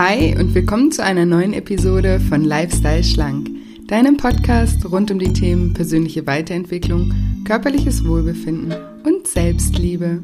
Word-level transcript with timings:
Hi 0.00 0.32
und 0.38 0.54
willkommen 0.54 0.92
zu 0.92 1.02
einer 1.02 1.26
neuen 1.26 1.52
Episode 1.52 2.20
von 2.20 2.44
Lifestyle 2.44 3.02
Schlank, 3.02 3.50
deinem 3.88 4.16
Podcast 4.16 4.88
rund 4.88 5.10
um 5.10 5.18
die 5.18 5.32
Themen 5.32 5.74
persönliche 5.74 6.24
Weiterentwicklung, 6.24 7.12
körperliches 7.44 8.06
Wohlbefinden 8.06 8.76
und 9.02 9.26
Selbstliebe. 9.26 10.22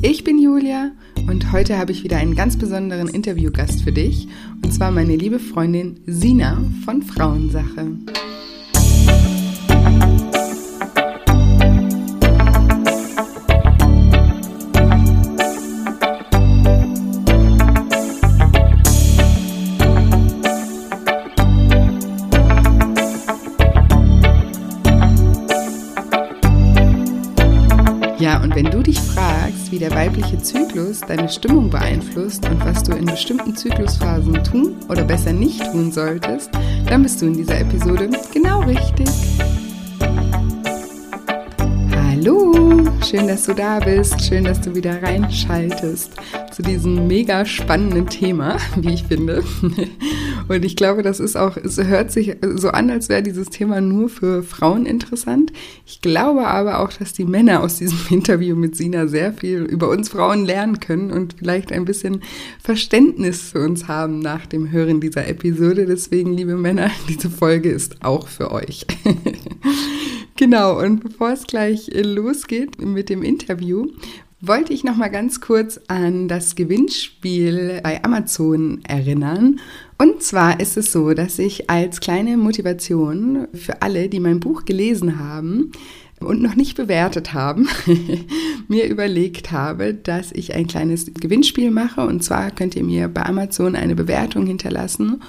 Ich 0.00 0.22
bin 0.22 0.38
Julia 0.38 0.92
und 1.26 1.50
heute 1.50 1.76
habe 1.76 1.90
ich 1.90 2.04
wieder 2.04 2.18
einen 2.18 2.36
ganz 2.36 2.56
besonderen 2.56 3.08
Interviewgast 3.08 3.82
für 3.82 3.90
dich 3.90 4.28
und 4.64 4.72
zwar 4.72 4.92
meine 4.92 5.16
liebe 5.16 5.40
Freundin 5.40 5.98
Sina 6.06 6.62
von 6.84 7.02
Frauensache. 7.02 7.98
Wie 29.76 29.80
der 29.80 29.90
weibliche 29.90 30.38
Zyklus 30.38 31.02
deine 31.02 31.28
Stimmung 31.28 31.68
beeinflusst 31.68 32.48
und 32.48 32.64
was 32.64 32.82
du 32.82 32.92
in 32.92 33.04
bestimmten 33.04 33.54
Zyklusphasen 33.54 34.42
tun 34.42 34.76
oder 34.88 35.04
besser 35.04 35.34
nicht 35.34 35.62
tun 35.70 35.92
solltest, 35.92 36.48
dann 36.88 37.02
bist 37.02 37.20
du 37.20 37.26
in 37.26 37.34
dieser 37.34 37.60
Episode 37.60 38.08
genau 38.32 38.62
richtig. 38.62 39.06
Hallo, 41.94 42.86
schön, 43.04 43.28
dass 43.28 43.44
du 43.44 43.52
da 43.52 43.78
bist, 43.80 44.24
schön, 44.24 44.44
dass 44.44 44.62
du 44.62 44.74
wieder 44.74 45.02
reinschaltest 45.02 46.12
zu 46.52 46.62
diesem 46.62 47.06
mega 47.06 47.44
spannenden 47.44 48.06
Thema, 48.06 48.56
wie 48.76 48.94
ich 48.94 49.04
finde. 49.04 49.44
Und 50.48 50.64
ich 50.64 50.76
glaube, 50.76 51.02
das 51.02 51.18
ist 51.18 51.36
auch, 51.36 51.56
es 51.56 51.76
hört 51.76 52.12
sich 52.12 52.36
so 52.54 52.68
an, 52.68 52.90
als 52.90 53.08
wäre 53.08 53.22
dieses 53.22 53.48
Thema 53.50 53.80
nur 53.80 54.08
für 54.08 54.42
Frauen 54.42 54.86
interessant. 54.86 55.52
Ich 55.84 56.00
glaube 56.00 56.46
aber 56.46 56.80
auch, 56.80 56.92
dass 56.92 57.12
die 57.12 57.24
Männer 57.24 57.62
aus 57.62 57.78
diesem 57.78 57.98
Interview 58.10 58.54
mit 58.54 58.76
Sina 58.76 59.08
sehr 59.08 59.32
viel 59.32 59.62
über 59.62 59.88
uns 59.88 60.08
Frauen 60.08 60.44
lernen 60.44 60.78
können 60.78 61.10
und 61.10 61.34
vielleicht 61.38 61.72
ein 61.72 61.84
bisschen 61.84 62.22
Verständnis 62.62 63.50
für 63.50 63.60
uns 63.64 63.88
haben 63.88 64.20
nach 64.20 64.46
dem 64.46 64.70
Hören 64.70 65.00
dieser 65.00 65.26
Episode. 65.26 65.86
Deswegen, 65.86 66.32
liebe 66.32 66.56
Männer, 66.56 66.90
diese 67.08 67.30
Folge 67.30 67.70
ist 67.70 68.04
auch 68.04 68.28
für 68.28 68.52
euch. 68.52 68.86
Genau, 70.38 70.78
und 70.78 71.02
bevor 71.02 71.30
es 71.30 71.46
gleich 71.46 71.88
losgeht 71.94 72.78
mit 72.78 73.08
dem 73.08 73.22
Interview, 73.22 73.86
wollte 74.40 74.74
ich 74.74 74.84
noch 74.84 74.96
mal 74.96 75.08
ganz 75.08 75.40
kurz 75.40 75.80
an 75.88 76.28
das 76.28 76.54
Gewinnspiel 76.54 77.80
bei 77.82 78.04
Amazon 78.04 78.84
erinnern. 78.84 79.60
Und 79.98 80.22
zwar 80.22 80.60
ist 80.60 80.76
es 80.76 80.92
so, 80.92 81.14
dass 81.14 81.38
ich 81.38 81.70
als 81.70 82.00
kleine 82.00 82.36
Motivation 82.36 83.48
für 83.54 83.80
alle, 83.82 84.08
die 84.08 84.20
mein 84.20 84.40
Buch 84.40 84.64
gelesen 84.64 85.18
haben, 85.18 85.72
und 86.20 86.40
noch 86.40 86.54
nicht 86.54 86.76
bewertet 86.76 87.34
haben, 87.34 87.68
mir 88.68 88.88
überlegt 88.88 89.52
habe, 89.52 89.94
dass 89.94 90.32
ich 90.32 90.54
ein 90.54 90.66
kleines 90.66 91.12
Gewinnspiel 91.12 91.70
mache. 91.70 92.06
Und 92.06 92.22
zwar 92.24 92.50
könnt 92.50 92.74
ihr 92.74 92.84
mir 92.84 93.08
bei 93.08 93.24
Amazon 93.24 93.76
eine 93.76 93.94
Bewertung 93.94 94.46
hinterlassen. 94.46 95.22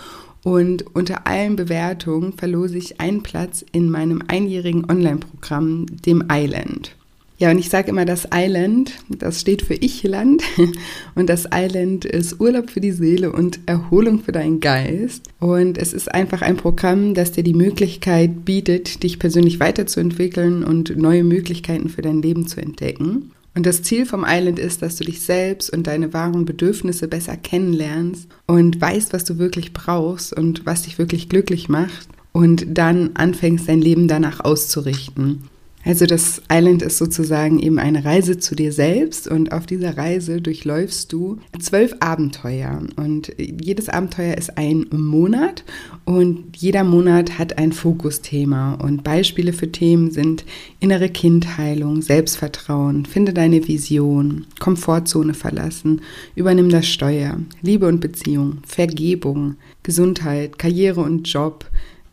Und 0.43 0.85
unter 0.95 1.27
allen 1.27 1.57
Bewertungen 1.57 2.33
verlose 2.33 2.77
ich 2.77 3.01
einen 3.01 3.21
Platz 3.21 3.65
in 3.71 3.89
meinem 3.89 4.23
einjährigen 4.27 4.89
Online-Programm, 4.89 5.87
dem 6.05 6.23
Island. 6.31 6.95
Ja, 7.39 7.51
und 7.51 7.59
ich 7.59 7.69
sage 7.69 7.89
immer, 7.89 8.05
das 8.05 8.27
Island, 8.33 8.93
das 9.09 9.41
steht 9.41 9.61
für 9.61 9.75
Ich-Land. 9.75 10.41
Und 11.15 11.29
das 11.29 11.47
Island 11.53 12.03
ist 12.03 12.39
Urlaub 12.39 12.71
für 12.71 12.81
die 12.81 12.91
Seele 12.91 13.31
und 13.31 13.59
Erholung 13.67 14.21
für 14.21 14.31
deinen 14.31 14.59
Geist. 14.59 15.23
Und 15.39 15.77
es 15.77 15.93
ist 15.93 16.11
einfach 16.11 16.41
ein 16.41 16.57
Programm, 16.57 17.13
das 17.13 17.31
dir 17.31 17.43
die 17.43 17.53
Möglichkeit 17.53 18.43
bietet, 18.43 19.03
dich 19.03 19.19
persönlich 19.19 19.59
weiterzuentwickeln 19.59 20.63
und 20.63 20.97
neue 20.97 21.23
Möglichkeiten 21.23 21.89
für 21.89 22.01
dein 22.01 22.23
Leben 22.23 22.47
zu 22.47 22.59
entdecken. 22.59 23.31
Und 23.53 23.65
das 23.65 23.81
Ziel 23.81 24.05
vom 24.05 24.25
Island 24.27 24.59
ist, 24.59 24.81
dass 24.81 24.97
du 24.97 25.03
dich 25.03 25.21
selbst 25.21 25.71
und 25.71 25.87
deine 25.87 26.13
wahren 26.13 26.45
Bedürfnisse 26.45 27.07
besser 27.07 27.37
kennenlernst 27.37 28.27
und 28.45 28.79
weißt, 28.79 29.13
was 29.13 29.25
du 29.25 29.37
wirklich 29.37 29.73
brauchst 29.73 30.33
und 30.33 30.65
was 30.65 30.83
dich 30.83 30.99
wirklich 30.99 31.29
glücklich 31.29 31.69
macht 31.69 32.07
und 32.33 32.65
dann 32.77 33.11
anfängst, 33.15 33.67
dein 33.67 33.81
Leben 33.81 34.07
danach 34.07 34.41
auszurichten. 34.41 35.43
Also 35.87 36.05
das 36.05 36.41
Island 36.51 36.81
ist 36.81 36.97
sozusagen 36.97 37.59
eben 37.59 37.79
eine 37.79 38.03
Reise 38.03 38.37
zu 38.37 38.55
dir 38.55 38.73
selbst 38.73 39.25
und 39.25 39.53
auf 39.53 39.65
dieser 39.65 39.97
Reise 39.97 40.41
durchläufst 40.41 41.13
du 41.13 41.37
zwölf 41.61 41.95
Abenteuer. 42.01 42.81
Und 42.97 43.31
jedes 43.37 43.87
Abenteuer 43.87 44.35
ist 44.37 44.57
ein 44.57 44.87
Monat 44.91 45.63
und 46.03 46.57
jeder 46.57 46.83
Monat 46.83 47.39
hat 47.39 47.57
ein 47.57 47.71
Fokusthema. 47.71 48.73
Und 48.73 49.05
Beispiele 49.05 49.53
für 49.53 49.71
Themen 49.71 50.11
sind 50.11 50.43
innere 50.81 51.07
Kindheilung, 51.07 52.01
Selbstvertrauen, 52.01 53.05
finde 53.05 53.33
deine 53.33 53.65
Vision, 53.65 54.45
Komfortzone 54.59 55.33
verlassen, 55.33 56.01
übernimm 56.35 56.67
das 56.67 56.85
Steuer, 56.85 57.39
Liebe 57.61 57.87
und 57.87 58.01
Beziehung, 58.01 58.57
Vergebung, 58.67 59.55
Gesundheit, 59.83 60.59
Karriere 60.59 60.99
und 60.99 61.31
Job, 61.31 61.63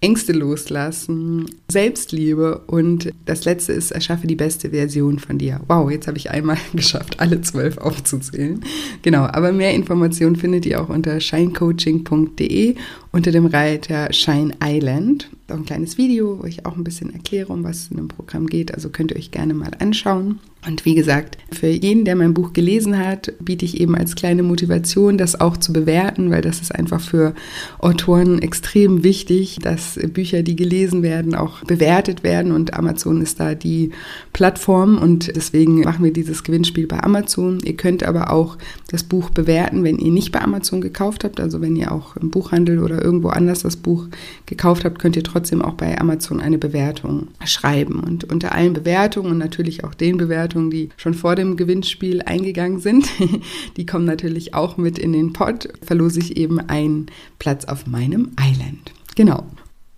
Ängste 0.05 0.35
loslassen, 0.35 1.47
Selbstliebe 1.71 2.59
und 2.67 3.11
das 3.25 3.47
letzte 3.47 3.73
ist, 3.73 3.91
erschaffe 3.91 4.27
die 4.27 4.35
beste 4.35 4.69
Version 4.69 5.19
von 5.19 5.39
dir. 5.39 5.63
Wow, 5.67 5.91
jetzt 5.91 6.07
habe 6.07 6.19
ich 6.19 6.31
einmal 6.31 6.59
geschafft, 6.75 7.21
alle 7.21 7.41
zwölf 7.41 7.79
aufzuzählen. 7.79 8.63
Genau, 9.01 9.23
aber 9.23 9.51
mehr 9.51 9.73
Informationen 9.73 10.37
findet 10.37 10.67
ihr 10.67 10.83
auch 10.83 10.91
unter 10.91 11.19
shinecoaching.de 11.21 12.75
unter 13.13 13.31
dem 13.33 13.47
Reiter 13.47 14.13
Shine 14.13 14.53
Island. 14.63 15.31
Auch 15.51 15.57
ein 15.57 15.67
kleines 15.67 15.99
Video, 15.99 16.39
wo 16.41 16.47
ich 16.47 16.65
auch 16.65 16.77
ein 16.77 16.85
bisschen 16.85 17.13
erkläre, 17.13 17.53
um 17.53 17.65
was 17.65 17.89
in 17.91 17.99
dem 17.99 18.09
Programm 18.09 18.47
geht. 18.47 18.73
Also 18.75 18.89
könnt 18.89 19.11
ihr 19.11 19.19
euch 19.19 19.31
gerne 19.31 19.53
mal 19.53 19.73
anschauen. 19.79 20.41
Und 20.67 20.85
wie 20.87 20.95
gesagt, 20.95 21.37
für 21.53 21.67
jeden, 21.67 22.05
der 22.05 22.17
mein 22.17 22.33
Buch 22.33 22.53
gelesen 22.55 22.99
hat, 22.99 23.33
biete 23.39 23.65
ich 23.65 23.81
eben 23.81 23.95
als 23.95 24.15
kleine 24.15 24.43
Motivation, 24.43 25.19
das 25.19 25.39
auch 25.39 25.59
zu 25.59 25.73
bewerten, 25.73 26.31
weil 26.31 26.41
das 26.41 26.61
ist 26.61 26.75
einfach 26.75 27.01
für 27.01 27.35
Autoren 27.79 28.41
extrem 28.41 29.05
wichtig, 29.05 29.59
dass 29.61 29.99
Bücher, 30.15 30.43
die 30.43 30.57
gelesen 30.57 31.03
werden, 31.03 31.35
auch 31.35 31.63
bewertet 31.65 32.23
werden. 32.23 32.53
Und 32.53 32.75
Amazon 32.75 33.21
ist 33.21 33.41
da 33.41 33.55
die 33.55 33.91
Plattform 34.33 34.97
und 34.97 35.37
deswegen 35.37 35.81
machen 35.81 36.05
wir 36.05 36.13
dieses 36.13 36.45
Gewinnspiel 36.45 36.87
bei 36.87 37.03
Amazon. 37.03 37.61
Ihr 37.63 37.77
könnt 37.77 38.03
aber 38.03 38.31
auch 38.31 38.57
das 38.89 39.03
Buch 39.03 39.29
bewerten, 39.31 39.85
wenn 39.85 39.99
ihr 39.99 40.13
nicht 40.13 40.33
bei 40.33 40.41
Amazon 40.41 40.81
gekauft 40.81 41.25
habt. 41.25 41.41
Also 41.41 41.61
wenn 41.61 41.77
ihr 41.77 41.93
auch 41.93 42.17
im 42.17 42.31
Buchhandel 42.31 42.79
oder 42.83 43.05
irgendwo 43.05 43.29
anders 43.29 43.61
das 43.61 43.77
Buch 43.77 44.07
gekauft 44.47 44.85
habt, 44.87 44.99
könnt 44.99 45.17
ihr 45.17 45.25
trotzdem 45.25 45.35
auch 45.63 45.75
bei 45.75 45.99
Amazon 45.99 46.41
eine 46.41 46.59
Bewertung 46.59 47.29
schreiben. 47.45 48.01
Und 48.01 48.31
unter 48.31 48.53
allen 48.53 48.73
Bewertungen 48.73 49.33
und 49.33 49.39
natürlich 49.39 49.85
auch 49.85 49.95
den 49.95 50.17
Bewertungen, 50.17 50.35
Bewertungen, 50.35 50.71
die 50.71 50.91
schon 50.97 51.15
vor 51.15 51.37
dem 51.37 51.57
Gewinnspiel 51.57 52.23
eingegangen 52.23 52.81
sind, 52.81 53.09
die 53.77 53.87
kommen 53.87 54.05
natürlich 54.05 54.55
auch 54.55 54.77
mit 54.77 54.99
in 54.99 55.13
den 55.13 55.33
Pod, 55.33 55.69
verlose 55.83 56.21
ich 56.21 56.37
eben 56.37 56.61
einen 56.61 57.07
Platz 57.39 57.65
auf 57.65 57.87
meinem 57.87 58.33
Island. 58.41 58.93
Genau. 59.15 59.45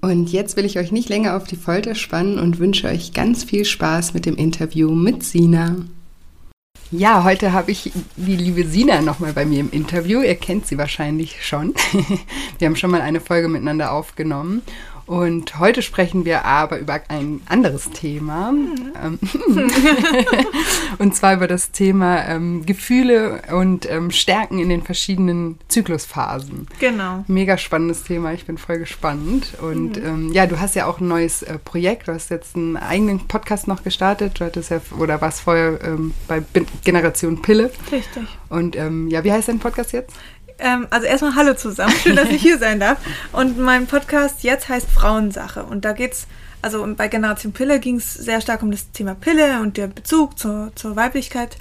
Und 0.00 0.30
jetzt 0.30 0.56
will 0.56 0.64
ich 0.64 0.78
euch 0.78 0.92
nicht 0.92 1.08
länger 1.08 1.36
auf 1.36 1.44
die 1.44 1.56
Folter 1.56 1.94
spannen 1.94 2.38
und 2.38 2.58
wünsche 2.58 2.86
euch 2.86 3.12
ganz 3.12 3.44
viel 3.44 3.64
Spaß 3.64 4.14
mit 4.14 4.26
dem 4.26 4.36
Interview 4.36 4.90
mit 4.90 5.22
Sina. 5.22 5.76
Ja, 6.92 7.24
heute 7.24 7.52
habe 7.52 7.72
ich 7.72 7.90
die 8.16 8.36
liebe 8.36 8.64
Sina 8.64 9.00
nochmal 9.00 9.32
bei 9.32 9.44
mir 9.44 9.58
im 9.58 9.70
Interview. 9.70 10.20
Ihr 10.20 10.36
kennt 10.36 10.66
sie 10.68 10.78
wahrscheinlich 10.78 11.44
schon. 11.44 11.74
Wir 12.58 12.68
haben 12.68 12.76
schon 12.76 12.92
mal 12.92 13.00
eine 13.00 13.20
Folge 13.20 13.48
miteinander 13.48 13.90
aufgenommen. 13.90 14.62
Und 15.06 15.60
heute 15.60 15.82
sprechen 15.82 16.24
wir 16.24 16.44
aber 16.44 16.78
über 16.78 17.00
ein 17.08 17.40
anderes 17.46 17.90
Thema. 17.90 18.50
Mhm. 18.50 19.20
und 20.98 21.14
zwar 21.14 21.34
über 21.34 21.46
das 21.46 21.70
Thema 21.70 22.26
ähm, 22.26 22.66
Gefühle 22.66 23.42
und 23.52 23.88
ähm, 23.88 24.10
Stärken 24.10 24.58
in 24.58 24.68
den 24.68 24.82
verschiedenen 24.82 25.58
Zyklusphasen. 25.68 26.66
Genau. 26.80 27.24
Mega 27.28 27.56
spannendes 27.56 28.02
Thema. 28.02 28.32
Ich 28.32 28.46
bin 28.46 28.58
voll 28.58 28.78
gespannt. 28.78 29.54
Und 29.62 29.96
mhm. 29.96 30.06
ähm, 30.06 30.32
ja, 30.32 30.46
du 30.46 30.58
hast 30.58 30.74
ja 30.74 30.86
auch 30.86 31.00
ein 31.00 31.06
neues 31.06 31.42
äh, 31.42 31.58
Projekt. 31.58 32.08
Du 32.08 32.12
hast 32.12 32.30
jetzt 32.30 32.56
einen 32.56 32.76
eigenen 32.76 33.28
Podcast 33.28 33.68
noch 33.68 33.84
gestartet. 33.84 34.40
Du 34.40 34.44
hattest 34.44 34.70
ja, 34.70 34.80
oder 34.98 35.20
warst 35.20 35.40
vorher 35.40 35.78
ähm, 35.84 36.14
bei 36.26 36.42
Generation 36.84 37.42
Pille. 37.42 37.70
Richtig. 37.92 38.24
Und 38.48 38.74
ähm, 38.74 39.06
ja, 39.08 39.22
wie 39.22 39.30
heißt 39.30 39.48
dein 39.48 39.60
Podcast 39.60 39.92
jetzt? 39.92 40.12
Ähm, 40.58 40.86
also 40.90 41.06
erstmal 41.06 41.34
Hallo 41.34 41.54
zusammen, 41.54 41.94
schön, 42.02 42.16
dass 42.16 42.28
ich 42.30 42.40
hier 42.40 42.58
sein 42.58 42.80
darf. 42.80 42.98
Und 43.32 43.58
mein 43.58 43.86
Podcast 43.86 44.42
jetzt 44.42 44.68
heißt 44.68 44.90
Frauensache. 44.90 45.64
Und 45.64 45.84
da 45.84 45.92
geht's, 45.92 46.26
also 46.62 46.86
bei 46.96 47.08
Generation 47.08 47.52
Pille 47.52 47.78
ging 47.80 47.96
es 47.96 48.14
sehr 48.14 48.40
stark 48.40 48.62
um 48.62 48.70
das 48.70 48.90
Thema 48.92 49.14
Pille 49.14 49.60
und 49.60 49.76
der 49.76 49.88
Bezug 49.88 50.38
zur, 50.38 50.72
zur 50.74 50.96
Weiblichkeit. 50.96 51.58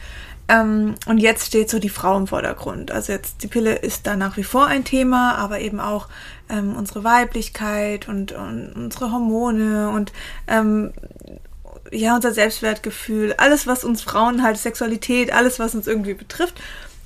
Ähm, 0.47 0.95
und 1.07 1.17
jetzt 1.17 1.47
steht 1.47 1.69
so 1.69 1.79
die 1.79 1.89
Frau 1.89 2.17
im 2.17 2.27
Vordergrund. 2.27 2.91
Also 2.91 3.11
jetzt 3.11 3.43
die 3.43 3.47
Pille 3.47 3.75
ist 3.75 4.07
da 4.07 4.15
nach 4.15 4.37
wie 4.37 4.43
vor 4.43 4.67
ein 4.67 4.83
Thema, 4.83 5.35
aber 5.35 5.59
eben 5.59 5.79
auch 5.79 6.07
ähm, 6.49 6.75
unsere 6.75 7.03
Weiblichkeit 7.03 8.07
und, 8.07 8.31
und, 8.31 8.73
unsere 8.75 9.11
Hormone 9.11 9.89
und 9.89 10.13
ähm, 10.47 10.93
ja, 11.91 12.15
unser 12.15 12.31
Selbstwertgefühl, 12.31 13.33
alles, 13.37 13.67
was 13.67 13.83
uns 13.83 14.01
Frauen 14.01 14.43
halt, 14.43 14.57
Sexualität, 14.57 15.33
alles, 15.33 15.59
was 15.59 15.75
uns 15.75 15.87
irgendwie 15.87 16.13
betrifft. 16.13 16.61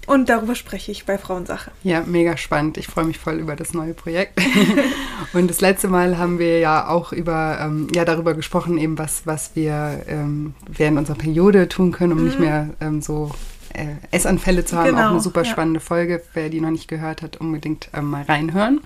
Und 0.09 0.27
darüber 0.27 0.55
spreche 0.55 0.91
ich 0.91 1.05
bei 1.05 1.19
Frauensache. 1.19 1.69
Ja, 1.83 2.01
mega 2.03 2.35
spannend. 2.35 2.79
Ich 2.79 2.87
freue 2.87 3.05
mich 3.05 3.19
voll 3.19 3.35
über 3.35 3.55
das 3.55 3.75
neue 3.75 3.93
Projekt. 3.93 4.41
und 5.33 5.51
das 5.51 5.61
letzte 5.61 5.87
Mal 5.87 6.17
haben 6.17 6.39
wir 6.39 6.57
ja 6.57 6.87
auch 6.87 7.13
über, 7.13 7.59
ähm, 7.61 7.89
ja, 7.93 8.05
darüber 8.05 8.33
gesprochen, 8.33 8.79
eben 8.79 8.97
was, 8.97 9.27
was 9.27 9.51
wir 9.53 10.01
ähm, 10.07 10.55
während 10.67 10.97
unserer 10.97 11.15
Periode 11.15 11.69
tun 11.69 11.91
können, 11.91 12.13
um 12.13 12.21
mhm. 12.21 12.25
nicht 12.25 12.39
mehr 12.39 12.69
ähm, 12.81 13.03
so 13.03 13.29
äh, 13.75 13.85
Essanfälle 14.09 14.65
zu 14.65 14.77
haben. 14.77 14.87
Genau, 14.87 15.05
auch 15.05 15.11
eine 15.11 15.19
super 15.19 15.45
spannende 15.45 15.79
ja. 15.79 15.85
Folge. 15.85 16.23
Wer 16.33 16.49
die 16.49 16.59
noch 16.59 16.71
nicht 16.71 16.87
gehört 16.87 17.21
hat, 17.21 17.37
unbedingt 17.37 17.89
ähm, 17.93 18.09
mal 18.09 18.23
reinhören. 18.23 18.81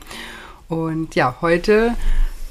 Und 0.68 1.16
ja, 1.16 1.38
heute 1.40 1.96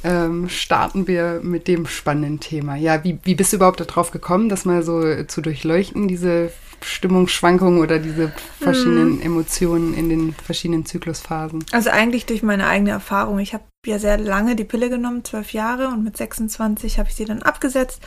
ähm, 0.05 0.49
starten 0.49 1.07
wir 1.07 1.41
mit 1.43 1.69
dem 1.69 1.87
spannenden 1.87 2.41
Thema. 2.41 2.77
Ja, 2.77 3.05
wie, 3.05 3.19
wie 3.23 3.35
bist 3.35 3.53
du 3.53 3.57
überhaupt 3.57 3.81
darauf 3.81 4.11
gekommen, 4.11 4.49
das 4.49 4.65
mal 4.65 4.83
so 4.83 5.25
zu 5.25 5.41
durchleuchten, 5.41 6.09
diese 6.09 6.53
Stimmungsschwankungen 6.85 7.81
oder 7.81 7.99
diese 7.99 8.33
verschiedenen 8.61 9.19
hm. 9.19 9.23
Emotionen 9.23 9.95
in 9.95 10.09
den 10.09 10.33
verschiedenen 10.35 10.85
Zyklusphasen? 10.85 11.65
Also 11.73 11.91
eigentlich 11.91 12.27
durch 12.27 12.43
meine 12.43 12.67
eigene 12.67 12.91
Erfahrung. 12.91 13.39
Ich 13.39 13.55
habe 13.55 13.65
ja 13.87 13.99
sehr 13.99 14.19
lange 14.19 14.57
die 14.57 14.65
Pille 14.65 14.91
genommen, 14.91 15.25
zwölf 15.25 15.53
Jahre, 15.53 15.89
und 15.89 16.03
mit 16.03 16.17
26 16.17 16.99
habe 16.99 17.09
ich 17.09 17.15
sie 17.15 17.25
dann 17.25 17.43
abgesetzt. 17.43 18.03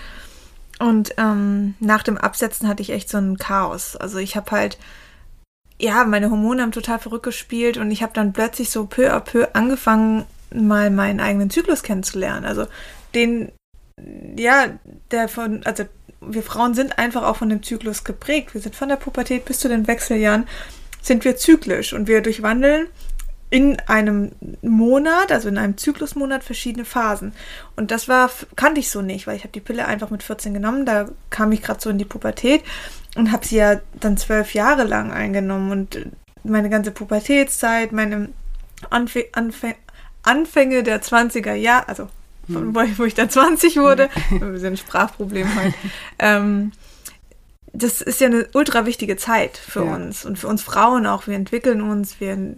Und 0.80 1.14
ähm, 1.18 1.76
nach 1.80 2.04
dem 2.04 2.18
Absetzen 2.18 2.68
hatte 2.68 2.82
ich 2.82 2.92
echt 2.92 3.10
so 3.10 3.18
ein 3.18 3.38
Chaos. 3.38 3.96
Also 3.96 4.18
ich 4.18 4.36
habe 4.36 4.52
halt, 4.52 4.78
ja, 5.80 6.04
meine 6.04 6.30
Hormone 6.30 6.62
haben 6.62 6.72
total 6.72 7.00
verrückt 7.00 7.24
gespielt 7.24 7.78
und 7.78 7.92
ich 7.92 8.04
habe 8.04 8.14
dann 8.14 8.34
plötzlich 8.34 8.70
so 8.70 8.86
peu 8.86 9.14
à 9.14 9.22
peu 9.22 9.48
angefangen, 9.54 10.26
mal 10.56 10.90
meinen 10.92 11.20
eigenen 11.20 11.50
Zyklus 11.50 11.84
kennenzulernen. 11.84 12.46
Also 12.46 12.68
den, 13.14 13.52
ja, 14.36 14.68
der 15.12 15.28
von, 15.28 15.64
also 15.66 15.86
wir 16.22 16.44
Frauen 16.44 16.74
sind 16.74 16.98
einfach 16.98 17.24
auch 17.24 17.38
von 17.38 17.50
dem 17.50 17.64
Zyklus 17.64 18.04
geprägt. 18.04 18.54
Wir 18.54 18.62
sind 18.62 18.76
von 18.76 18.90
der 18.90 18.96
Pubertät 18.96 19.46
bis 19.46 19.60
zu 19.60 19.70
den 19.70 19.88
Wechseljahren 19.88 20.48
sind 21.02 21.24
wir 21.24 21.38
zyklisch 21.38 21.94
und 21.94 22.08
wir 22.08 22.22
durchwandeln 22.22 22.88
in 23.52 23.80
einem 23.86 24.32
Monat, 24.64 25.32
also 25.32 25.50
in 25.50 25.58
einem 25.58 25.78
Zyklusmonat, 25.78 26.44
verschiedene 26.44 26.84
Phasen. 26.84 27.34
Und 27.76 27.92
das 27.92 28.08
war, 28.08 28.32
kannte 28.56 28.80
ich 28.80 28.90
so 28.90 29.02
nicht, 29.02 29.28
weil 29.28 29.36
ich 29.36 29.44
habe 29.44 29.52
die 29.52 29.62
Pille 29.62 29.86
einfach 29.86 30.10
mit 30.10 30.24
14 30.24 30.54
genommen, 30.54 30.86
da 30.86 31.10
kam 31.30 31.52
ich 31.52 31.62
gerade 31.62 31.80
so 31.80 31.92
in 31.92 32.00
die 32.00 32.06
Pubertät 32.06 32.64
und 33.16 33.32
habe 33.32 33.46
sie 33.46 33.58
ja 33.58 33.80
dann 34.00 34.18
zwölf 34.18 34.56
Jahre 34.56 34.84
lang 34.84 35.12
eingenommen 35.12 35.72
und 35.72 36.08
meine 36.44 36.70
ganze 36.70 36.92
Pubertätszeit, 36.92 37.92
meine 37.92 38.30
Anf 38.90 39.18
Anf 39.34 39.64
Anfänge 40.26 40.84
der 40.84 41.02
20er 41.02 41.54
Jahre, 41.54 41.88
also 41.88 42.10
hm. 42.48 42.76
wo, 42.76 43.04
ich 43.04 43.14
dann 43.14 43.30
20 43.30 43.78
wurde, 43.78 44.10
wir 44.30 44.60
sind 44.60 44.74
ein 44.74 44.78
Sprachproblem 44.78 45.56
halt, 45.56 45.74
ähm, 46.20 46.72
das 47.78 48.02
ist 48.02 48.22
ja 48.22 48.28
eine 48.28 48.48
ultra 48.54 48.86
wichtige 48.86 49.18
Zeit 49.18 49.58
für 49.58 49.86
ja. 49.86 49.96
uns 49.96 50.26
und 50.26 50.40
für 50.40 50.48
uns 50.48 50.64
Frauen 50.64 51.06
auch. 51.06 51.28
Wir 51.28 51.36
entwickeln 51.36 51.82
uns, 51.82 52.20
wir 52.20 52.56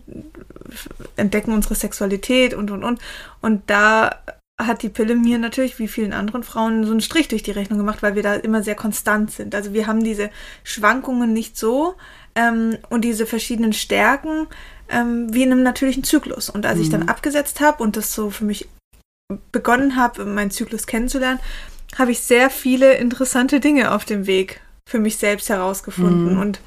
entdecken 1.15 1.53
unsere 1.53 1.75
Sexualität 1.75 2.53
und 2.53 2.71
und 2.71 2.83
und. 2.83 2.99
Und 3.41 3.63
da 3.67 4.11
hat 4.59 4.81
die 4.81 4.89
Pille 4.89 5.15
mir 5.15 5.37
natürlich 5.37 5.77
wie 5.77 5.87
vielen 5.87 6.13
anderen 6.13 6.43
Frauen 6.43 6.83
so 6.83 6.91
einen 6.91 7.01
Strich 7.01 7.27
durch 7.27 7.43
die 7.43 7.51
Rechnung 7.51 7.77
gemacht, 7.77 8.01
weil 8.01 8.15
wir 8.15 8.23
da 8.23 8.33
immer 8.33 8.63
sehr 8.63 8.75
konstant 8.75 9.31
sind. 9.31 9.53
Also 9.53 9.73
wir 9.73 9.87
haben 9.87 10.03
diese 10.03 10.31
Schwankungen 10.63 11.31
nicht 11.31 11.57
so 11.57 11.95
ähm, 12.35 12.77
und 12.89 13.01
diese 13.01 13.25
verschiedenen 13.25 13.73
Stärken 13.73 14.47
ähm, 14.89 15.33
wie 15.33 15.43
in 15.43 15.51
einem 15.51 15.63
natürlichen 15.63 16.03
Zyklus. 16.03 16.49
Und 16.49 16.65
als 16.65 16.77
mhm. 16.77 16.83
ich 16.83 16.89
dann 16.89 17.01
mhm. 17.01 17.09
abgesetzt 17.09 17.59
habe 17.59 17.83
und 17.83 17.97
das 17.97 18.13
so 18.13 18.29
für 18.29 18.45
mich 18.45 18.67
begonnen 19.51 19.95
habe, 19.95 20.25
meinen 20.25 20.51
Zyklus 20.51 20.87
kennenzulernen, 20.87 21.39
habe 21.97 22.11
ich 22.11 22.19
sehr 22.19 22.49
viele 22.49 22.93
interessante 22.93 23.59
Dinge 23.59 23.91
auf 23.91 24.05
dem 24.05 24.27
Weg 24.27 24.61
für 24.87 24.99
mich 24.99 25.17
selbst 25.17 25.49
herausgefunden. 25.49 26.35
Mhm. 26.35 26.41
Und 26.41 26.59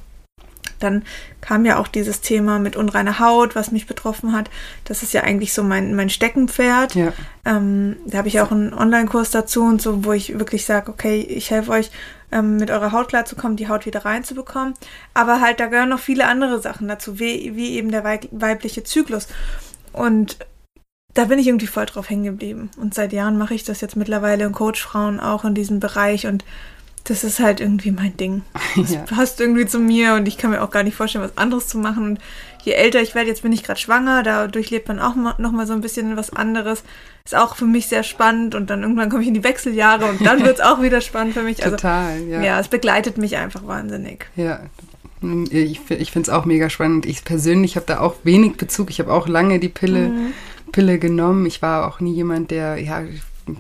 dann 0.82 1.04
kam 1.40 1.64
ja 1.64 1.78
auch 1.78 1.88
dieses 1.88 2.20
Thema 2.20 2.58
mit 2.58 2.76
unreiner 2.76 3.18
Haut, 3.18 3.54
was 3.54 3.70
mich 3.70 3.86
betroffen 3.86 4.32
hat. 4.32 4.50
Das 4.84 5.02
ist 5.02 5.12
ja 5.12 5.22
eigentlich 5.22 5.52
so 5.52 5.62
mein, 5.62 5.94
mein 5.94 6.10
Steckenpferd. 6.10 6.94
Ja. 6.94 7.12
Ähm, 7.44 7.96
da 8.06 8.18
habe 8.18 8.28
ich 8.28 8.40
auch 8.40 8.50
einen 8.50 8.74
Online-Kurs 8.74 9.30
dazu 9.30 9.62
und 9.62 9.80
so, 9.80 10.04
wo 10.04 10.12
ich 10.12 10.38
wirklich 10.38 10.64
sage, 10.64 10.90
okay, 10.90 11.20
ich 11.20 11.50
helfe 11.50 11.70
euch, 11.70 11.90
ähm, 12.32 12.56
mit 12.56 12.70
eurer 12.70 12.92
Haut 12.92 13.08
klarzukommen, 13.08 13.56
die 13.56 13.68
Haut 13.68 13.86
wieder 13.86 14.04
reinzubekommen. 14.04 14.74
Aber 15.14 15.40
halt, 15.40 15.60
da 15.60 15.66
gehören 15.66 15.88
noch 15.88 16.00
viele 16.00 16.26
andere 16.26 16.60
Sachen 16.60 16.88
dazu, 16.88 17.18
wie, 17.18 17.56
wie 17.56 17.76
eben 17.76 17.90
der 17.90 18.04
weibliche 18.04 18.84
Zyklus. 18.84 19.28
Und 19.92 20.38
da 21.14 21.24
bin 21.24 21.38
ich 21.38 21.48
irgendwie 21.48 21.66
voll 21.66 21.86
drauf 21.86 22.08
hängen 22.08 22.24
geblieben. 22.24 22.70
Und 22.76 22.94
seit 22.94 23.12
Jahren 23.12 23.36
mache 23.36 23.54
ich 23.54 23.64
das 23.64 23.80
jetzt 23.80 23.96
mittlerweile 23.96 24.46
und 24.46 24.52
coach 24.52 24.82
Frauen 24.82 25.18
auch 25.18 25.44
in 25.44 25.54
diesem 25.54 25.80
Bereich 25.80 26.26
und 26.26 26.44
das 27.04 27.24
ist 27.24 27.40
halt 27.40 27.60
irgendwie 27.60 27.90
mein 27.90 28.16
Ding. 28.16 28.42
Das 28.76 28.90
ja. 28.94 29.00
passt 29.00 29.40
irgendwie 29.40 29.66
zu 29.66 29.78
mir 29.78 30.14
und 30.14 30.26
ich 30.28 30.38
kann 30.38 30.50
mir 30.50 30.62
auch 30.62 30.70
gar 30.70 30.82
nicht 30.82 30.96
vorstellen, 30.96 31.24
was 31.24 31.38
anderes 31.38 31.68
zu 31.68 31.78
machen. 31.78 32.04
Und 32.04 32.18
je 32.62 32.72
älter 32.72 33.00
ich 33.00 33.14
werde, 33.14 33.28
jetzt 33.28 33.42
bin 33.42 33.52
ich 33.52 33.62
gerade 33.62 33.80
schwanger, 33.80 34.22
da 34.22 34.46
durchlebt 34.46 34.88
man 34.88 34.98
auch 34.98 35.14
noch 35.16 35.52
mal 35.52 35.66
so 35.66 35.72
ein 35.72 35.80
bisschen 35.80 36.16
was 36.16 36.30
anderes. 36.30 36.84
Ist 37.24 37.36
auch 37.36 37.56
für 37.56 37.66
mich 37.66 37.86
sehr 37.86 38.02
spannend 38.02 38.54
und 38.54 38.70
dann 38.70 38.82
irgendwann 38.82 39.08
komme 39.08 39.22
ich 39.22 39.28
in 39.28 39.34
die 39.34 39.44
Wechseljahre 39.44 40.06
und 40.06 40.24
dann 40.24 40.40
wird 40.44 40.58
es 40.58 40.64
auch 40.64 40.82
wieder 40.82 41.00
spannend 41.00 41.34
für 41.34 41.42
mich. 41.42 41.64
Also, 41.64 41.76
Total, 41.76 42.20
ja. 42.22 42.42
Ja, 42.42 42.60
es 42.60 42.68
begleitet 42.68 43.18
mich 43.18 43.36
einfach 43.36 43.66
wahnsinnig. 43.66 44.26
Ja, 44.36 44.60
ich, 45.50 45.80
ich 45.90 46.12
finde 46.12 46.30
es 46.30 46.34
auch 46.34 46.44
mega 46.44 46.70
spannend. 46.70 47.06
Ich 47.06 47.24
persönlich 47.24 47.76
habe 47.76 47.86
da 47.86 48.00
auch 48.00 48.16
wenig 48.24 48.56
Bezug. 48.56 48.90
Ich 48.90 49.00
habe 49.00 49.12
auch 49.12 49.28
lange 49.28 49.58
die 49.58 49.68
Pille, 49.68 50.08
mhm. 50.08 50.32
Pille 50.72 50.98
genommen. 50.98 51.44
Ich 51.46 51.60
war 51.60 51.86
auch 51.86 52.00
nie 52.00 52.14
jemand, 52.14 52.50
der, 52.50 52.78
ja, 52.78 53.02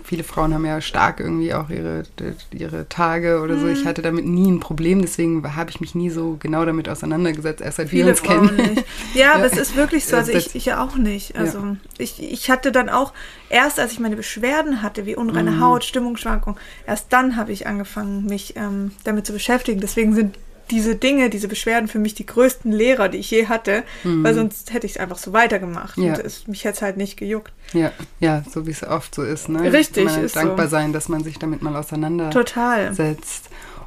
viele 0.04 0.24
Frauen 0.24 0.54
haben 0.54 0.64
ja 0.64 0.80
stark 0.80 1.20
irgendwie 1.20 1.54
auch 1.54 1.70
ihre, 1.70 2.04
ihre 2.50 2.88
Tage 2.88 3.40
oder 3.40 3.58
so. 3.58 3.68
Ich 3.68 3.84
mhm. 3.84 3.88
hatte 3.88 4.02
damit 4.02 4.26
nie 4.26 4.50
ein 4.50 4.60
Problem, 4.60 5.02
deswegen 5.02 5.56
habe 5.56 5.70
ich 5.70 5.80
mich 5.80 5.94
nie 5.94 6.10
so 6.10 6.36
genau 6.40 6.64
damit 6.64 6.88
auseinandergesetzt, 6.88 7.60
erst 7.60 7.78
seit 7.78 7.88
viele 7.88 8.04
wir 8.04 8.10
uns 8.10 8.20
Frauen 8.20 8.56
kennen. 8.56 8.74
Nicht. 8.74 8.86
Ja, 9.14 9.20
ja, 9.20 9.34
aber 9.34 9.46
es 9.46 9.56
ist 9.56 9.76
wirklich 9.76 10.06
so, 10.06 10.16
also 10.16 10.32
ich, 10.32 10.54
ich 10.54 10.66
ja 10.66 10.82
auch 10.82 10.96
nicht. 10.96 11.36
Also 11.36 11.58
ja. 11.58 11.76
ich, 11.98 12.22
ich 12.22 12.50
hatte 12.50 12.72
dann 12.72 12.88
auch, 12.88 13.12
erst 13.48 13.78
als 13.80 13.92
ich 13.92 14.00
meine 14.00 14.16
Beschwerden 14.16 14.82
hatte, 14.82 15.06
wie 15.06 15.16
unreine 15.16 15.52
mhm. 15.52 15.60
Haut, 15.60 15.84
Stimmungsschwankung, 15.84 16.56
erst 16.86 17.12
dann 17.12 17.36
habe 17.36 17.52
ich 17.52 17.66
angefangen, 17.66 18.26
mich 18.26 18.56
ähm, 18.56 18.92
damit 19.04 19.26
zu 19.26 19.32
beschäftigen. 19.32 19.80
Deswegen 19.80 20.14
sind 20.14 20.36
diese 20.70 20.96
Dinge, 20.96 21.30
diese 21.30 21.48
Beschwerden 21.48 21.88
für 21.88 21.98
mich 21.98 22.14
die 22.14 22.26
größten 22.26 22.70
Lehrer, 22.70 23.08
die 23.08 23.18
ich 23.18 23.30
je 23.30 23.46
hatte, 23.46 23.82
mhm. 24.04 24.24
weil 24.24 24.34
sonst 24.34 24.72
hätte 24.72 24.86
ich 24.86 24.92
es 24.92 24.98
einfach 24.98 25.18
so 25.18 25.32
weitergemacht. 25.32 25.98
Ja. 25.98 26.14
Und 26.14 26.24
es, 26.24 26.46
mich 26.46 26.64
hätte 26.64 26.76
es 26.76 26.82
halt 26.82 26.96
nicht 26.96 27.16
gejuckt. 27.16 27.52
Ja, 27.72 27.92
ja, 28.20 28.42
so 28.48 28.66
wie 28.66 28.70
es 28.70 28.82
oft 28.82 29.14
so 29.14 29.22
ist. 29.22 29.48
Ne? 29.48 29.72
Richtig. 29.72 30.04
Man 30.04 30.24
ist 30.24 30.36
dankbar 30.36 30.66
so. 30.66 30.70
sein, 30.70 30.92
dass 30.92 31.08
man 31.08 31.24
sich 31.24 31.38
damit 31.38 31.62
mal 31.62 31.76
auseinandersetzt. 31.76 32.34
Total. 32.54 33.16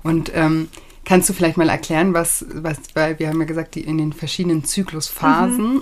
Und 0.04 0.32
ähm, 0.36 0.70
kannst 1.06 1.30
du 1.30 1.34
vielleicht 1.34 1.58
mal 1.58 1.70
erklären, 1.70 2.13
was, 2.13 2.46
was, 2.54 2.78
weil 2.94 3.20
wir 3.20 3.30
haben 3.30 3.40
ja 3.40 3.46
gesagt, 3.46 3.75
die 3.75 3.82
in 3.82 3.98
den 3.98 4.13
verschiedenen 4.13 4.63
Zyklusphasen. 4.63 5.75
Mhm. 5.75 5.82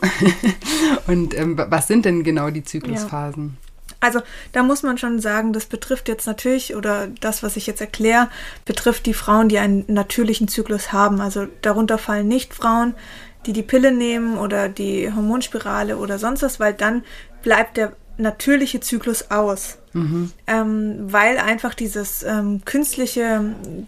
Und 1.07 1.37
ähm, 1.37 1.57
was 1.57 1.87
sind 1.87 2.05
denn 2.05 2.23
genau 2.23 2.49
die 2.49 2.63
Zyklusphasen? 2.63 3.57
Ja. 3.61 3.70
Also 4.01 4.21
da 4.51 4.63
muss 4.63 4.83
man 4.83 4.97
schon 4.97 5.19
sagen, 5.19 5.53
das 5.53 5.67
betrifft 5.67 6.09
jetzt 6.09 6.25
natürlich, 6.25 6.75
oder 6.75 7.07
das, 7.21 7.43
was 7.43 7.55
ich 7.55 7.67
jetzt 7.67 7.81
erkläre, 7.81 8.27
betrifft 8.65 9.05
die 9.05 9.13
Frauen, 9.13 9.47
die 9.47 9.59
einen 9.59 9.85
natürlichen 9.87 10.47
Zyklus 10.47 10.91
haben. 10.91 11.21
Also 11.21 11.47
darunter 11.61 11.97
fallen 11.97 12.27
nicht 12.27 12.53
Frauen, 12.53 12.95
die 13.45 13.53
die 13.53 13.63
Pille 13.63 13.91
nehmen 13.91 14.37
oder 14.37 14.69
die 14.69 15.11
Hormonspirale 15.13 15.97
oder 15.97 16.19
sonst 16.19 16.41
was, 16.41 16.59
weil 16.59 16.73
dann 16.73 17.03
bleibt 17.43 17.77
der 17.77 17.93
natürliche 18.17 18.79
Zyklus 18.79 19.29
aus. 19.29 19.77
Mhm. 19.93 20.31
Ähm, 20.47 20.95
weil 21.11 21.37
einfach 21.37 21.73
dieses 21.73 22.23
ähm, 22.23 22.61
künstliche, 22.65 23.41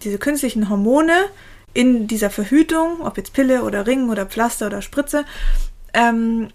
diese 0.03 0.17
künstlichen 0.17 0.69
Hormone 0.69 1.13
in 1.73 2.07
dieser 2.07 2.29
Verhütung, 2.29 3.01
ob 3.01 3.17
jetzt 3.17 3.33
Pille 3.33 3.63
oder 3.63 3.87
Ring 3.87 4.09
oder 4.09 4.25
Pflaster 4.25 4.67
oder 4.67 4.81
Spritze, 4.81 5.25
ähm, 5.93 6.49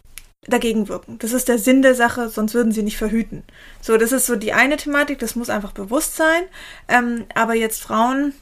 dagegen 0.49 0.88
wirken. 0.88 1.19
Das 1.19 1.33
ist 1.33 1.49
der 1.49 1.59
Sinn 1.59 1.83
der 1.83 1.95
Sache, 1.95 2.28
sonst 2.28 2.55
würden 2.55 2.73
sie 2.73 2.83
nicht 2.83 2.97
verhüten. 2.97 3.43
So, 3.81 3.97
das 3.97 4.12
ist 4.12 4.26
so 4.26 4.37
die 4.37 4.52
eine 4.52 4.76
Thematik, 4.76 5.19
das 5.19 5.37
muss 5.37 5.50
einfach 5.50 5.73
bewusst 5.73 6.17
sein. 6.17 6.43
Ähm, 6.88 7.26
aber 7.35 7.55
jetzt 7.55 7.81
Frauen, 7.81 8.33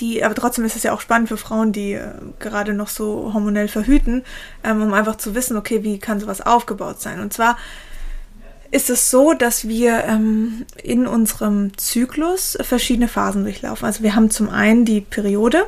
die, 0.00 0.24
aber 0.24 0.34
trotzdem 0.34 0.64
ist 0.64 0.76
es 0.76 0.82
ja 0.82 0.92
auch 0.92 1.00
spannend 1.00 1.28
für 1.28 1.36
Frauen, 1.36 1.72
die 1.72 1.94
äh, 1.94 2.12
gerade 2.38 2.74
noch 2.74 2.88
so 2.88 3.32
hormonell 3.32 3.68
verhüten, 3.68 4.24
ähm, 4.64 4.82
um 4.82 4.92
einfach 4.92 5.16
zu 5.16 5.34
wissen, 5.34 5.56
okay, 5.56 5.82
wie 5.82 5.98
kann 5.98 6.20
sowas 6.20 6.40
aufgebaut 6.40 7.00
sein? 7.00 7.20
Und 7.20 7.32
zwar 7.32 7.56
ist 8.70 8.88
es 8.88 9.10
so, 9.10 9.34
dass 9.34 9.68
wir 9.68 10.04
ähm, 10.04 10.64
in 10.82 11.06
unserem 11.06 11.76
Zyklus 11.76 12.56
verschiedene 12.62 13.08
Phasen 13.08 13.44
durchlaufen. 13.44 13.84
Also 13.84 14.02
wir 14.02 14.14
haben 14.14 14.30
zum 14.30 14.48
einen 14.48 14.84
die 14.84 15.02
Periode, 15.02 15.66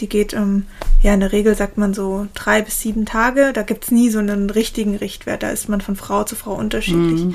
die 0.00 0.08
geht, 0.08 0.32
ähm, 0.32 0.66
ja, 1.02 1.14
in 1.14 1.20
der 1.20 1.32
Regel 1.32 1.56
sagt 1.56 1.78
man 1.78 1.94
so 1.94 2.28
drei 2.34 2.62
bis 2.62 2.80
sieben 2.80 3.06
Tage. 3.06 3.52
Da 3.52 3.62
gibt 3.62 3.84
es 3.84 3.90
nie 3.90 4.08
so 4.08 4.20
einen 4.20 4.50
richtigen 4.50 4.96
Richtwert. 4.96 5.42
Da 5.42 5.50
ist 5.50 5.68
man 5.68 5.80
von 5.80 5.96
Frau 5.96 6.24
zu 6.24 6.36
Frau 6.36 6.54
unterschiedlich. 6.54 7.24
Mhm. 7.24 7.34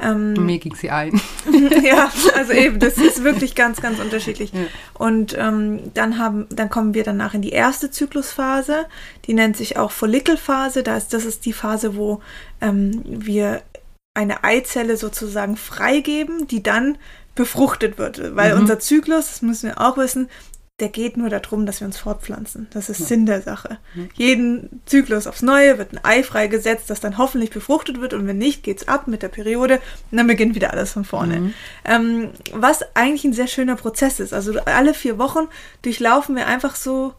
Ähm, 0.00 0.32
Mir 0.46 0.58
ging 0.58 0.74
sie 0.74 0.90
ein. 0.90 1.20
ja, 1.82 2.10
also 2.34 2.52
eben, 2.52 2.78
das 2.78 2.98
ist 2.98 3.22
wirklich 3.22 3.54
ganz, 3.54 3.80
ganz 3.80 4.00
unterschiedlich. 4.00 4.52
Ja. 4.52 4.60
Und 4.94 5.36
ähm, 5.38 5.92
dann 5.94 6.18
haben, 6.18 6.46
dann 6.50 6.70
kommen 6.70 6.94
wir 6.94 7.04
danach 7.04 7.34
in 7.34 7.42
die 7.42 7.50
erste 7.50 7.90
Zyklusphase. 7.90 8.86
Die 9.26 9.34
nennt 9.34 9.56
sich 9.56 9.76
auch 9.76 9.92
Follikelphase. 9.92 10.82
Da 10.82 10.96
ist, 10.96 11.12
das 11.12 11.24
ist 11.24 11.44
die 11.44 11.52
Phase, 11.52 11.96
wo 11.96 12.20
ähm, 12.60 13.02
wir 13.04 13.62
eine 14.14 14.42
Eizelle 14.44 14.96
sozusagen 14.96 15.56
freigeben, 15.56 16.48
die 16.48 16.62
dann 16.62 16.98
befruchtet 17.34 17.98
wird. 17.98 18.34
Weil 18.34 18.54
mhm. 18.54 18.62
unser 18.62 18.78
Zyklus, 18.78 19.28
das 19.28 19.42
müssen 19.42 19.68
wir 19.68 19.80
auch 19.80 19.96
wissen, 19.96 20.28
der 20.80 20.88
geht 20.88 21.16
nur 21.16 21.30
darum, 21.30 21.66
dass 21.66 21.80
wir 21.80 21.86
uns 21.86 21.98
fortpflanzen. 21.98 22.66
Das 22.72 22.88
ist 22.88 23.00
ja. 23.00 23.06
Sinn 23.06 23.26
der 23.26 23.42
Sache. 23.42 23.78
Ja. 23.94 24.04
Jeden 24.14 24.82
Zyklus 24.86 25.26
aufs 25.26 25.42
Neue 25.42 25.78
wird 25.78 25.92
ein 25.92 26.00
Ei 26.02 26.22
freigesetzt, 26.22 26.90
das 26.90 27.00
dann 27.00 27.18
hoffentlich 27.18 27.50
befruchtet 27.50 28.00
wird 28.00 28.14
und 28.14 28.26
wenn 28.26 28.38
nicht, 28.38 28.62
geht's 28.62 28.88
ab 28.88 29.06
mit 29.06 29.22
der 29.22 29.28
Periode 29.28 29.80
und 30.10 30.18
dann 30.18 30.26
beginnt 30.26 30.54
wieder 30.54 30.72
alles 30.72 30.92
von 30.92 31.04
vorne. 31.04 31.38
Mhm. 31.38 31.54
Ähm, 31.84 32.30
was 32.52 32.80
eigentlich 32.94 33.24
ein 33.24 33.32
sehr 33.32 33.46
schöner 33.46 33.76
Prozess 33.76 34.18
ist. 34.18 34.32
Also 34.32 34.58
alle 34.64 34.94
vier 34.94 35.18
Wochen 35.18 35.46
durchlaufen 35.82 36.34
wir 36.34 36.46
einfach 36.46 36.74
so 36.74 37.14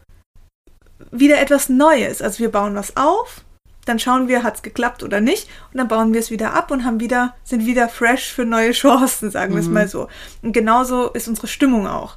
wieder 1.10 1.40
etwas 1.40 1.68
Neues. 1.68 2.20
Also 2.20 2.40
wir 2.40 2.50
bauen 2.50 2.74
was 2.74 2.96
auf, 2.96 3.44
dann 3.86 3.98
schauen 3.98 4.28
wir, 4.28 4.42
hat 4.42 4.56
es 4.56 4.62
geklappt 4.62 5.02
oder 5.02 5.20
nicht, 5.20 5.48
und 5.72 5.78
dann 5.78 5.88
bauen 5.88 6.12
wir 6.12 6.20
es 6.20 6.30
wieder 6.30 6.54
ab 6.54 6.70
und 6.70 6.84
haben 6.84 7.00
wieder, 7.00 7.34
sind 7.44 7.66
wieder 7.66 7.88
fresh 7.88 8.32
für 8.32 8.44
neue 8.44 8.72
Chancen, 8.72 9.30
sagen 9.30 9.52
mhm. 9.52 9.56
wir 9.56 9.62
es 9.62 9.68
mal 9.68 9.88
so. 9.88 10.08
Und 10.42 10.52
genauso 10.52 11.10
ist 11.10 11.28
unsere 11.28 11.46
Stimmung 11.46 11.86
auch. 11.86 12.16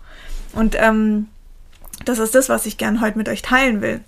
Und 0.58 0.76
ähm, 0.78 1.28
das 2.04 2.20
ist 2.20 2.36
das, 2.36 2.50
was 2.50 2.66
ich 2.66 2.78
gern 2.78 3.00
heute 3.00 3.18
mit 3.18 3.30
euch 3.30 3.42
teilen 3.42 3.82
will. 3.82 4.02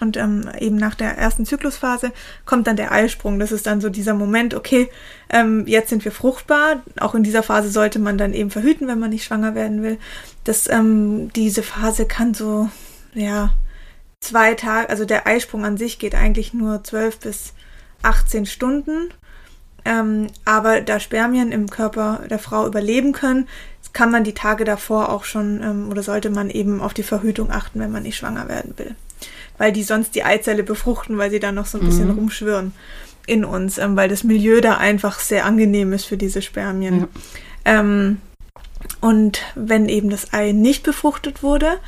Und 0.00 0.16
ähm, 0.16 0.48
eben 0.60 0.76
nach 0.76 0.94
der 0.94 1.18
ersten 1.18 1.44
Zyklusphase 1.44 2.12
kommt 2.46 2.68
dann 2.68 2.76
der 2.76 2.92
Eisprung. 2.92 3.40
Das 3.40 3.50
ist 3.50 3.66
dann 3.66 3.80
so 3.80 3.88
dieser 3.88 4.14
Moment, 4.14 4.54
okay, 4.54 4.88
ähm, 5.28 5.66
jetzt 5.66 5.88
sind 5.88 6.04
wir 6.04 6.12
fruchtbar. 6.12 6.82
Auch 7.00 7.16
in 7.16 7.24
dieser 7.24 7.42
Phase 7.42 7.70
sollte 7.70 7.98
man 7.98 8.16
dann 8.16 8.32
eben 8.32 8.50
verhüten, 8.50 8.86
wenn 8.86 9.00
man 9.00 9.10
nicht 9.10 9.24
schwanger 9.24 9.56
werden 9.56 9.82
will. 9.82 9.98
Das, 10.44 10.68
ähm, 10.70 11.32
diese 11.32 11.64
Phase 11.64 12.06
kann 12.06 12.32
so, 12.32 12.68
ja, 13.12 13.50
zwei 14.20 14.54
Tage, 14.54 14.88
also 14.88 15.04
der 15.04 15.26
Eisprung 15.26 15.64
an 15.64 15.76
sich 15.76 15.98
geht 15.98 16.14
eigentlich 16.14 16.54
nur 16.54 16.84
12 16.84 17.18
bis 17.18 17.54
18 18.02 18.46
Stunden. 18.46 19.12
Ähm, 19.88 20.26
aber 20.44 20.82
da 20.82 21.00
Spermien 21.00 21.50
im 21.50 21.70
Körper 21.70 22.20
der 22.28 22.38
Frau 22.38 22.66
überleben 22.66 23.12
können, 23.12 23.48
kann 23.94 24.10
man 24.10 24.22
die 24.22 24.34
Tage 24.34 24.64
davor 24.64 25.08
auch 25.08 25.24
schon 25.24 25.62
ähm, 25.62 25.88
oder 25.90 26.02
sollte 26.02 26.28
man 26.28 26.50
eben 26.50 26.82
auf 26.82 26.92
die 26.92 27.02
Verhütung 27.02 27.50
achten, 27.50 27.80
wenn 27.80 27.90
man 27.90 28.02
nicht 28.02 28.16
schwanger 28.16 28.48
werden 28.48 28.74
will. 28.76 28.94
Weil 29.56 29.72
die 29.72 29.82
sonst 29.82 30.14
die 30.14 30.24
Eizelle 30.24 30.62
befruchten, 30.62 31.16
weil 31.16 31.30
sie 31.30 31.40
dann 31.40 31.54
noch 31.54 31.64
so 31.64 31.78
ein 31.78 31.86
bisschen 31.86 32.08
mhm. 32.08 32.18
rumschwirren 32.18 32.74
in 33.26 33.46
uns, 33.46 33.78
ähm, 33.78 33.96
weil 33.96 34.10
das 34.10 34.24
Milieu 34.24 34.60
da 34.60 34.76
einfach 34.76 35.20
sehr 35.20 35.46
angenehm 35.46 35.94
ist 35.94 36.04
für 36.04 36.18
diese 36.18 36.42
Spermien. 36.42 37.00
Ja. 37.64 37.80
Ähm, 37.80 38.20
und 39.00 39.40
wenn 39.54 39.88
eben 39.88 40.10
das 40.10 40.34
Ei 40.34 40.52
nicht 40.52 40.82
befruchtet 40.82 41.42
wurde, 41.42 41.78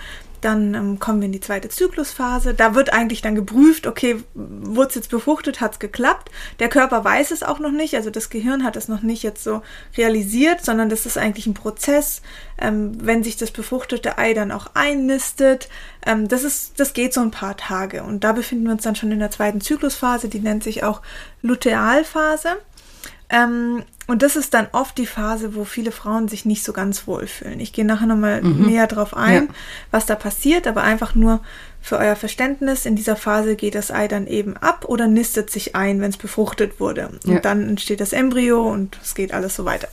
dann 0.41 0.75
ähm, 0.75 0.99
kommen 0.99 1.21
wir 1.21 1.27
in 1.27 1.33
die 1.33 1.41
zweite 1.41 1.69
Zyklusphase. 1.69 2.55
Da 2.55 2.75
wird 2.75 2.93
eigentlich 2.93 3.23
dann 3.23 3.35
geprüft, 3.35 3.87
okay, 3.87 4.23
wurde 4.35 4.89
es 4.89 4.95
jetzt 4.95 5.11
befruchtet, 5.11 5.61
hat 5.61 5.73
es 5.73 5.79
geklappt. 5.79 6.31
Der 6.59 6.69
Körper 6.69 7.05
weiß 7.05 7.31
es 7.31 7.43
auch 7.43 7.59
noch 7.59 7.73
nicht, 7.73 7.95
also 7.95 8.11
das 8.11 8.31
Gehirn 8.31 8.65
hat 8.65 8.77
es 8.77 8.89
noch 8.89 9.03
nicht 9.03 9.23
jetzt 9.23 9.45
so 9.45 9.63
realisiert, 9.97 10.65
sondern 10.65 10.89
das 10.89 11.07
ist 11.07 11.19
eigentlich 11.19 11.47
ein 11.47 11.55
Prozess, 11.55 12.23
ähm, 12.59 12.93
wenn 13.01 13.23
sich 13.23 13.37
das 13.37 13.51
befruchtete 13.51 14.19
Ei 14.19 14.35
dann 14.35 14.53
auch 14.53 14.69
einnistet. 14.75 15.69
Ähm, 16.07 16.29
das, 16.29 16.45
ist, 16.45 16.81
das 16.81 16.93
geht 16.93 17.13
so 17.13 17.21
ein 17.21 17.31
paar 17.31 17.57
Tage 17.57 18.03
und 18.03 18.25
da 18.25 18.33
befinden 18.33 18.65
wir 18.65 18.73
uns 18.73 18.83
dann 18.83 18.97
schon 18.97 19.13
in 19.13 19.19
der 19.19 19.31
zweiten 19.31 19.61
Zyklusphase, 19.61 20.29
die 20.29 20.41
nennt 20.41 20.63
sich 20.63 20.85
auch 20.85 21.03
Lutealphase. 21.43 22.57
Ähm, 23.31 23.85
und 24.09 24.23
das 24.23 24.35
ist 24.35 24.55
dann 24.55 24.67
oft 24.73 24.99
die 24.99 25.07
Phase, 25.07 25.55
wo 25.55 25.65
viele 25.65 25.93
Frauen 25.93 26.27
sich 26.27 26.45
nicht 26.45 26.65
so 26.65 26.73
ganz 26.73 27.07
wohlfühlen. 27.07 27.61
Ich 27.61 27.73
gehe 27.73 27.85
nachher 27.85 28.07
nochmal 28.07 28.43
mhm. 28.43 28.67
näher 28.67 28.89
drauf 28.89 29.17
ein, 29.17 29.47
ja. 29.47 29.55
was 29.93 30.05
da 30.05 30.17
passiert, 30.17 30.67
aber 30.67 30.83
einfach 30.83 31.15
nur 31.15 31.41
für 31.81 31.97
euer 31.97 32.17
Verständnis, 32.17 32.87
in 32.87 32.97
dieser 32.97 33.15
Phase 33.15 33.55
geht 33.55 33.77
das 33.77 33.93
Ei 33.93 34.09
dann 34.09 34.27
eben 34.27 34.57
ab 34.57 34.85
oder 34.89 35.07
nistet 35.07 35.51
sich 35.51 35.77
ein, 35.77 36.01
wenn 36.01 36.11
es 36.11 36.17
befruchtet 36.17 36.81
wurde. 36.81 37.11
Und 37.25 37.35
ja. 37.35 37.39
dann 37.39 37.69
entsteht 37.69 38.01
das 38.01 38.13
Embryo 38.13 38.69
und 38.69 38.99
es 39.01 39.15
geht 39.15 39.33
alles 39.33 39.55
so 39.55 39.65
weiter. 39.65 39.89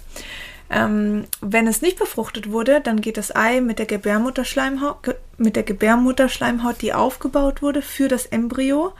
Ähm, 0.69 1.25
wenn 1.39 1.67
es 1.67 1.81
nicht 1.81 1.99
befruchtet 1.99 2.51
wurde, 2.51 2.81
dann 2.81 2.99
geht 3.01 3.17
das 3.17 3.33
Ei 3.35 3.61
mit 3.61 3.77
der 3.77 3.85
Gebärmutterschleimhaut, 3.85 5.15
mit 5.37 5.55
der 5.55 5.63
Gebärmutterschleimhaut, 5.63 6.81
die 6.81 6.93
aufgebaut 6.93 7.61
wurde 7.61 7.83
für 7.83 8.07
das 8.07 8.25
Embryo, 8.25 8.93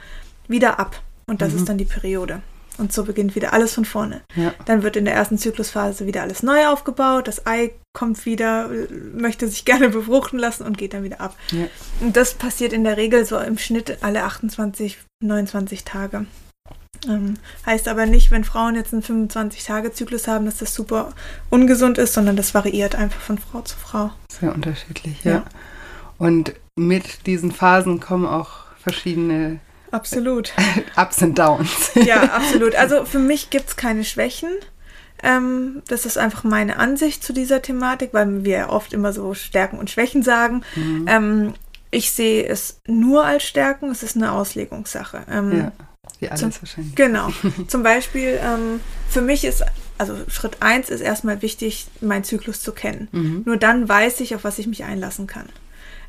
wieder 0.46 0.78
ab. 0.78 1.02
Und 1.26 1.42
das 1.42 1.52
mhm. 1.52 1.58
ist 1.58 1.68
dann 1.68 1.76
die 1.76 1.84
Periode. 1.84 2.40
Und 2.78 2.92
so 2.92 3.04
beginnt 3.04 3.34
wieder 3.34 3.52
alles 3.52 3.74
von 3.74 3.84
vorne. 3.84 4.22
Ja. 4.36 4.54
Dann 4.64 4.84
wird 4.84 4.96
in 4.96 5.04
der 5.04 5.14
ersten 5.14 5.36
Zyklusphase 5.36 6.06
wieder 6.06 6.22
alles 6.22 6.44
neu 6.44 6.66
aufgebaut. 6.68 7.26
Das 7.26 7.46
Ei 7.46 7.72
kommt 7.92 8.24
wieder, 8.24 8.70
möchte 9.12 9.48
sich 9.48 9.64
gerne 9.66 9.88
befruchten 9.88 10.38
lassen 10.38 10.64
und 10.64 10.78
geht 10.78 10.94
dann 10.94 11.02
wieder 11.02 11.20
ab. 11.20 11.36
Ja. 11.50 11.66
Und 12.00 12.16
das 12.16 12.34
passiert 12.34 12.72
in 12.72 12.84
der 12.84 12.96
Regel 12.96 13.24
so 13.26 13.38
im 13.38 13.58
Schnitt 13.58 13.98
alle 14.02 14.22
28, 14.22 14.98
29 15.22 15.84
Tage. 15.84 16.26
Ähm, 17.06 17.34
heißt 17.66 17.88
aber 17.88 18.06
nicht, 18.06 18.30
wenn 18.30 18.44
Frauen 18.44 18.74
jetzt 18.74 18.92
einen 18.92 19.02
25-Tage-Zyklus 19.02 20.26
haben, 20.26 20.46
dass 20.46 20.58
das 20.58 20.74
super 20.74 21.12
ungesund 21.50 21.98
ist, 21.98 22.14
sondern 22.14 22.36
das 22.36 22.54
variiert 22.54 22.94
einfach 22.94 23.20
von 23.20 23.38
Frau 23.38 23.60
zu 23.62 23.76
Frau. 23.76 24.10
Sehr 24.32 24.54
unterschiedlich, 24.54 25.22
ja. 25.24 25.32
ja. 25.32 25.44
Und 26.18 26.54
mit 26.76 27.26
diesen 27.26 27.52
Phasen 27.52 28.00
kommen 28.00 28.26
auch 28.26 28.66
verschiedene 28.80 29.60
Absolut. 29.90 30.52
Ups 30.96 31.22
and 31.22 31.38
Downs. 31.38 31.90
ja, 31.94 32.22
absolut. 32.24 32.74
Also 32.74 33.04
für 33.04 33.18
mich 33.18 33.50
gibt 33.50 33.70
es 33.70 33.76
keine 33.76 34.04
Schwächen. 34.04 34.50
Ähm, 35.22 35.82
das 35.88 36.06
ist 36.06 36.16
einfach 36.16 36.44
meine 36.44 36.78
Ansicht 36.78 37.24
zu 37.24 37.32
dieser 37.32 37.60
Thematik, 37.62 38.10
weil 38.12 38.44
wir 38.44 38.68
oft 38.70 38.92
immer 38.92 39.12
so 39.12 39.34
Stärken 39.34 39.78
und 39.78 39.90
Schwächen 39.90 40.22
sagen. 40.22 40.62
Mhm. 40.76 41.06
Ähm, 41.08 41.54
ich 41.90 42.12
sehe 42.12 42.46
es 42.46 42.80
nur 42.86 43.24
als 43.24 43.44
Stärken, 43.44 43.90
es 43.90 44.02
ist 44.02 44.16
eine 44.16 44.32
Auslegungssache. 44.32 45.22
Ähm, 45.30 45.58
ja, 45.58 45.72
wie 46.20 46.28
alles 46.28 46.40
zum, 46.40 46.52
wahrscheinlich. 46.60 46.94
Genau. 46.94 47.30
zum 47.68 47.82
Beispiel, 47.82 48.38
ähm, 48.42 48.80
für 49.08 49.22
mich 49.22 49.44
ist, 49.44 49.64
also 49.96 50.14
Schritt 50.28 50.58
eins 50.60 50.90
ist 50.90 51.00
erstmal 51.00 51.42
wichtig, 51.42 51.86
meinen 52.00 52.24
Zyklus 52.24 52.62
zu 52.62 52.72
kennen. 52.72 53.08
Mhm. 53.12 53.42
Nur 53.44 53.56
dann 53.56 53.88
weiß 53.88 54.20
ich, 54.20 54.34
auf 54.34 54.44
was 54.44 54.58
ich 54.58 54.66
mich 54.66 54.84
einlassen 54.84 55.26
kann. 55.26 55.46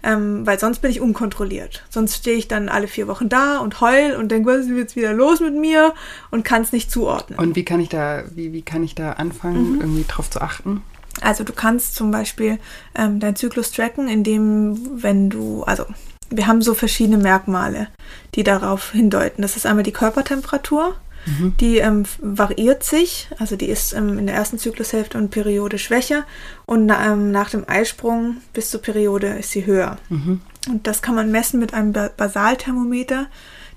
Ähm, 0.01 0.45
weil 0.47 0.59
sonst 0.59 0.79
bin 0.79 0.91
ich 0.91 1.01
unkontrolliert. 1.01 1.83
Sonst 1.89 2.15
stehe 2.15 2.37
ich 2.37 2.47
dann 2.47 2.69
alle 2.69 2.87
vier 2.87 3.07
Wochen 3.07 3.27
da 3.27 3.57
und 3.57 3.81
heul 3.81 4.15
und 4.17 4.31
denke, 4.31 4.49
was 4.49 4.65
ist 4.65 4.69
jetzt 4.69 4.95
wieder 4.95 5.13
los 5.13 5.41
mit 5.41 5.55
mir 5.55 5.93
und 6.31 6.45
kann 6.45 6.61
es 6.61 6.71
nicht 6.71 6.89
zuordnen. 6.89 7.37
Und 7.37 7.55
wie 7.55 7.65
kann 7.65 7.81
ich 7.81 7.89
da, 7.89 8.23
wie, 8.33 8.53
wie 8.53 8.61
kann 8.61 8.83
ich 8.83 8.95
da 8.95 9.13
anfangen, 9.13 9.73
mhm. 9.73 9.81
irgendwie 9.81 10.05
drauf 10.07 10.29
zu 10.29 10.41
achten? 10.41 10.83
Also 11.21 11.43
du 11.43 11.53
kannst 11.53 11.95
zum 11.95 12.11
Beispiel 12.11 12.59
ähm, 12.95 13.19
deinen 13.19 13.35
Zyklus 13.35 13.71
tracken, 13.71 14.07
indem, 14.07 15.03
wenn 15.03 15.29
du, 15.29 15.63
also 15.63 15.85
wir 16.29 16.47
haben 16.47 16.61
so 16.61 16.73
verschiedene 16.73 17.17
Merkmale, 17.17 17.87
die 18.35 18.43
darauf 18.43 18.91
hindeuten. 18.91 19.41
Das 19.41 19.55
ist 19.55 19.65
einmal 19.65 19.83
die 19.83 19.91
Körpertemperatur, 19.91 20.95
Mhm. 21.29 21.57
Die 21.59 21.77
ähm, 21.77 22.03
variiert 22.19 22.83
sich, 22.83 23.29
also 23.37 23.55
die 23.55 23.67
ist 23.67 23.93
ähm, 23.93 24.17
in 24.17 24.27
der 24.27 24.35
ersten 24.35 24.57
Zyklushälfte 24.57 25.17
und 25.17 25.29
Periode 25.29 25.77
schwächer 25.77 26.25
und 26.65 26.89
ähm, 26.89 27.31
nach 27.31 27.49
dem 27.49 27.67
Eisprung 27.67 28.37
bis 28.53 28.69
zur 28.71 28.81
Periode 28.81 29.27
ist 29.27 29.51
sie 29.51 29.65
höher. 29.65 29.97
Mhm. 30.09 30.41
Und 30.67 30.87
das 30.87 31.01
kann 31.01 31.15
man 31.15 31.31
messen 31.31 31.59
mit 31.59 31.73
einem 31.73 31.93
Basalthermometer. 31.93 33.27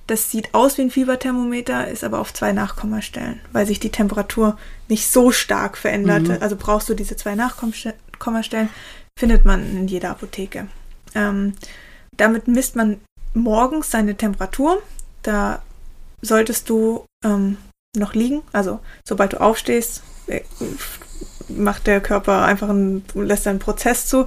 Das 0.06 0.30
sieht 0.30 0.52
aus 0.52 0.78
wie 0.78 0.82
ein 0.82 0.90
Fieberthermometer, 0.90 1.88
ist 1.88 2.04
aber 2.04 2.18
auf 2.18 2.34
zwei 2.34 2.52
Nachkommastellen, 2.52 3.40
weil 3.52 3.66
sich 3.66 3.78
die 3.80 3.90
Temperatur 3.90 4.58
nicht 4.88 5.08
so 5.08 5.30
stark 5.30 5.78
veränderte. 5.78 6.34
Mhm. 6.34 6.42
Also 6.42 6.56
brauchst 6.56 6.88
du 6.88 6.94
diese 6.94 7.16
zwei 7.16 7.34
Nachkommastellen, 7.34 8.68
findet 9.18 9.44
man 9.44 9.60
in 9.76 9.88
jeder 9.88 10.10
Apotheke. 10.10 10.66
Ähm, 11.14 11.54
damit 12.16 12.48
misst 12.48 12.76
man 12.76 13.00
morgens 13.34 13.90
seine 13.90 14.16
Temperatur. 14.16 14.82
Da 15.22 15.62
solltest 16.22 16.70
du 16.70 17.04
ähm, 17.24 17.58
noch 17.96 18.14
liegen. 18.14 18.42
Also 18.52 18.80
sobald 19.04 19.34
du 19.34 19.40
aufstehst, 19.40 20.02
äh, 20.26 20.40
macht 21.48 21.86
der 21.86 22.00
Körper 22.00 22.44
einfach 22.44 22.68
einen, 22.68 23.04
lässt 23.14 23.46
einen 23.46 23.58
Prozess 23.58 24.06
zu, 24.06 24.26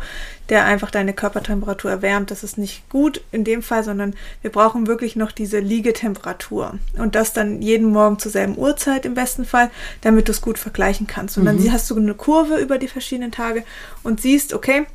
der 0.50 0.66
einfach 0.66 0.92
deine 0.92 1.14
Körpertemperatur 1.14 1.90
erwärmt. 1.90 2.30
Das 2.30 2.44
ist 2.44 2.58
nicht 2.58 2.88
gut 2.90 3.22
in 3.32 3.44
dem 3.44 3.64
Fall, 3.64 3.84
sondern 3.84 4.14
wir 4.42 4.52
brauchen 4.52 4.86
wirklich 4.88 5.16
noch 5.16 5.32
diese 5.32 5.60
Liegetemperatur. 5.60 6.78
Und 6.98 7.16
das 7.16 7.34
dann 7.34 7.62
jeden 7.62 7.90
Morgen 7.90 8.20
zur 8.20 8.32
selben 8.32 8.58
Uhrzeit 8.58 9.06
im 9.06 9.16
besten 9.16 9.46
Fall, 9.46 9.72
damit 10.02 10.28
du 10.28 10.32
es 10.32 10.42
gut 10.42 10.60
vergleichen 10.60 11.08
kannst. 11.08 11.38
Und 11.38 11.44
mhm. 11.44 11.64
dann 11.64 11.72
hast 11.72 11.90
du 11.90 11.96
eine 11.96 12.14
Kurve 12.14 12.58
über 12.58 12.78
die 12.78 12.88
verschiedenen 12.88 13.32
Tage 13.32 13.64
und 14.04 14.22
siehst, 14.22 14.54
okay, 14.54 14.86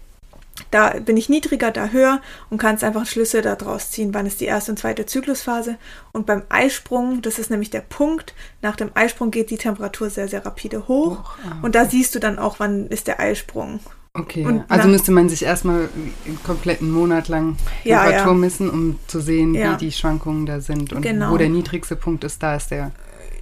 da 0.70 0.90
bin 0.90 1.16
ich 1.16 1.28
niedriger, 1.28 1.70
da 1.70 1.88
höher 1.88 2.20
und 2.48 2.58
kannst 2.58 2.84
einfach 2.84 3.06
Schlüsse 3.06 3.42
daraus 3.42 3.90
ziehen, 3.90 4.14
wann 4.14 4.26
ist 4.26 4.40
die 4.40 4.46
erste 4.46 4.72
und 4.72 4.78
zweite 4.78 5.06
Zyklusphase. 5.06 5.76
Und 6.12 6.26
beim 6.26 6.42
Eisprung, 6.48 7.22
das 7.22 7.38
ist 7.38 7.50
nämlich 7.50 7.70
der 7.70 7.80
Punkt, 7.80 8.34
nach 8.62 8.76
dem 8.76 8.90
Eisprung 8.94 9.30
geht 9.30 9.50
die 9.50 9.58
Temperatur 9.58 10.10
sehr, 10.10 10.28
sehr 10.28 10.44
rapide 10.44 10.88
hoch. 10.88 11.18
Oh, 11.22 11.48
ah, 11.48 11.58
Und 11.62 11.74
da 11.74 11.84
siehst 11.84 12.14
du 12.14 12.18
dann 12.18 12.38
auch, 12.38 12.60
wann 12.60 12.86
ist 12.86 13.06
der 13.06 13.20
Eisprung. 13.20 13.80
Okay, 14.12 14.44
und 14.44 14.64
also 14.68 14.88
müsste 14.88 15.12
man 15.12 15.28
sich 15.28 15.44
erstmal 15.44 15.88
einen 16.26 16.42
kompletten 16.42 16.90
Monat 16.90 17.28
lang 17.28 17.56
Temperatur 17.84 18.10
ja, 18.10 18.26
ja. 18.26 18.34
messen, 18.34 18.68
um 18.68 18.98
zu 19.06 19.20
sehen, 19.20 19.54
ja. 19.54 19.72
wie 19.72 19.76
die 19.76 19.92
Schwankungen 19.92 20.46
da 20.46 20.60
sind. 20.60 20.92
Und 20.92 21.02
genau. 21.02 21.30
wo 21.30 21.36
der 21.36 21.48
niedrigste 21.48 21.94
Punkt 21.94 22.24
ist, 22.24 22.42
da 22.42 22.56
ist 22.56 22.72
der 22.72 22.90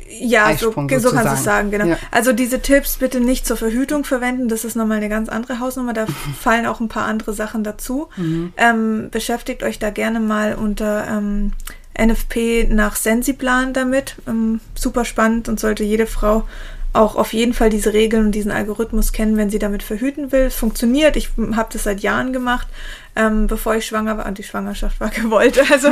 ja, 0.09 0.57
so, 0.57 0.71
so 0.71 0.73
kannst 0.73 1.05
du 1.05 1.11
es 1.11 1.45
sagen, 1.45 1.71
genau. 1.71 1.87
Ja. 1.87 1.97
Also 2.11 2.33
diese 2.33 2.61
Tipps 2.61 2.97
bitte 2.97 3.21
nicht 3.21 3.47
zur 3.47 3.57
Verhütung 3.57 4.05
verwenden, 4.05 4.49
das 4.49 4.65
ist 4.65 4.77
nochmal 4.77 4.99
eine 4.99 5.09
ganz 5.09 5.29
andere 5.29 5.61
Hausnummer, 5.61 5.93
da 5.93 6.07
fallen 6.41 6.67
auch 6.67 6.81
ein 6.81 6.88
paar 6.88 7.05
andere 7.05 7.33
Sachen 7.33 7.65
dazu. 7.65 8.09
Mhm. 8.17 8.53
Ähm, 8.57 9.09
beschäftigt 9.11 9.62
euch 9.62 9.79
da 9.79 9.91
gerne 9.91 10.21
mal 10.21 10.55
unter 10.55 11.07
ähm, 11.09 11.53
NFP 11.99 12.69
nach 12.71 12.97
Sensiplan 12.97 13.73
damit. 13.73 14.17
Ähm, 14.27 14.61
super 14.75 15.05
spannend 15.05 15.49
und 15.49 15.61
sollte 15.61 15.85
jede 15.85 16.07
Frau 16.07 16.45
auch 16.92 17.16
auf 17.16 17.33
jeden 17.33 17.52
Fall 17.52 17.71
diese 17.71 17.92
Regeln 17.92 18.26
und 18.26 18.33
diesen 18.33 18.50
Algorithmus 18.50 19.12
kennen, 19.12 19.37
wenn 19.37 19.50
sie 19.50 19.59
damit 19.59 19.83
verhüten 19.83 20.33
will. 20.33 20.47
Es 20.47 20.57
funktioniert. 20.57 21.16
Ich 21.16 21.30
habe 21.54 21.68
das 21.73 21.85
seit 21.85 22.00
Jahren 22.00 22.33
gemacht, 22.33 22.66
ähm, 23.14 23.47
bevor 23.47 23.76
ich 23.76 23.87
schwanger 23.87 24.16
war. 24.18 24.26
Und 24.26 24.38
die 24.38 24.42
Schwangerschaft 24.42 25.00
war 25.00 25.11
gewollt. 25.11 25.59
Also 25.71 25.88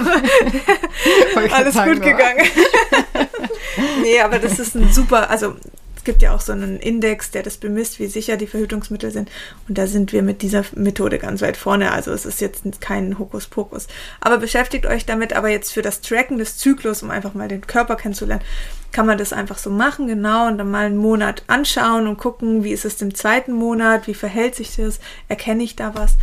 alles 1.53 1.75
gut 1.75 2.03
gegangen. 2.03 2.47
nee, 4.03 4.21
aber 4.21 4.38
das 4.38 4.59
ist 4.59 4.75
ein 4.75 4.91
super, 4.91 5.31
also 5.31 5.55
gibt 6.07 6.23
ja 6.23 6.35
auch 6.35 6.41
so 6.41 6.53
einen 6.53 6.79
Index, 6.79 7.31
der 7.31 7.43
das 7.43 7.59
bemisst, 7.59 7.99
wie 7.99 8.07
sicher 8.07 8.39
die 8.39 8.47
Verhütungsmittel 8.47 9.11
sind. 9.11 9.31
Und 9.69 9.77
da 9.77 9.87
sind 9.87 10.13
wir 10.13 10.23
mit 10.23 10.41
dieser 10.41 10.65
Methode 10.75 11.19
ganz 11.19 11.43
weit 11.43 11.59
vorne. 11.59 11.93
Also 11.93 12.13
es 12.13 12.25
ist 12.25 12.41
jetzt 12.41 12.81
kein 12.81 13.19
Hokuspokus. 13.19 13.89
Aber 14.23 14.39
beschäftigt 14.39 14.87
euch 14.87 15.05
damit, 15.05 15.35
aber 15.35 15.49
jetzt 15.49 15.73
für 15.73 15.83
das 15.83 16.01
Tracken 16.01 16.39
des 16.39 16.57
Zyklus, 16.57 17.03
um 17.03 17.11
einfach 17.11 17.35
mal 17.35 17.49
den 17.49 17.67
Körper 17.67 17.97
kennenzulernen, 17.97 18.45
kann 18.93 19.05
man 19.05 19.19
das 19.19 19.35
einfach 19.35 19.59
so 19.59 19.69
machen, 19.69 20.07
genau, 20.07 20.47
und 20.47 20.57
dann 20.57 20.71
mal 20.71 20.87
einen 20.87 20.97
Monat 20.97 21.43
anschauen 21.49 22.07
und 22.07 22.17
gucken, 22.17 22.65
wie 22.65 22.73
ist 22.73 22.87
es 22.87 23.03
im 23.03 23.15
zweiten 23.15 23.53
Monat, 23.53 24.07
wie 24.07 24.15
verhält 24.15 24.55
sich 24.55 24.75
das, 24.77 25.01
erkenne 25.29 25.65
ich 25.65 25.77
da 25.77 25.95
was. 25.95 26.15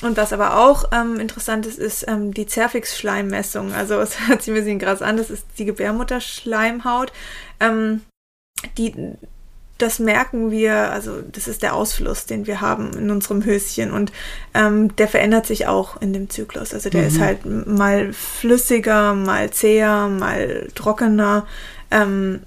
Und 0.00 0.16
was 0.16 0.32
aber 0.32 0.58
auch 0.58 0.84
ähm, 0.92 1.20
interessant 1.20 1.66
ist, 1.66 1.78
ist 1.78 2.06
ähm, 2.08 2.32
die 2.32 2.46
Zervix-Schleimmessung. 2.46 3.72
Also 3.72 3.94
es 4.00 4.26
hört 4.26 4.42
sich 4.42 4.52
ein 4.52 4.58
bisschen 4.58 4.78
krass 4.78 5.02
an, 5.02 5.16
das 5.16 5.30
ist 5.30 5.44
die 5.58 5.64
Gebärmutterschleimhaut. 5.64 7.12
Ähm, 7.60 8.02
die, 8.76 8.94
das 9.78 10.00
merken 10.00 10.50
wir, 10.50 10.90
also 10.90 11.20
das 11.22 11.46
ist 11.46 11.62
der 11.62 11.74
Ausfluss, 11.74 12.26
den 12.26 12.46
wir 12.46 12.60
haben 12.60 12.92
in 12.94 13.10
unserem 13.10 13.44
Höschen 13.44 13.92
und 13.92 14.12
ähm, 14.54 14.94
der 14.96 15.08
verändert 15.08 15.46
sich 15.46 15.66
auch 15.66 16.00
in 16.02 16.12
dem 16.12 16.28
Zyklus. 16.28 16.74
Also 16.74 16.90
der 16.90 17.02
mhm. 17.02 17.08
ist 17.08 17.20
halt 17.20 17.46
mal 17.46 18.12
flüssiger, 18.12 19.14
mal 19.14 19.50
zäher, 19.50 20.08
mal 20.08 20.68
trockener. 20.74 21.46
Ähm, 21.90 22.40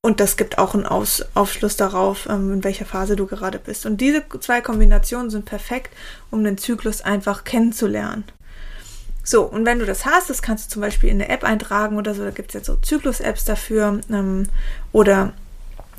und 0.00 0.20
das 0.20 0.36
gibt 0.36 0.58
auch 0.58 0.74
einen 0.74 0.84
Aus 0.84 1.24
Aufschluss 1.34 1.76
darauf, 1.76 2.26
ähm, 2.28 2.52
in 2.52 2.64
welcher 2.64 2.84
Phase 2.84 3.16
du 3.16 3.26
gerade 3.26 3.58
bist. 3.58 3.86
Und 3.86 4.02
diese 4.02 4.22
zwei 4.40 4.60
Kombinationen 4.60 5.30
sind 5.30 5.46
perfekt, 5.46 5.94
um 6.30 6.44
den 6.44 6.58
Zyklus 6.58 7.00
einfach 7.00 7.44
kennenzulernen. 7.44 8.24
So, 9.24 9.42
und 9.42 9.64
wenn 9.64 9.78
du 9.78 9.86
das 9.86 10.04
hast, 10.04 10.28
das 10.28 10.42
kannst 10.42 10.66
du 10.66 10.74
zum 10.74 10.82
Beispiel 10.82 11.08
in 11.08 11.20
eine 11.20 11.30
App 11.30 11.44
eintragen 11.44 11.96
oder 11.96 12.14
so, 12.14 12.22
da 12.22 12.30
gibt 12.30 12.50
es 12.50 12.54
jetzt 12.54 12.66
so 12.66 12.76
Zyklus-Apps 12.76 13.44
dafür. 13.44 14.00
Ähm, 14.10 14.44
oder 14.92 15.32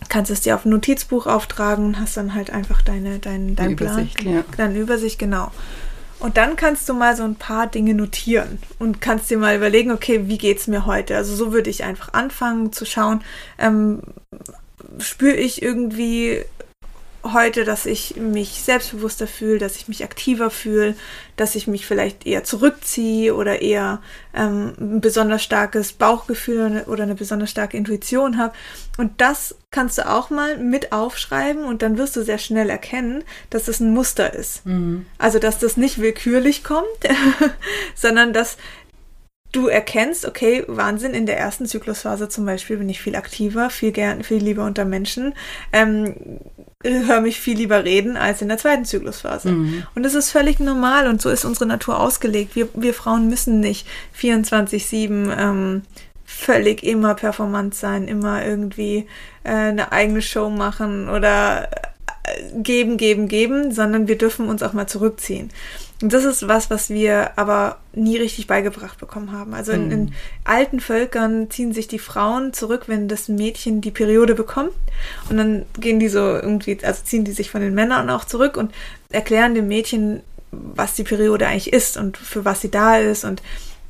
kannst 0.10 0.30
es 0.30 0.42
dir 0.42 0.56
auf 0.56 0.66
ein 0.66 0.70
Notizbuch 0.70 1.26
auftragen 1.26 1.86
und 1.86 2.00
hast 2.00 2.18
dann 2.18 2.36
halt 2.36 2.52
einfach 2.52 2.84
deine, 2.84 3.18
dein, 3.20 3.56
dein 3.56 3.72
Übersicht, 3.72 4.18
Plan, 4.18 4.34
ja. 4.36 4.44
deine 4.56 4.78
Übersicht, 4.78 5.18
genau. 5.18 5.52
Und 6.20 6.38
dann 6.38 6.56
kannst 6.56 6.88
du 6.88 6.94
mal 6.94 7.16
so 7.16 7.24
ein 7.24 7.36
paar 7.36 7.68
Dinge 7.68 7.94
notieren 7.94 8.60
und 8.80 9.02
kannst 9.02 9.30
dir 9.30 9.38
mal 9.38 9.56
überlegen, 9.56 9.92
okay, 9.92 10.28
wie 10.28 10.38
geht 10.38 10.60
es 10.60 10.68
mir 10.68 10.86
heute? 10.86 11.18
Also 11.18 11.36
so 11.36 11.52
würde 11.52 11.70
ich 11.70 11.84
einfach 11.84 12.14
anfangen 12.14 12.72
zu 12.72 12.86
schauen, 12.86 13.22
ähm, 13.58 14.02
spüre 15.00 15.36
ich 15.36 15.62
irgendwie 15.62 16.46
heute, 17.34 17.66
dass 17.66 17.86
ich 17.86 18.16
mich 18.16 18.62
selbstbewusster 18.62 19.28
fühle, 19.28 19.58
dass 19.58 19.76
ich 19.76 19.88
mich 19.88 20.04
aktiver 20.04 20.50
fühle, 20.50 20.96
dass 21.36 21.56
ich 21.56 21.68
mich 21.68 21.86
vielleicht 21.86 22.26
eher 22.26 22.44
zurückziehe 22.44 23.36
oder 23.36 23.62
eher 23.62 24.02
ähm, 24.34 24.74
ein 24.80 25.02
besonders 25.02 25.44
starkes 25.44 25.94
Bauchgefühl 25.94 26.84
oder 26.88 27.04
eine 27.04 27.16
besonders 27.16 27.52
starke 27.52 27.78
Intuition 27.78 28.38
habe. 28.38 28.54
Und 28.98 29.20
das 29.22 29.56
kannst 29.72 29.98
du 29.98 30.10
auch 30.10 30.30
mal 30.30 30.58
mit 30.58 30.92
aufschreiben 30.92 31.66
und 31.66 31.82
dann 31.82 31.98
wirst 31.98 32.16
du 32.16 32.24
sehr 32.24 32.38
schnell 32.38 32.70
erkennen, 32.70 33.24
dass 33.50 33.66
das 33.66 33.80
ein 33.80 33.94
Muster 33.94 34.34
ist. 34.34 34.66
Mhm. 34.66 35.06
Also, 35.18 35.40
dass 35.40 35.60
das 35.60 35.78
nicht 35.78 36.00
willkürlich 36.00 36.64
kommt, 36.64 36.86
sondern 37.96 38.32
dass 38.32 38.58
du 39.56 39.68
erkennst, 39.68 40.26
okay, 40.26 40.64
Wahnsinn, 40.68 41.14
in 41.14 41.26
der 41.26 41.38
ersten 41.38 41.66
Zyklusphase 41.66 42.30
zum 42.30 42.46
Beispiel 42.46 42.78
bin 42.78 42.90
ich 42.90 43.02
viel 43.02 43.16
aktiver, 43.16 43.70
viel 43.70 43.92
gern, 43.92 44.24
viel 44.24 44.44
lieber 44.44 44.66
unter 44.66 44.86
Menschen, 44.86 45.34
ähm, 45.72 46.16
höre 46.84 47.22
mich 47.22 47.40
viel 47.40 47.58
lieber 47.58 47.84
reden 47.84 48.18
als 48.18 48.42
in 48.42 48.50
der 48.50 48.58
zweiten 48.58 48.86
Zyklusphase. 48.86 49.50
Mhm. 49.50 49.84
Und 49.96 50.04
das 50.04 50.14
ist 50.14 50.32
völlig 50.32 50.60
normal 50.60 51.08
und 51.08 51.22
so 51.22 51.30
ist 51.30 51.46
unsere 51.46 51.66
Natur 51.66 52.00
ausgelegt. 52.00 52.56
Wir, 52.56 52.68
wir 52.74 52.94
Frauen 52.94 53.30
müssen 53.30 53.60
nicht 53.60 53.88
24-7 54.20 55.36
ähm, 55.38 55.82
völlig 56.26 56.84
immer 56.84 57.16
performant 57.16 57.76
sein, 57.76 58.08
immer 58.08 58.46
irgendwie 58.46 59.08
äh, 59.44 59.52
eine 59.52 59.92
eigene 59.92 60.22
Show 60.22 60.50
machen 60.50 61.08
oder 61.10 61.70
äh, 61.72 62.62
geben, 62.62 62.98
geben, 62.98 63.28
geben, 63.28 63.72
sondern 63.72 64.08
wir 64.08 64.18
dürfen 64.18 64.50
uns 64.50 64.62
auch 64.62 64.74
mal 64.74 64.88
zurückziehen. 64.88 65.50
Und 66.02 66.12
das 66.12 66.26
ist 66.26 66.48
was, 66.48 66.70
was 66.70 66.90
wir 66.90 67.38
aber 67.38 67.78
nie 67.94 68.18
richtig 68.18 68.48
beigebracht 68.48 69.00
bekommen 69.00 69.32
haben. 69.32 69.54
Also 69.54 69.72
in, 69.72 69.92
in, 69.92 70.00
mhm. 70.06 70.14
alten 70.44 70.80
Völkern 70.82 71.50
ziehen 71.50 71.74
sich 71.74 71.88
die 71.88 72.00
Frauen 72.00 72.52
zurück, 72.52 72.84
wenn 72.88 73.08
das 73.08 73.30
Mädchen 73.30 73.80
die 73.80 73.92
Periode 73.92 74.36
bekommt. 74.36 74.74
Und 75.30 75.38
dann 75.38 75.66
gehen 75.80 76.00
die 76.00 76.10
so 76.10 76.20
irgendwie, 76.20 76.78
also 76.84 77.02
ziehen 77.04 77.24
die 77.24 77.32
sich 77.32 77.50
von 77.50 77.62
den 77.62 77.74
Männern 77.74 78.10
auch 78.10 78.26
zurück 78.26 78.58
und 78.58 78.74
erklären 79.10 79.56
dem 79.56 79.70
Mädchen, 79.70 80.22
was 80.52 80.96
die 80.96 81.04
Periode 81.04 81.48
eigentlich 81.48 81.72
ist 81.72 81.98
und 81.98 82.18
für 82.18 82.44
was 82.44 82.62
sie 82.62 82.72
da 82.72 82.98
ist 82.98 83.24
und 83.24 83.42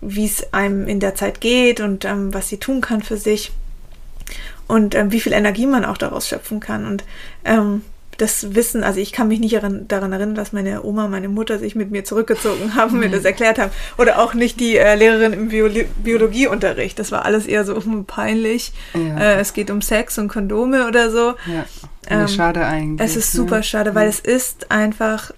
wie 0.02 0.26
es 0.26 0.54
einem 0.54 0.88
in 0.88 1.00
der 1.00 1.16
Zeit 1.16 1.42
geht 1.42 1.80
und 1.80 2.06
ähm, 2.06 2.34
was 2.34 2.50
sie 2.50 2.58
tun 2.58 2.82
kann 2.82 3.02
für 3.02 3.18
sich 3.18 3.52
und 4.68 4.94
ähm, 4.94 5.12
wie 5.12 5.20
viel 5.20 5.34
Energie 5.34 5.66
man 5.66 5.86
auch 5.86 5.98
daraus 5.98 6.28
schöpfen 6.28 6.60
kann. 6.60 6.86
Und 6.86 7.04
ähm, 7.44 7.82
das 8.18 8.56
Wissen, 8.56 8.84
also 8.84 9.00
ich 9.00 9.12
kann 9.12 9.28
mich 9.28 9.40
nicht 9.40 9.54
daran 9.54 10.14
erinnern, 10.14 10.36
dass 10.36 10.54
meine 10.54 10.84
Oma, 10.84 11.08
meine 11.08 11.28
Mutter 11.28 11.60
sich 11.60 11.76
mit 11.76 11.92
mir 11.92 12.04
zurückgezogen 12.04 12.76
haben, 12.76 13.00
mir 13.00 13.10
das 13.10 13.26
erklärt 13.26 13.60
haben. 13.60 13.72
Oder 13.98 14.20
auch 14.20 14.34
nicht 14.34 14.60
die 14.60 14.78
äh, 14.78 14.96
Lehrerin 14.96 15.34
im 15.34 15.50
Biolo 15.50 15.86
Biologieunterricht. 16.04 16.98
Das 16.98 17.12
war 17.12 17.26
alles 17.26 17.46
eher 17.46 17.66
so 17.66 17.76
um, 17.76 18.06
peinlich. 18.06 18.72
Ja. 18.94 19.18
Äh, 19.18 19.40
es 19.40 19.54
geht 19.54 19.70
um 19.70 19.82
Sex 19.82 20.18
und 20.18 20.28
Kondome 20.28 20.88
oder 20.88 21.12
so. 21.12 21.34
Ja. 21.46 21.66
Ähm, 22.08 22.28
schade 22.28 22.66
eigentlich. 22.66 23.08
Es 23.08 23.16
ist 23.16 23.34
ne? 23.34 23.42
super 23.42 23.64
schade, 23.64 23.96
weil 23.96 24.04
ja. 24.04 24.10
es 24.10 24.20
ist 24.20 24.72
einfach 24.72 25.32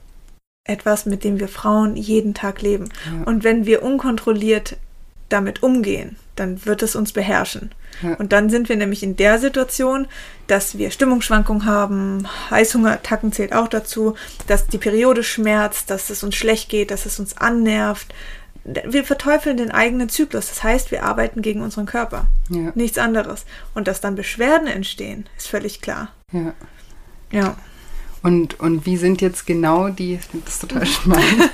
etwas, 0.64 1.06
mit 1.06 1.24
dem 1.24 1.40
wir 1.40 1.48
Frauen 1.48 1.96
jeden 1.96 2.34
Tag 2.34 2.62
leben. 2.62 2.90
Ja. 3.06 3.24
Und 3.26 3.44
wenn 3.44 3.66
wir 3.66 3.84
unkontrolliert 3.84 4.78
damit 5.30 5.64
umgehen, 5.64 6.18
dann 6.36 6.66
wird 6.66 6.84
es 6.84 6.96
uns 6.96 7.14
beherrschen. 7.14 7.72
Ja. 8.02 8.14
Und 8.16 8.32
dann 8.32 8.50
sind 8.50 8.70
wir 8.70 8.76
nämlich 8.76 9.04
in 9.04 9.16
der 9.16 9.40
Situation, 9.40 10.08
dass 10.48 10.78
wir 10.78 10.92
Stimmungsschwankungen 10.92 11.66
haben, 11.66 12.28
Heißhungerattacken 12.50 13.32
zählt 13.32 13.54
auch 13.54 13.68
dazu, 13.68 14.16
dass 14.48 14.68
die 14.68 14.78
Periode 14.78 15.24
schmerzt, 15.24 15.90
dass 15.90 16.10
es 16.10 16.24
uns 16.24 16.36
schlecht 16.36 16.70
geht, 16.70 16.92
dass 16.92 17.06
es 17.06 17.20
uns 17.20 17.38
annervt. 17.38 18.14
Wir 18.64 19.04
verteufeln 19.04 19.58
den 19.58 19.72
eigenen 19.72 20.10
Zyklus. 20.10 20.50
Das 20.50 20.64
heißt, 20.64 20.92
wir 20.92 21.04
arbeiten 21.04 21.42
gegen 21.42 21.62
unseren 21.62 21.86
Körper. 21.86 22.28
Ja. 22.50 22.72
Nichts 22.76 22.98
anderes. 22.98 23.46
Und 23.74 23.88
dass 23.88 24.02
dann 24.02 24.16
Beschwerden 24.16 24.68
entstehen, 24.68 25.26
ist 25.38 25.48
völlig 25.48 25.82
klar. 25.82 26.10
Ja. 26.32 26.54
Ja. 27.32 27.56
Und, 28.28 28.60
und 28.60 28.86
wie 28.86 28.98
sind 28.98 29.22
jetzt 29.22 29.48
genau 29.48 29.88
die, 29.88 30.16
ich 30.16 30.26
finde 30.26 30.46
das 30.48 30.60
total 30.60 30.86
spannend. 30.86 31.50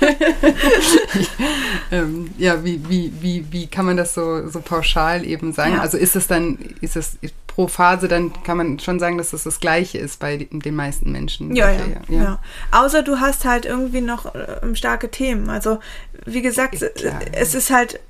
ähm, 1.92 2.30
ja, 2.36 2.64
wie, 2.64 2.80
wie, 2.88 3.12
wie, 3.20 3.46
wie 3.52 3.68
kann 3.68 3.86
man 3.86 3.96
das 3.96 4.14
so, 4.14 4.48
so 4.48 4.58
pauschal 4.60 5.24
eben 5.24 5.52
sagen? 5.52 5.74
Ja. 5.74 5.82
Also 5.82 5.98
ist 5.98 6.16
es 6.16 6.26
dann, 6.26 6.58
ist 6.80 6.96
es 6.96 7.16
pro 7.46 7.68
Phase, 7.68 8.08
dann 8.08 8.32
kann 8.42 8.56
man 8.56 8.80
schon 8.80 8.98
sagen, 8.98 9.18
dass 9.18 9.30
das 9.30 9.44
das 9.44 9.60
Gleiche 9.60 9.98
ist 9.98 10.18
bei 10.18 10.48
den 10.50 10.74
meisten 10.74 11.12
Menschen. 11.12 11.54
Ja, 11.54 11.70
ja, 11.70 11.78
ja. 12.08 12.22
ja. 12.22 12.38
Außer 12.72 13.04
du 13.04 13.20
hast 13.20 13.44
halt 13.44 13.66
irgendwie 13.66 14.00
noch 14.00 14.34
äh, 14.34 14.74
starke 14.74 15.12
Themen. 15.12 15.50
Also, 15.50 15.78
wie 16.26 16.42
gesagt, 16.42 16.84
Klar, 16.96 17.20
es 17.30 17.54
ist 17.54 17.70
halt, 17.70 18.00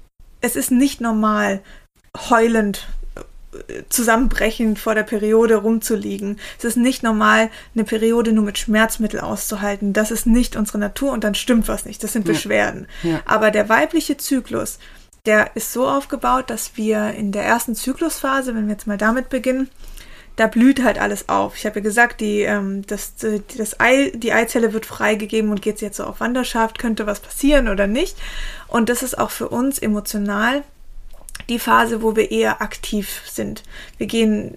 es 0.40 0.56
ist 0.56 0.70
nicht 0.70 1.02
normal, 1.02 1.60
heulend 2.30 2.88
zusammenbrechend 3.88 4.78
vor 4.78 4.94
der 4.94 5.02
Periode 5.02 5.56
rumzuliegen. 5.56 6.38
Es 6.58 6.64
ist 6.64 6.76
nicht 6.76 7.02
normal, 7.02 7.50
eine 7.74 7.84
Periode 7.84 8.32
nur 8.32 8.44
mit 8.44 8.58
Schmerzmittel 8.58 9.20
auszuhalten. 9.20 9.92
Das 9.92 10.10
ist 10.10 10.26
nicht 10.26 10.56
unsere 10.56 10.78
Natur 10.78 11.12
und 11.12 11.24
dann 11.24 11.34
stimmt 11.34 11.68
was 11.68 11.84
nicht. 11.84 12.02
Das 12.02 12.12
sind 12.12 12.24
Beschwerden. 12.24 12.86
Ja. 13.02 13.10
Ja. 13.10 13.20
Aber 13.26 13.50
der 13.50 13.68
weibliche 13.68 14.16
Zyklus, 14.16 14.78
der 15.26 15.56
ist 15.56 15.72
so 15.72 15.88
aufgebaut, 15.88 16.50
dass 16.50 16.76
wir 16.76 17.12
in 17.12 17.32
der 17.32 17.44
ersten 17.44 17.74
Zyklusphase, 17.74 18.54
wenn 18.54 18.66
wir 18.66 18.72
jetzt 18.72 18.86
mal 18.86 18.98
damit 18.98 19.28
beginnen, 19.28 19.70
da 20.36 20.48
blüht 20.48 20.82
halt 20.82 20.98
alles 20.98 21.28
auf. 21.28 21.56
Ich 21.56 21.64
habe 21.64 21.78
ja 21.78 21.82
gesagt, 21.82 22.20
die, 22.20 22.40
ähm, 22.40 22.84
das, 22.86 23.14
das 23.56 23.80
Ei, 23.80 24.10
die 24.14 24.32
Eizelle 24.32 24.72
wird 24.72 24.84
freigegeben 24.84 25.50
und 25.50 25.62
geht 25.62 25.80
jetzt 25.80 25.96
so 25.96 26.04
auf 26.04 26.20
Wanderschaft, 26.20 26.78
könnte 26.78 27.06
was 27.06 27.20
passieren 27.20 27.68
oder 27.68 27.86
nicht. 27.86 28.16
Und 28.66 28.88
das 28.88 29.02
ist 29.02 29.16
auch 29.16 29.30
für 29.30 29.48
uns 29.48 29.78
emotional 29.78 30.64
die 31.48 31.58
Phase, 31.58 32.02
wo 32.02 32.16
wir 32.16 32.30
eher 32.30 32.62
aktiv 32.62 33.22
sind. 33.26 33.62
Wir 33.98 34.06
gehen 34.06 34.56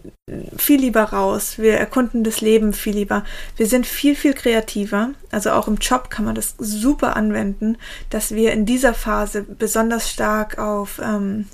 viel 0.57 0.79
lieber 0.79 1.03
raus, 1.03 1.57
wir 1.57 1.73
erkunden 1.73 2.23
das 2.23 2.41
Leben 2.41 2.73
viel 2.73 2.95
lieber. 2.95 3.25
Wir 3.57 3.67
sind 3.67 3.85
viel, 3.85 4.15
viel 4.15 4.33
kreativer. 4.33 5.11
Also 5.31 5.51
auch 5.51 5.67
im 5.67 5.75
Job 5.75 6.09
kann 6.09 6.25
man 6.25 6.35
das 6.35 6.55
super 6.57 7.15
anwenden, 7.15 7.77
dass 8.09 8.33
wir 8.33 8.53
in 8.53 8.65
dieser 8.65 8.93
Phase 8.93 9.43
besonders 9.43 10.09
stark 10.09 10.57
auf 10.57 11.01
ähm, 11.03 11.47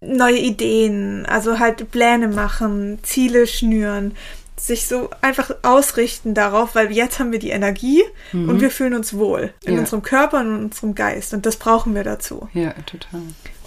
neue 0.00 0.38
Ideen, 0.38 1.26
also 1.26 1.58
halt 1.58 1.90
Pläne 1.90 2.28
machen, 2.28 2.98
Ziele 3.02 3.46
schnüren, 3.46 4.16
sich 4.56 4.86
so 4.86 5.10
einfach 5.20 5.50
ausrichten 5.62 6.34
darauf, 6.34 6.74
weil 6.74 6.92
jetzt 6.92 7.18
haben 7.18 7.32
wir 7.32 7.38
die 7.38 7.50
Energie 7.50 8.02
mhm. 8.32 8.48
und 8.48 8.60
wir 8.60 8.70
fühlen 8.70 8.94
uns 8.94 9.14
wohl 9.14 9.52
in 9.64 9.74
ja. 9.74 9.80
unserem 9.80 10.02
Körper 10.02 10.40
und 10.40 10.46
in 10.46 10.64
unserem 10.64 10.94
Geist 10.94 11.34
und 11.34 11.46
das 11.46 11.56
brauchen 11.56 11.94
wir 11.94 12.04
dazu. 12.04 12.48
Ja, 12.52 12.72
total. 12.86 13.22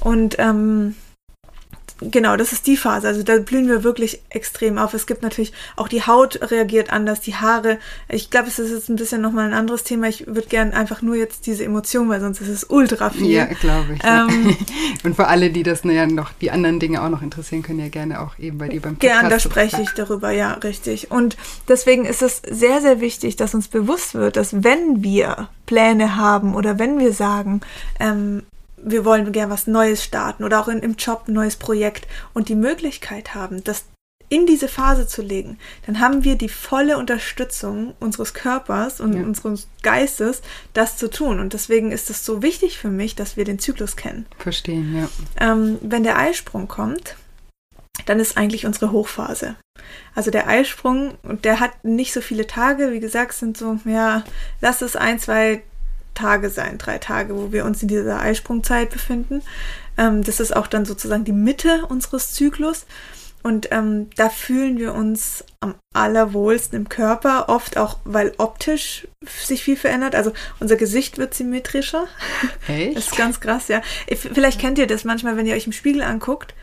Und 0.05 0.35
ähm, 0.37 0.93
genau, 1.99 2.37
das 2.37 2.51
ist 2.51 2.67
die 2.67 2.77
Phase. 2.77 3.07
Also 3.07 3.23
da 3.23 3.39
blühen 3.39 3.67
wir 3.67 3.83
wirklich 3.83 4.21
extrem 4.29 4.77
auf. 4.77 4.93
Es 4.93 5.07
gibt 5.07 5.23
natürlich 5.23 5.51
auch 5.77 5.87
die 5.87 6.03
Haut 6.03 6.51
reagiert 6.51 6.93
anders, 6.93 7.21
die 7.21 7.33
Haare. 7.33 7.79
Ich 8.07 8.29
glaube, 8.29 8.47
es 8.47 8.59
ist 8.59 8.69
jetzt 8.69 8.87
ein 8.87 8.97
bisschen 8.97 9.19
nochmal 9.19 9.47
ein 9.47 9.55
anderes 9.55 9.83
Thema. 9.83 10.07
Ich 10.07 10.27
würde 10.27 10.47
gerne 10.47 10.75
einfach 10.75 11.01
nur 11.01 11.15
jetzt 11.15 11.47
diese 11.47 11.65
Emotion, 11.65 12.07
weil 12.07 12.21
sonst 12.21 12.39
ist 12.39 12.49
es 12.49 12.65
ultra 12.69 13.09
viel. 13.09 13.31
Ja, 13.31 13.45
glaube 13.45 13.95
ich. 13.95 14.01
Ähm. 14.03 14.55
Und 15.03 15.15
für 15.15 15.25
alle, 15.25 15.49
die 15.49 15.63
das 15.63 15.83
naja 15.83 16.05
noch 16.05 16.33
die 16.33 16.51
anderen 16.51 16.79
Dinge 16.79 17.01
auch 17.01 17.09
noch 17.09 17.23
interessieren, 17.23 17.63
können 17.63 17.79
ja 17.79 17.89
gerne 17.89 18.21
auch 18.21 18.37
eben 18.37 18.59
bei 18.59 18.67
dir 18.67 18.81
beim 18.81 18.97
Podcast. 18.97 19.21
Gerne, 19.21 19.29
da 19.29 19.39
spreche 19.39 19.81
ich 19.81 19.89
darüber, 19.89 20.29
ja, 20.29 20.53
richtig. 20.53 21.09
Und 21.09 21.35
deswegen 21.67 22.05
ist 22.05 22.21
es 22.21 22.43
sehr, 22.47 22.79
sehr 22.79 23.01
wichtig, 23.01 23.37
dass 23.37 23.55
uns 23.55 23.69
bewusst 23.69 24.13
wird, 24.13 24.35
dass 24.35 24.63
wenn 24.63 25.01
wir 25.01 25.49
Pläne 25.65 26.15
haben 26.15 26.53
oder 26.53 26.77
wenn 26.77 26.99
wir 26.99 27.11
sagen, 27.11 27.61
ähm, 27.99 28.43
wir 28.85 29.03
wollen 29.03 29.31
gerne 29.31 29.51
was 29.51 29.67
Neues 29.67 30.03
starten 30.03 30.43
oder 30.43 30.59
auch 30.59 30.67
in, 30.67 30.79
im 30.79 30.95
Job 30.95 31.25
ein 31.27 31.33
neues 31.33 31.55
Projekt 31.55 32.07
und 32.33 32.49
die 32.49 32.55
Möglichkeit 32.55 33.33
haben, 33.33 33.63
das 33.63 33.85
in 34.29 34.47
diese 34.47 34.67
Phase 34.67 35.07
zu 35.07 35.21
legen, 35.21 35.59
dann 35.85 35.99
haben 35.99 36.23
wir 36.23 36.35
die 36.35 36.49
volle 36.49 36.97
Unterstützung 36.97 37.93
unseres 37.99 38.33
Körpers 38.33 38.99
und 38.99 39.13
ja. 39.13 39.21
unseres 39.21 39.67
Geistes, 39.83 40.41
das 40.73 40.97
zu 40.97 41.09
tun. 41.09 41.39
Und 41.39 41.53
deswegen 41.53 41.91
ist 41.91 42.09
es 42.09 42.25
so 42.25 42.41
wichtig 42.41 42.79
für 42.79 42.89
mich, 42.89 43.15
dass 43.15 43.37
wir 43.37 43.45
den 43.45 43.59
Zyklus 43.59 43.95
kennen. 43.95 44.25
Verstehen, 44.39 44.95
ja. 44.95 45.09
Ähm, 45.39 45.77
wenn 45.81 46.03
der 46.03 46.17
Eisprung 46.17 46.67
kommt, 46.67 47.15
dann 48.07 48.19
ist 48.19 48.35
eigentlich 48.35 48.65
unsere 48.65 48.91
Hochphase. 48.91 49.55
Also 50.15 50.31
der 50.31 50.47
Eisprung, 50.47 51.17
der 51.43 51.59
hat 51.59 51.83
nicht 51.83 52.11
so 52.11 52.21
viele 52.21 52.47
Tage, 52.47 52.91
wie 52.91 52.99
gesagt, 52.99 53.33
sind 53.33 53.57
so, 53.57 53.79
ja, 53.85 54.23
lass 54.59 54.81
es 54.81 54.95
ein, 54.95 55.19
zwei 55.19 55.61
Tage 56.15 56.49
sein, 56.49 56.77
drei 56.77 56.97
Tage, 56.97 57.35
wo 57.35 57.51
wir 57.51 57.65
uns 57.65 57.81
in 57.81 57.87
dieser 57.87 58.19
Eisprungzeit 58.19 58.89
befinden. 58.89 59.43
Ähm, 59.97 60.23
das 60.23 60.39
ist 60.39 60.55
auch 60.55 60.67
dann 60.67 60.85
sozusagen 60.85 61.23
die 61.23 61.31
Mitte 61.31 61.85
unseres 61.87 62.33
Zyklus. 62.33 62.85
Und 63.43 63.67
ähm, 63.71 64.09
da 64.15 64.29
fühlen 64.29 64.79
wir 64.79 64.95
uns 64.95 65.43
am 65.59 65.75
allerwohlsten 65.93 66.79
im 66.79 66.89
Körper, 66.89 67.47
oft 67.47 67.77
auch, 67.77 67.99
weil 68.03 68.33
optisch 68.39 69.07
sich 69.23 69.63
viel 69.63 69.77
verändert. 69.77 70.15
Also 70.15 70.33
unser 70.59 70.77
Gesicht 70.77 71.19
wird 71.19 71.35
symmetrischer. 71.35 72.07
Echt? 72.67 72.97
Das 72.97 73.05
ist 73.05 73.15
ganz 73.15 73.39
krass, 73.39 73.67
ja. 73.67 73.83
Vielleicht 74.07 74.59
kennt 74.59 74.79
ihr 74.79 74.87
das 74.87 75.03
manchmal, 75.03 75.37
wenn 75.37 75.45
ihr 75.45 75.53
euch 75.53 75.67
im 75.67 75.73
Spiegel 75.73 76.01
anguckt. 76.01 76.55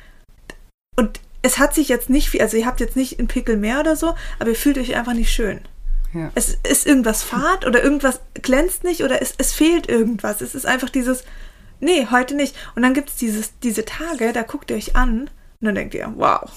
Und 0.97 1.21
es 1.43 1.59
hat 1.59 1.73
sich 1.73 1.89
jetzt 1.89 2.11
nicht 2.11 2.31
viel, 2.31 2.41
also 2.41 2.57
ihr 2.57 2.67
habt 2.67 2.81
jetzt 2.81 2.97
nicht 2.97 3.19
einen 3.21 3.29
Pickel 3.29 3.57
mehr 3.57 3.79
oder 3.79 3.95
so, 3.95 4.17
aber 4.41 4.51
ihr 4.51 4.57
fühlt 4.57 4.79
euch 4.79 4.97
einfach 4.97 5.15
nicht 5.15 5.33
schön. 5.33 5.61
Ja. 6.15 6.31
Es 6.35 6.59
ist 6.69 6.87
irgendwas 6.87 7.23
fad 7.23 7.67
oder 7.67 7.83
irgendwas 7.83 8.21
glänzt 8.35 8.85
nicht 8.85 9.03
oder 9.03 9.23
es, 9.23 9.35
es 9.39 9.53
fehlt 9.53 9.89
irgendwas. 9.89 10.41
Es 10.41 10.55
ist 10.55 10.67
einfach 10.67 10.91
dieses, 10.91 11.25
nee, 11.81 12.07
heute 12.11 12.35
nicht. 12.35 12.55
Und 12.75 12.83
dann 12.83 12.95
gibt 12.95 13.11
es 13.11 13.17
diese 13.63 13.85
Tage, 13.85 14.33
da 14.33 14.43
guckt 14.43 14.71
ihr 14.71 14.77
euch 14.77 14.95
an 14.97 15.31
und 15.61 15.67
dann 15.67 15.75
denkt 15.75 15.95
ihr, 15.95 16.13
wow, 16.17 16.51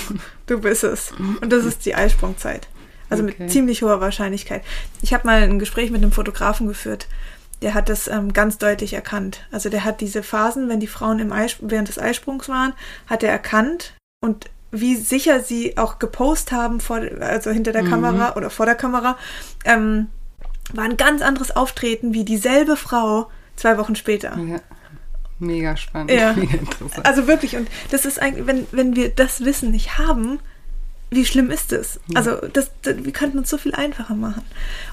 du 0.46 0.60
bist 0.60 0.84
es. 0.84 1.12
Und 1.12 1.52
das 1.52 1.64
ist 1.64 1.86
die 1.86 1.94
Eisprungzeit. 1.94 2.68
Also 3.10 3.24
okay. 3.24 3.36
mit 3.38 3.50
ziemlich 3.50 3.82
hoher 3.82 4.00
Wahrscheinlichkeit. 4.00 4.62
Ich 5.00 5.14
habe 5.14 5.26
mal 5.26 5.42
ein 5.42 5.58
Gespräch 5.58 5.90
mit 5.90 6.02
einem 6.02 6.12
Fotografen 6.12 6.66
geführt. 6.66 7.06
Der 7.62 7.74
hat 7.74 7.88
das 7.88 8.08
ähm, 8.08 8.32
ganz 8.32 8.58
deutlich 8.58 8.92
erkannt. 8.92 9.46
Also 9.50 9.68
der 9.68 9.84
hat 9.84 10.00
diese 10.00 10.22
Phasen, 10.22 10.68
wenn 10.68 10.80
die 10.80 10.86
Frauen 10.86 11.18
im 11.18 11.32
Eis, 11.32 11.56
während 11.60 11.88
des 11.88 11.98
Eisprungs 11.98 12.48
waren, 12.48 12.72
hat 13.06 13.22
er 13.22 13.30
erkannt 13.30 13.94
und 14.20 14.50
wie 14.70 14.96
sicher 14.96 15.40
sie 15.40 15.76
auch 15.78 15.98
gepostet 15.98 16.52
haben, 16.52 16.80
vor, 16.80 17.00
also 17.20 17.50
hinter 17.50 17.72
der 17.72 17.84
mhm. 17.84 17.90
Kamera 17.90 18.36
oder 18.36 18.50
vor 18.50 18.66
der 18.66 18.74
Kamera, 18.74 19.16
ähm, 19.64 20.08
war 20.72 20.84
ein 20.84 20.96
ganz 20.96 21.22
anderes 21.22 21.56
Auftreten 21.56 22.12
wie 22.12 22.24
dieselbe 22.24 22.76
Frau 22.76 23.30
zwei 23.56 23.78
Wochen 23.78 23.96
später. 23.96 24.36
Ja. 24.38 24.60
Mega 25.38 25.76
spannend, 25.76 26.10
ja. 26.10 26.32
mega 26.36 26.58
interessant. 26.58 27.06
Also 27.06 27.26
wirklich, 27.26 27.56
und 27.56 27.68
das 27.90 28.04
ist 28.04 28.20
eigentlich, 28.20 28.46
wenn, 28.46 28.66
wenn 28.72 28.96
wir 28.96 29.08
das 29.08 29.44
Wissen 29.44 29.70
nicht 29.70 29.98
haben, 29.98 30.40
wie 31.10 31.24
schlimm 31.24 31.50
ist 31.50 31.72
es? 31.72 32.00
Ja. 32.08 32.18
Also 32.18 32.36
das, 32.52 32.70
das, 32.82 33.04
wir 33.04 33.12
könnten 33.12 33.38
uns 33.38 33.48
so 33.48 33.56
viel 33.56 33.74
einfacher 33.74 34.14
machen. 34.14 34.42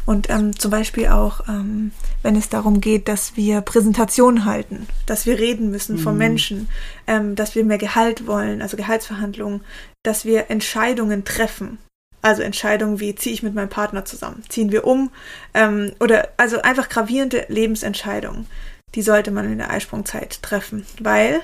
Und 0.06 0.30
ähm, 0.30 0.58
zum 0.58 0.71
Beispiel 0.71 1.08
auch, 1.08 1.47
ähm, 1.47 1.91
wenn 2.23 2.36
es 2.36 2.49
darum 2.49 2.80
geht, 2.80 3.08
dass 3.08 3.36
wir 3.36 3.62
Präsentationen 3.62 4.45
halten, 4.45 4.88
dass 5.06 5.25
wir 5.25 5.39
reden 5.39 5.71
müssen 5.71 5.97
mhm. 5.97 5.99
vor 5.99 6.13
Menschen, 6.13 6.69
ähm, 7.08 7.36
dass 7.36 7.56
wir 7.56 7.65
mehr 7.65 7.78
Gehalt 7.78 8.28
wollen, 8.28 8.62
also 8.62 8.78
Gehaltsverhandlungen, 8.78 9.62
dass 10.04 10.23
wir 10.25 10.49
Entscheidungen 10.49 11.25
treffen. 11.25 11.80
Also 12.21 12.41
Entscheidungen 12.41 12.99
wie, 12.99 13.13
ziehe 13.13 13.36
ich 13.36 13.43
mit 13.43 13.54
meinem 13.54 13.69
Partner 13.69 14.04
zusammen, 14.04 14.43
ziehen 14.49 14.71
wir 14.71 14.88
um, 14.88 15.12
ähm, 15.54 15.91
oder 15.99 16.30
also 16.38 16.60
einfach 16.62 16.89
gravierende 16.89 17.45
Lebensentscheidungen, 17.49 18.47
die 18.95 19.04
sollte 19.04 19.30
man 19.30 19.51
in 19.51 19.60
der 19.60 19.69
Eisprungzeit 19.69 20.41
treffen, 20.41 20.88
weil 20.99 21.41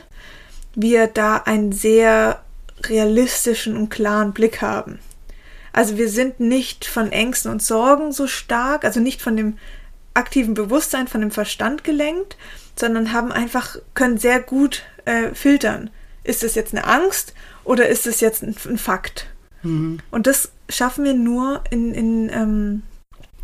wir 0.73 1.05
da 1.05 1.37
ein 1.37 1.71
sehr 1.71 2.41
realistischen 2.89 3.75
und 3.77 3.89
klaren 3.89 4.33
Blick 4.33 4.61
haben. 4.61 4.99
Also 5.73 5.97
wir 5.97 6.09
sind 6.09 6.39
nicht 6.39 6.85
von 6.85 7.11
Ängsten 7.11 7.51
und 7.51 7.61
Sorgen 7.61 8.11
so 8.11 8.27
stark, 8.27 8.83
also 8.83 8.99
nicht 8.99 9.21
von 9.21 9.37
dem 9.37 9.57
aktiven 10.13 10.53
Bewusstsein, 10.53 11.07
von 11.07 11.21
dem 11.21 11.31
Verstand 11.31 11.83
gelenkt, 11.83 12.37
sondern 12.75 13.13
haben 13.13 13.31
einfach, 13.31 13.77
können 13.93 14.17
sehr 14.17 14.41
gut 14.41 14.83
äh, 15.05 15.33
filtern. 15.33 15.89
Ist 16.23 16.43
es 16.43 16.55
jetzt 16.55 16.73
eine 16.73 16.85
Angst 16.85 17.33
oder 17.63 17.87
ist 17.87 18.05
es 18.07 18.19
jetzt 18.19 18.43
ein, 18.43 18.55
ein 18.67 18.77
Fakt? 18.77 19.27
Mhm. 19.63 19.99
Und 20.11 20.27
das 20.27 20.51
schaffen 20.69 21.05
wir 21.05 21.13
nur 21.13 21.63
in, 21.69 21.93
in, 21.93 22.29
ähm, 22.29 22.83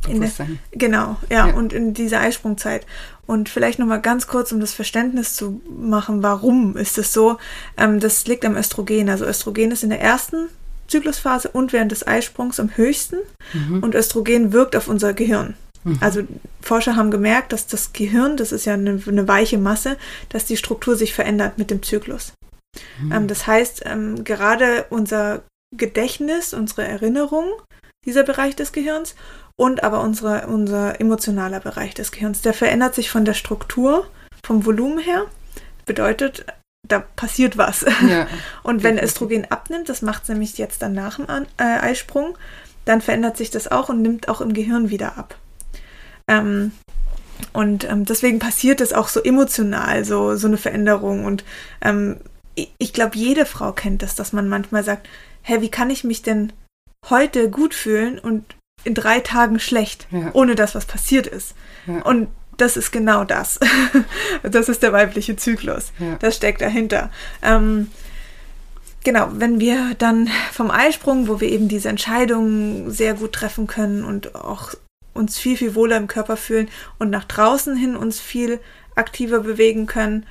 in 0.08 0.22
der, 0.22 0.32
genau, 0.72 1.18
ja, 1.30 1.48
ja, 1.48 1.54
und 1.54 1.74
in 1.74 1.94
dieser 1.94 2.20
Eisprungzeit. 2.22 2.86
Und 3.26 3.50
vielleicht 3.50 3.78
nochmal 3.80 4.02
ganz 4.02 4.28
kurz, 4.28 4.52
um 4.52 4.60
das 4.60 4.74
Verständnis 4.74 5.36
zu 5.36 5.62
machen, 5.70 6.24
warum 6.24 6.78
ist 6.78 6.98
es 6.98 7.12
so? 7.12 7.38
Ähm, 7.76 8.00
das 8.00 8.26
liegt 8.26 8.46
am 8.46 8.56
Östrogen. 8.56 9.10
Also 9.10 9.26
Östrogen 9.26 9.72
ist 9.72 9.84
in 9.84 9.90
der 9.90 10.02
ersten 10.02 10.48
Zyklusphase 10.88 11.50
und 11.50 11.74
während 11.74 11.92
des 11.92 12.08
Eisprungs 12.08 12.60
am 12.60 12.76
höchsten. 12.76 13.18
Mhm. 13.54 13.84
Und 13.84 13.96
Östrogen 13.96 14.54
wirkt 14.54 14.76
auf 14.76 14.88
unser 14.88 15.14
Gehirn. 15.14 15.56
Mhm. 15.84 15.98
Also 16.00 16.22
Forscher 16.62 16.96
haben 16.96 17.12
gemerkt, 17.12 17.52
dass 17.52 17.68
das 17.68 17.92
Gehirn, 17.92 18.38
das 18.38 18.52
ist 18.52 18.66
ja 18.66 18.74
eine, 18.74 19.02
eine 19.06 19.28
weiche 19.28 19.58
Masse, 19.58 19.98
dass 20.30 20.46
die 20.46 20.58
Struktur 20.58 20.96
sich 20.96 21.14
verändert 21.14 21.58
mit 21.58 21.70
dem 21.70 21.84
Zyklus. 21.84 22.34
Mhm. 23.02 23.12
Ähm, 23.12 23.28
das 23.28 23.48
heißt, 23.48 23.84
ähm, 23.86 24.24
gerade 24.24 24.86
unser 24.90 25.44
Gedächtnis, 25.76 26.54
unsere 26.54 26.86
Erinnerung, 26.86 27.50
dieser 28.06 28.24
Bereich 28.24 28.56
des 28.56 28.72
Gehirns 28.72 29.16
und 29.56 29.84
aber 29.84 30.02
unsere, 30.02 30.48
unser 30.48 31.00
emotionaler 31.02 31.60
Bereich 31.60 31.94
des 31.94 32.12
Gehirns. 32.12 32.42
Der 32.42 32.54
verändert 32.54 32.96
sich 32.96 33.10
von 33.10 33.26
der 33.26 33.34
Struktur, 33.34 34.08
vom 34.46 34.66
Volumen 34.66 35.00
her. 35.00 35.26
Bedeutet, 35.86 36.46
da 36.88 37.00
passiert 37.00 37.58
was. 37.58 37.86
Ja, 38.08 38.28
und 38.64 38.84
wenn 38.84 39.00
Östrogen 39.00 39.50
abnimmt, 39.50 39.90
das 39.90 40.02
macht 40.02 40.24
es 40.24 40.30
nämlich 40.30 40.58
jetzt 40.58 40.82
dann 40.82 40.94
nach 40.94 41.18
dem 41.18 41.46
äh, 41.58 41.64
Eisprung, 41.64 42.38
dann 42.86 43.02
verändert 43.02 43.36
sich 43.38 43.50
das 43.50 43.70
auch 43.70 43.90
und 43.90 44.02
nimmt 44.02 44.30
auch 44.30 44.42
im 44.42 44.54
Gehirn 44.54 44.90
wieder 44.90 45.18
ab. 45.18 45.36
Ähm, 46.28 46.72
und 47.54 47.90
ähm, 47.90 48.06
deswegen 48.06 48.40
passiert 48.40 48.82
es 48.82 48.94
auch 48.94 49.08
so 49.08 49.22
emotional, 49.22 50.06
so, 50.06 50.36
so 50.36 50.48
eine 50.48 50.58
Veränderung. 50.58 51.26
Und 51.26 51.44
ähm, 51.82 52.18
ich, 52.56 52.72
ich 52.78 52.94
glaube, 52.94 53.18
jede 53.18 53.46
Frau 53.46 53.72
kennt 53.72 54.02
das, 54.02 54.16
dass 54.16 54.34
man 54.34 54.48
manchmal 54.48 54.84
sagt, 54.84 55.08
hä, 55.44 55.62
wie 55.62 55.70
kann 55.70 55.90
ich 55.90 56.04
mich 56.04 56.22
denn 56.22 56.54
heute 57.10 57.50
gut 57.50 57.74
fühlen 57.74 58.20
und 58.20 58.44
in 58.84 58.94
drei 58.94 59.20
Tagen 59.20 59.60
schlecht, 59.60 60.08
ja. 60.12 60.30
ohne 60.34 60.56
dass 60.56 60.76
was 60.76 60.86
passiert 60.86 61.28
ist. 61.28 61.56
Ja. 61.86 62.02
Und 62.04 62.30
das 62.58 62.78
ist 62.78 62.92
genau 62.92 63.24
das. 63.24 63.60
das 64.44 64.70
ist 64.70 64.84
der 64.84 64.94
weibliche 64.94 65.36
Zyklus. 65.36 65.92
Ja. 66.00 66.16
Das 66.20 66.36
steckt 66.36 66.62
dahinter. 66.62 67.12
Ähm, 67.42 67.92
genau, 69.04 69.30
wenn 69.34 69.60
wir 69.60 69.94
dann 69.98 70.30
vom 70.52 70.72
Eisprung, 70.72 71.28
wo 71.28 71.40
wir 71.40 71.50
eben 71.50 71.68
diese 71.68 71.90
Entscheidungen 71.90 72.92
sehr 72.92 73.14
gut 73.14 73.34
treffen 73.34 73.68
können 73.68 74.04
und 74.04 74.36
auch 74.36 74.74
uns 75.14 75.38
viel, 75.38 75.58
viel 75.58 75.76
wohler 75.76 75.98
im 75.98 76.08
Körper 76.08 76.38
fühlen 76.38 76.70
und 77.00 77.10
nach 77.10 77.26
draußen 77.26 77.76
hin 77.76 77.96
uns 77.96 78.20
viel 78.20 78.60
aktiver 78.96 79.40
bewegen 79.40 79.86
können, 79.86 80.26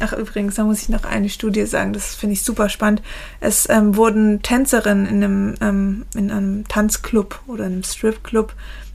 Ach, 0.00 0.12
übrigens, 0.14 0.54
da 0.54 0.64
muss 0.64 0.82
ich 0.82 0.88
noch 0.88 1.04
eine 1.04 1.28
Studie 1.28 1.66
sagen, 1.66 1.92
das 1.92 2.14
finde 2.14 2.32
ich 2.32 2.42
super 2.42 2.68
spannend. 2.68 3.02
Es 3.40 3.68
ähm, 3.68 3.96
wurden 3.96 4.42
Tänzerinnen 4.42 5.06
in 5.06 5.22
einem, 5.22 5.54
ähm, 5.60 6.06
in 6.14 6.30
einem 6.30 6.66
Tanzclub 6.66 7.40
oder 7.46 7.66
einem 7.66 7.82
Stripclub 7.82 8.54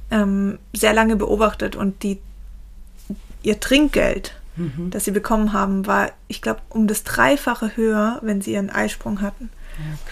ähm, 0.10 0.58
sehr 0.74 0.94
lange 0.94 1.16
beobachtet 1.16 1.76
und 1.76 2.02
die, 2.04 2.20
ihr 3.44 3.60
Trinkgeld, 3.60 4.36
mhm. 4.56 4.90
das 4.90 5.06
sie 5.06 5.12
bekommen 5.12 5.54
haben, 5.54 5.86
war, 5.86 6.12
ich 6.28 6.42
glaube, 6.42 6.62
um 6.70 6.88
das 6.88 7.04
Dreifache 7.04 7.78
höher, 7.78 8.20
wenn 8.22 8.42
sie 8.42 8.54
ihren 8.54 8.72
Eisprung 8.72 9.22
hatten, 9.22 9.50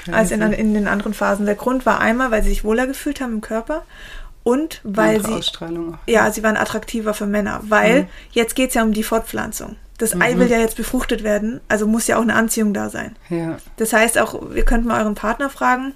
ja, 0.06 0.14
als 0.14 0.32
in, 0.32 0.42
in 0.42 0.74
den 0.76 0.88
anderen 0.88 1.16
Phasen. 1.16 1.48
Der 1.48 1.56
Grund 1.56 1.86
war 1.86 2.00
einmal, 2.00 2.30
weil 2.30 2.44
sie 2.44 2.50
sich 2.50 2.64
wohler 2.64 2.86
gefühlt 2.86 3.22
haben 3.22 3.34
im 3.34 3.42
Körper 3.42 3.84
und 4.44 4.82
weil 4.84 5.26
sie, 5.26 5.42
ja, 6.06 6.32
sie 6.32 6.44
waren 6.44 6.58
attraktiver 6.58 7.16
für 7.16 7.26
Männer, 7.26 7.62
weil 7.64 8.04
mhm. 8.04 8.08
jetzt 8.32 8.56
geht 8.56 8.70
es 8.70 8.76
ja 8.76 8.84
um 8.84 8.94
die 8.94 9.04
Fortpflanzung. 9.04 9.76
Das 9.98 10.14
mhm. 10.14 10.22
Ei 10.22 10.38
will 10.38 10.50
ja 10.50 10.60
jetzt 10.60 10.78
befruchtet 10.78 11.24
werden, 11.24 11.62
also 11.68 11.88
muss 11.88 12.08
ja 12.08 12.18
auch 12.18 12.22
eine 12.22 12.36
Anziehung 12.36 12.74
da 12.74 12.90
sein. 12.90 13.16
Ja. 13.30 13.58
Das 13.78 13.94
heißt 13.94 14.18
auch, 14.18 14.52
ihr 14.54 14.66
könnt 14.66 14.86
mal 14.86 15.02
euren 15.02 15.16
Partner 15.16 15.50
fragen 15.50 15.94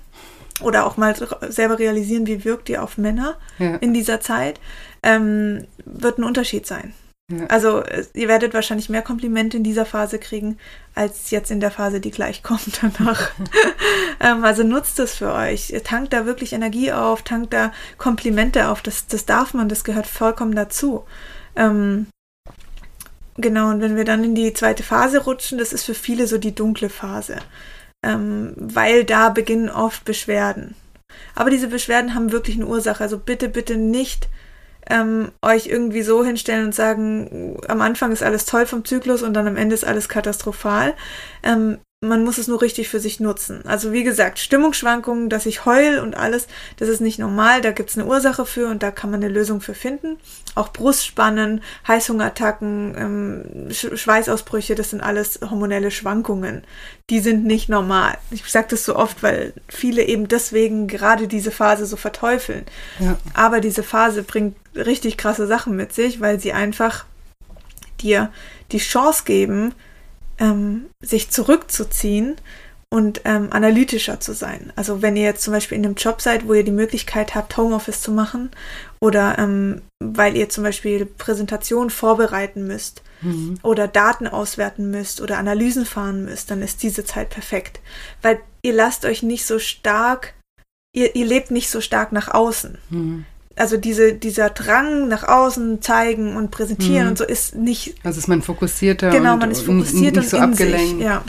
oder 0.62 0.85
auch 0.85 0.97
mal 0.97 1.15
selber 1.49 1.79
realisieren, 1.79 2.27
wie 2.27 2.45
wirkt 2.45 2.69
ihr 2.69 2.83
auf 2.83 2.97
Männer 2.97 3.35
ja. 3.57 3.75
in 3.75 3.93
dieser 3.93 4.21
Zeit, 4.21 4.59
ähm, 5.03 5.65
wird 5.85 6.17
ein 6.17 6.23
Unterschied 6.23 6.65
sein. 6.65 6.93
Ja. 7.31 7.45
Also 7.45 7.83
ihr 8.13 8.27
werdet 8.27 8.53
wahrscheinlich 8.53 8.89
mehr 8.89 9.03
Komplimente 9.03 9.57
in 9.57 9.63
dieser 9.63 9.85
Phase 9.85 10.17
kriegen, 10.17 10.57
als 10.95 11.29
jetzt 11.29 11.51
in 11.51 11.59
der 11.59 11.69
Phase, 11.69 11.99
die 11.99 12.12
gleich 12.12 12.41
kommt 12.43 12.81
danach. 12.81 13.31
ähm, 14.19 14.43
also 14.43 14.63
nutzt 14.63 14.99
es 14.99 15.15
für 15.15 15.33
euch. 15.33 15.73
Tankt 15.83 16.13
da 16.13 16.25
wirklich 16.25 16.53
Energie 16.53 16.91
auf, 16.91 17.21
tankt 17.21 17.53
da 17.53 17.71
Komplimente 17.97 18.69
auf. 18.69 18.81
Das, 18.81 19.07
das 19.07 19.25
darf 19.25 19.53
man, 19.53 19.69
das 19.69 19.83
gehört 19.83 20.07
vollkommen 20.07 20.55
dazu. 20.55 21.03
Ähm, 21.55 22.07
genau, 23.41 23.69
und 23.69 23.82
wenn 23.82 23.95
wir 23.95 24.06
dann 24.06 24.23
in 24.23 24.36
die 24.36 24.54
zweite 24.54 24.84
Phase 24.84 25.23
rutschen, 25.23 25.58
das 25.58 25.73
ist 25.73 25.86
für 25.86 25.93
viele 25.93 26.28
so 26.28 26.38
die 26.38 26.56
dunkle 26.56 26.89
Phase. 26.89 27.38
Ähm, 28.04 28.54
weil 28.56 29.04
da 29.04 29.30
beginnen 29.30 29.69
oft 29.69 30.06
Beschwerden. 30.06 30.75
Aber 31.36 31.49
diese 31.49 31.67
Beschwerden 31.67 32.15
haben 32.15 32.32
wirklich 32.32 32.56
eine 32.56 32.67
Ursache. 32.67 33.04
Also 33.04 33.17
bitte, 33.17 33.49
bitte 33.49 33.78
nicht 33.78 34.30
ähm, 34.89 35.32
euch 35.41 35.67
irgendwie 35.67 36.02
so 36.02 36.23
hinstellen 36.23 36.65
und 36.67 36.75
sagen, 36.75 37.58
am 37.67 37.82
Anfang 37.82 38.12
ist 38.12 38.23
alles 38.23 38.45
toll 38.45 38.65
vom 38.65 38.86
Zyklus 38.86 39.21
und 39.21 39.34
dann 39.34 39.47
am 39.47 39.58
Ende 39.58 39.75
ist 39.75 39.86
alles 39.86 40.10
katastrophal. 40.10 40.93
Ähm, 41.43 41.80
man 42.01 42.23
muss 42.23 42.38
es 42.38 42.47
nur 42.47 42.62
richtig 42.62 42.88
für 42.88 43.01
sich 43.01 43.19
nutzen. 43.19 43.62
Also 43.65 43.91
wie 43.91 44.05
gesagt, 44.05 44.39
Stimmungsschwankungen, 44.39 45.27
dass 45.27 45.45
ich 45.45 45.65
heul 45.65 45.99
und 45.99 46.15
alles, 46.15 46.47
das 46.77 46.88
ist 46.88 47.01
nicht 47.01 47.19
normal, 47.19 47.59
da 47.59 47.71
gibt 47.71 47.89
es 47.89 47.97
eine 47.97 48.07
Ursache 48.07 48.45
für 48.45 48.67
und 48.67 48.81
da 48.81 48.89
kann 48.89 49.12
man 49.12 49.21
eine 49.21 49.33
Lösung 49.33 49.59
für 49.59 49.73
finden. 49.73 50.17
Auch 50.55 50.71
Brustspannen, 50.71 51.62
Heißhungerattacken, 51.85 52.95
ähm, 52.97 53.73
Sch 53.73 53.97
Schweißausbrüche, 53.99 54.75
das 54.75 54.91
sind 54.91 55.01
alles 55.01 55.41
hormonelle 55.41 55.91
Schwankungen. 55.91 56.63
Die 57.09 57.19
sind 57.19 57.45
nicht 57.45 57.67
normal. 57.67 58.17
Ich 58.31 58.45
sage 58.45 58.67
das 58.69 58.85
so 58.85 58.95
oft, 58.95 59.21
weil 59.21 59.51
viele 59.67 60.03
eben 60.03 60.29
deswegen 60.29 60.88
gerade 60.88 61.27
diese 61.27 61.51
Phase 61.51 61.85
so 61.85 61.97
verteufeln. 61.97 62.63
Ja. 62.99 63.17
Aber 63.33 63.59
diese 63.59 63.83
Phase 63.83 64.23
bringt 64.23 64.55
richtig 64.73 65.17
krasse 65.17 65.47
Sachen 65.47 65.75
mit 65.75 65.91
sich, 65.91 66.21
weil 66.21 66.39
sie 66.39 66.53
einfach 66.53 67.03
dir 67.99 68.31
die 68.71 68.77
Chance 68.77 69.23
geben, 69.25 69.73
ähm, 70.39 70.89
sich 71.04 71.30
zurückzuziehen 71.30 72.36
und 72.91 73.21
ähm, 73.25 73.49
analytischer 73.52 74.19
zu 74.19 74.34
sein. 74.34 74.73
Also 74.75 75.02
wenn 75.02 75.15
ihr 75.15 75.23
jetzt 75.23 75.43
zum 75.43 75.54
Beispiel 75.54 75.78
in 75.78 75.86
einem 75.86 75.95
Job 75.95 76.21
seid, 76.21 76.47
wo 76.47 76.54
ihr 76.56 76.63
die 76.63 76.71
Möglichkeit 76.71 77.36
habt, 77.36 77.56
Homeoffice 77.56 78.02
zu 78.02 78.12
machen 78.12 78.49
oder 78.99 79.38
ähm, 79.38 79.82
weil 79.99 80.36
ihr 80.36 80.49
zum 80.49 80.63
Beispiel 80.63 81.06
Präsentationen 81.06 81.91
vorbereiten 81.91 82.65
müsst 82.65 83.04
mhm. 83.21 83.60
oder 83.62 83.88
Daten 83.88 84.28
auswerten 84.28 84.89
müsst 84.89 85.21
oder 85.21 85.38
Analysen 85.38 85.86
fahren 85.86 86.25
müsst, 86.25 86.49
dann 86.49 86.63
ist 86.63 86.82
diese 86.82 87.06
Zeit 87.06 87.30
perfekt. 87.30 87.80
Weil 88.23 88.39
ihr 88.63 88.73
lasst 88.73 89.06
euch 89.06 89.21
nicht 89.21 89.45
so 89.45 89.60
stark, 89.60 90.34
ihr, 90.95 91.15
ihr 91.15 91.25
lebt 91.25 91.52
nicht 91.52 91.69
so 91.69 91.82
stark 91.82 92.12
nach 92.12 92.34
außen. 92.34 92.80
Mhm 92.89 93.25
also 93.59 93.75
diese, 93.75 94.13
dieser 94.13 94.49
Drang 94.49 95.09
nach 95.09 95.23
außen 95.23 95.81
zeigen 95.81 96.37
und 96.37 96.49
präsentieren 96.49 97.03
mhm. 97.03 97.09
und 97.09 97.17
so 97.17 97.25
ist 97.25 97.55
nicht. 97.55 97.95
Also 98.03 98.17
ist 98.17 98.27
man 98.27 98.41
fokussierter 98.41 99.09
genau, 99.09 99.35
man 99.35 99.51
ist 99.51 99.61
fokussiert 99.61 100.15
und, 100.15 100.21
nicht 100.21 100.29
so 100.29 100.37
abgelenkt, 100.37 100.99
sich, 100.99 101.01
ja. 101.01 101.23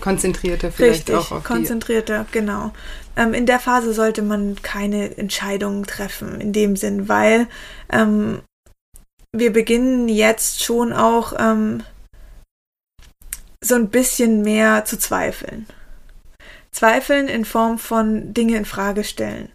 konzentrierter 0.00 0.72
vielleicht 0.72 1.08
Richtig, 1.08 1.14
auch 1.14 1.30
auf 1.30 1.44
konzentrierter, 1.44 2.26
die. 2.28 2.38
genau. 2.38 2.72
Ähm, 3.16 3.34
in 3.34 3.46
der 3.46 3.60
Phase 3.60 3.94
sollte 3.94 4.22
man 4.22 4.56
keine 4.62 5.16
Entscheidungen 5.16 5.84
treffen 5.84 6.40
in 6.40 6.52
dem 6.52 6.74
Sinn, 6.74 7.08
weil 7.08 7.46
ähm, 7.92 8.40
wir 9.32 9.52
beginnen 9.52 10.08
jetzt 10.08 10.64
schon 10.64 10.92
auch 10.92 11.34
ähm, 11.38 11.84
so 13.62 13.76
ein 13.76 13.90
bisschen 13.90 14.42
mehr 14.42 14.84
zu 14.84 14.98
zweifeln. 14.98 15.66
Zweifeln 16.72 17.28
in 17.28 17.44
Form 17.44 17.78
von 17.78 18.34
Dinge 18.34 18.56
in 18.56 18.64
Frage 18.64 19.04
stellen. 19.04 19.50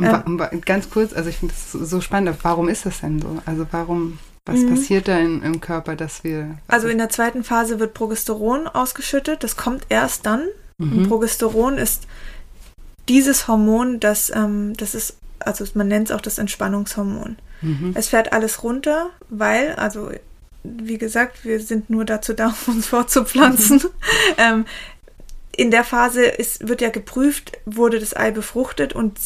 Ähm, 0.00 0.40
ganz 0.64 0.90
kurz, 0.90 1.12
also 1.12 1.30
ich 1.30 1.36
finde 1.36 1.54
das 1.54 1.72
so 1.72 2.00
spannend. 2.00 2.36
Warum 2.42 2.68
ist 2.68 2.86
das 2.86 3.00
denn 3.00 3.20
so? 3.20 3.38
Also 3.46 3.66
warum, 3.70 4.18
was 4.44 4.60
mhm. 4.60 4.70
passiert 4.70 5.08
da 5.08 5.18
in, 5.18 5.42
im 5.42 5.60
Körper, 5.60 5.96
dass 5.96 6.24
wir. 6.24 6.58
Also 6.68 6.88
in 6.88 6.98
der 6.98 7.10
zweiten 7.10 7.44
Phase 7.44 7.78
wird 7.78 7.94
Progesteron 7.94 8.66
ausgeschüttet. 8.66 9.44
Das 9.44 9.56
kommt 9.56 9.86
erst 9.88 10.26
dann. 10.26 10.42
Mhm. 10.78 11.08
Progesteron 11.08 11.78
ist 11.78 12.06
dieses 13.08 13.48
Hormon, 13.48 14.00
das, 14.00 14.30
ähm, 14.34 14.74
das 14.76 14.94
ist, 14.94 15.18
also 15.38 15.64
man 15.74 15.88
nennt 15.88 16.10
es 16.10 16.16
auch 16.16 16.20
das 16.20 16.38
Entspannungshormon. 16.38 17.36
Mhm. 17.60 17.92
Es 17.94 18.08
fährt 18.08 18.32
alles 18.32 18.62
runter, 18.62 19.10
weil, 19.28 19.74
also 19.74 20.10
wie 20.64 20.98
gesagt, 20.98 21.44
wir 21.44 21.60
sind 21.60 21.90
nur 21.90 22.04
dazu 22.04 22.32
da, 22.32 22.54
um 22.66 22.76
uns 22.76 22.86
fortzupflanzen. 22.86 23.82
Ähm, 24.36 24.64
in 25.56 25.70
der 25.70 25.84
Phase 25.84 26.24
ist, 26.24 26.66
wird 26.66 26.80
ja 26.80 26.88
geprüft, 26.88 27.52
wurde 27.64 28.00
das 28.00 28.16
Ei 28.16 28.32
befruchtet 28.32 28.92
und 28.92 29.18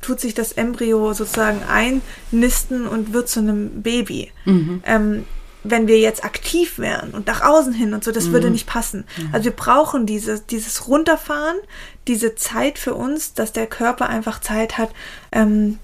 tut 0.00 0.20
sich 0.20 0.34
das 0.34 0.52
Embryo 0.52 1.12
sozusagen 1.12 1.62
einnisten 1.62 2.86
und 2.86 3.12
wird 3.12 3.28
zu 3.28 3.40
einem 3.40 3.82
Baby. 3.82 4.32
Mhm. 4.44 4.82
Ähm, 4.86 5.24
wenn 5.62 5.86
wir 5.86 5.98
jetzt 5.98 6.24
aktiv 6.24 6.78
wären 6.78 7.10
und 7.10 7.26
nach 7.26 7.42
außen 7.42 7.72
hin 7.72 7.92
und 7.92 8.02
so, 8.02 8.12
das 8.12 8.28
mhm. 8.28 8.32
würde 8.32 8.50
nicht 8.50 8.66
passen. 8.66 9.04
Mhm. 9.18 9.28
Also 9.32 9.44
wir 9.44 9.56
brauchen 9.56 10.06
diese, 10.06 10.40
dieses 10.40 10.88
Runterfahren, 10.88 11.56
diese 12.08 12.34
Zeit 12.34 12.78
für 12.78 12.94
uns, 12.94 13.34
dass 13.34 13.52
der 13.52 13.66
Körper 13.66 14.08
einfach 14.08 14.40
Zeit 14.40 14.78
hat, 14.78 14.90
ähm, 15.32 15.78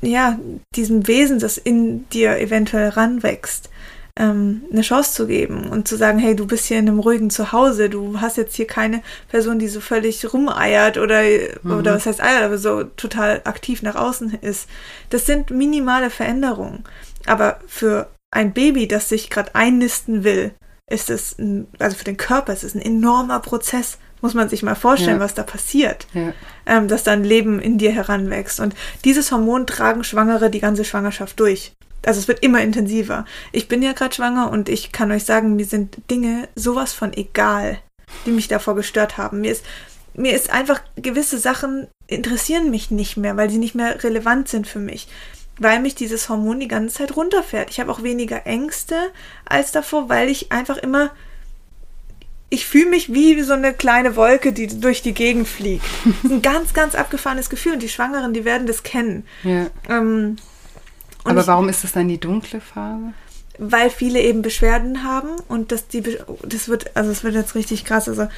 ja, 0.00 0.38
diesem 0.76 1.08
Wesen, 1.08 1.38
das 1.38 1.58
in 1.58 2.08
dir 2.10 2.38
eventuell 2.38 2.90
ranwächst, 2.90 3.70
ähm, 4.18 4.62
eine 4.72 4.80
Chance 4.80 5.12
zu 5.12 5.26
geben 5.26 5.68
und 5.68 5.86
zu 5.86 5.96
sagen, 5.96 6.18
hey, 6.18 6.34
du 6.34 6.46
bist 6.46 6.66
hier 6.66 6.78
in 6.78 6.88
einem 6.88 7.00
ruhigen 7.00 7.30
Zuhause, 7.30 7.90
du 7.90 8.20
hast 8.20 8.36
jetzt 8.36 8.56
hier 8.56 8.66
keine 8.66 9.02
Person, 9.28 9.58
die 9.58 9.68
so 9.68 9.80
völlig 9.80 10.32
rumeiert 10.32 10.96
oder, 10.96 11.22
mhm. 11.62 11.78
oder 11.78 11.94
was 11.94 12.06
heißt 12.06 12.22
eiert, 12.22 12.42
aber 12.42 12.58
so 12.58 12.84
total 12.84 13.42
aktiv 13.44 13.82
nach 13.82 13.94
außen 13.94 14.38
ist. 14.40 14.68
Das 15.10 15.26
sind 15.26 15.50
minimale 15.50 16.10
Veränderungen. 16.10 16.84
Aber 17.26 17.60
für 17.66 18.08
ein 18.30 18.52
Baby, 18.52 18.88
das 18.88 19.08
sich 19.08 19.28
gerade 19.28 19.54
einnisten 19.54 20.24
will, 20.24 20.52
ist 20.88 21.10
es, 21.10 21.38
ein, 21.38 21.66
also 21.78 21.96
für 21.96 22.04
den 22.04 22.16
Körper 22.16 22.52
ist 22.52 22.64
es 22.64 22.74
ein 22.74 22.82
enormer 22.82 23.40
Prozess. 23.40 23.98
Muss 24.22 24.32
man 24.32 24.48
sich 24.48 24.62
mal 24.62 24.74
vorstellen, 24.74 25.18
ja. 25.18 25.24
was 25.24 25.34
da 25.34 25.42
passiert, 25.42 26.06
ja. 26.14 26.32
ähm, 26.64 26.88
dass 26.88 27.04
dann 27.04 27.22
Leben 27.22 27.60
in 27.60 27.76
dir 27.76 27.92
heranwächst. 27.92 28.60
Und 28.60 28.74
dieses 29.04 29.30
Hormon 29.30 29.66
tragen 29.66 30.04
Schwangere 30.04 30.48
die 30.48 30.60
ganze 30.60 30.84
Schwangerschaft 30.84 31.38
durch. 31.38 31.75
Also 32.04 32.20
es 32.20 32.28
wird 32.28 32.42
immer 32.42 32.60
intensiver. 32.60 33.24
Ich 33.52 33.68
bin 33.68 33.82
ja 33.82 33.92
gerade 33.92 34.14
schwanger 34.14 34.50
und 34.50 34.68
ich 34.68 34.92
kann 34.92 35.10
euch 35.10 35.24
sagen, 35.24 35.56
mir 35.56 35.66
sind 35.66 35.96
Dinge 36.10 36.48
sowas 36.54 36.92
von 36.92 37.12
egal, 37.12 37.78
die 38.24 38.30
mich 38.30 38.48
davor 38.48 38.76
gestört 38.76 39.18
haben. 39.18 39.40
Mir 39.40 39.52
ist, 39.52 39.64
mir 40.14 40.34
ist 40.34 40.50
einfach 40.50 40.80
gewisse 40.96 41.38
Sachen 41.38 41.88
interessieren 42.06 42.70
mich 42.70 42.90
nicht 42.90 43.16
mehr, 43.16 43.36
weil 43.36 43.50
sie 43.50 43.58
nicht 43.58 43.74
mehr 43.74 44.02
relevant 44.04 44.48
sind 44.48 44.66
für 44.66 44.78
mich. 44.78 45.08
Weil 45.58 45.80
mich 45.80 45.94
dieses 45.94 46.28
Hormon 46.28 46.60
die 46.60 46.68
ganze 46.68 46.98
Zeit 46.98 47.16
runterfährt. 47.16 47.70
Ich 47.70 47.80
habe 47.80 47.90
auch 47.90 48.02
weniger 48.02 48.46
Ängste 48.46 48.96
als 49.46 49.72
davor, 49.72 50.08
weil 50.08 50.28
ich 50.28 50.52
einfach 50.52 50.76
immer 50.76 51.10
ich 52.48 52.66
fühle 52.66 52.90
mich 52.90 53.12
wie 53.12 53.40
so 53.42 53.54
eine 53.54 53.74
kleine 53.74 54.16
Wolke, 54.16 54.52
die 54.52 54.68
durch 54.68 55.02
die 55.02 55.14
Gegend 55.14 55.48
fliegt. 55.48 55.84
Ein 56.24 56.42
ganz, 56.42 56.74
ganz 56.74 56.94
abgefahrenes 56.94 57.50
Gefühl. 57.50 57.72
Und 57.72 57.82
die 57.82 57.88
Schwangeren, 57.88 58.34
die 58.34 58.44
werden 58.44 58.66
das 58.66 58.82
kennen. 58.82 59.26
Ja. 59.42 59.66
Ähm, 59.88 60.36
aber 61.30 61.40
ich, 61.40 61.46
warum 61.46 61.68
ist 61.68 61.84
das 61.84 61.92
dann 61.92 62.08
die 62.08 62.18
dunkle 62.18 62.60
Farbe? 62.60 63.12
Weil 63.58 63.90
viele 63.90 64.20
eben 64.20 64.42
Beschwerden 64.42 65.02
haben 65.02 65.30
und 65.48 65.72
dass 65.72 65.88
die, 65.88 66.02
das 66.42 66.68
wird, 66.68 66.96
also 66.96 67.10
es 67.10 67.24
wird 67.24 67.34
jetzt 67.34 67.54
richtig 67.54 67.84
krass. 67.84 68.08
Also 68.08 68.28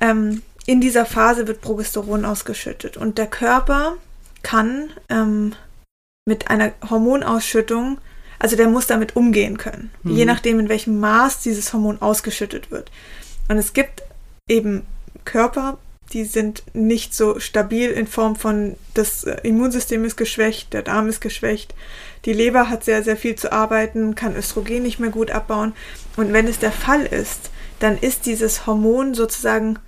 ähm, 0.00 0.42
in 0.66 0.80
dieser 0.80 1.06
Phase 1.06 1.46
wird 1.46 1.60
Progesteron 1.60 2.24
ausgeschüttet 2.24 2.96
und 2.96 3.18
der 3.18 3.26
Körper 3.26 3.96
kann 4.42 4.90
ähm, 5.08 5.54
mit 6.26 6.50
einer 6.50 6.72
Hormonausschüttung, 6.88 7.98
also 8.38 8.56
der 8.56 8.68
muss 8.68 8.86
damit 8.86 9.16
umgehen 9.16 9.58
können, 9.58 9.90
mhm. 10.02 10.16
je 10.16 10.24
nachdem 10.24 10.60
in 10.60 10.68
welchem 10.68 11.00
Maß 11.00 11.40
dieses 11.40 11.72
Hormon 11.72 12.00
ausgeschüttet 12.00 12.70
wird. 12.70 12.90
Und 13.48 13.58
es 13.58 13.72
gibt 13.72 14.02
eben 14.48 14.86
Körper, 15.24 15.78
die 16.12 16.24
sind 16.24 16.62
nicht 16.74 17.14
so 17.14 17.38
stabil 17.38 17.90
in 17.90 18.06
Form 18.06 18.36
von, 18.36 18.76
das 18.94 19.24
Immunsystem 19.24 20.04
ist 20.04 20.16
geschwächt, 20.16 20.72
der 20.72 20.82
Darm 20.82 21.08
ist 21.08 21.20
geschwächt, 21.20 21.74
die 22.24 22.32
Leber 22.32 22.68
hat 22.68 22.84
sehr, 22.84 23.02
sehr 23.02 23.16
viel 23.16 23.36
zu 23.36 23.52
arbeiten, 23.52 24.14
kann 24.14 24.36
Östrogen 24.36 24.82
nicht 24.82 24.98
mehr 24.98 25.10
gut 25.10 25.30
abbauen. 25.30 25.72
Und 26.16 26.32
wenn 26.32 26.48
es 26.48 26.58
der 26.58 26.72
Fall 26.72 27.06
ist, 27.06 27.50
dann 27.78 27.96
ist 27.96 28.26
dieses 28.26 28.66
Hormon 28.66 29.14
sozusagen 29.14 29.78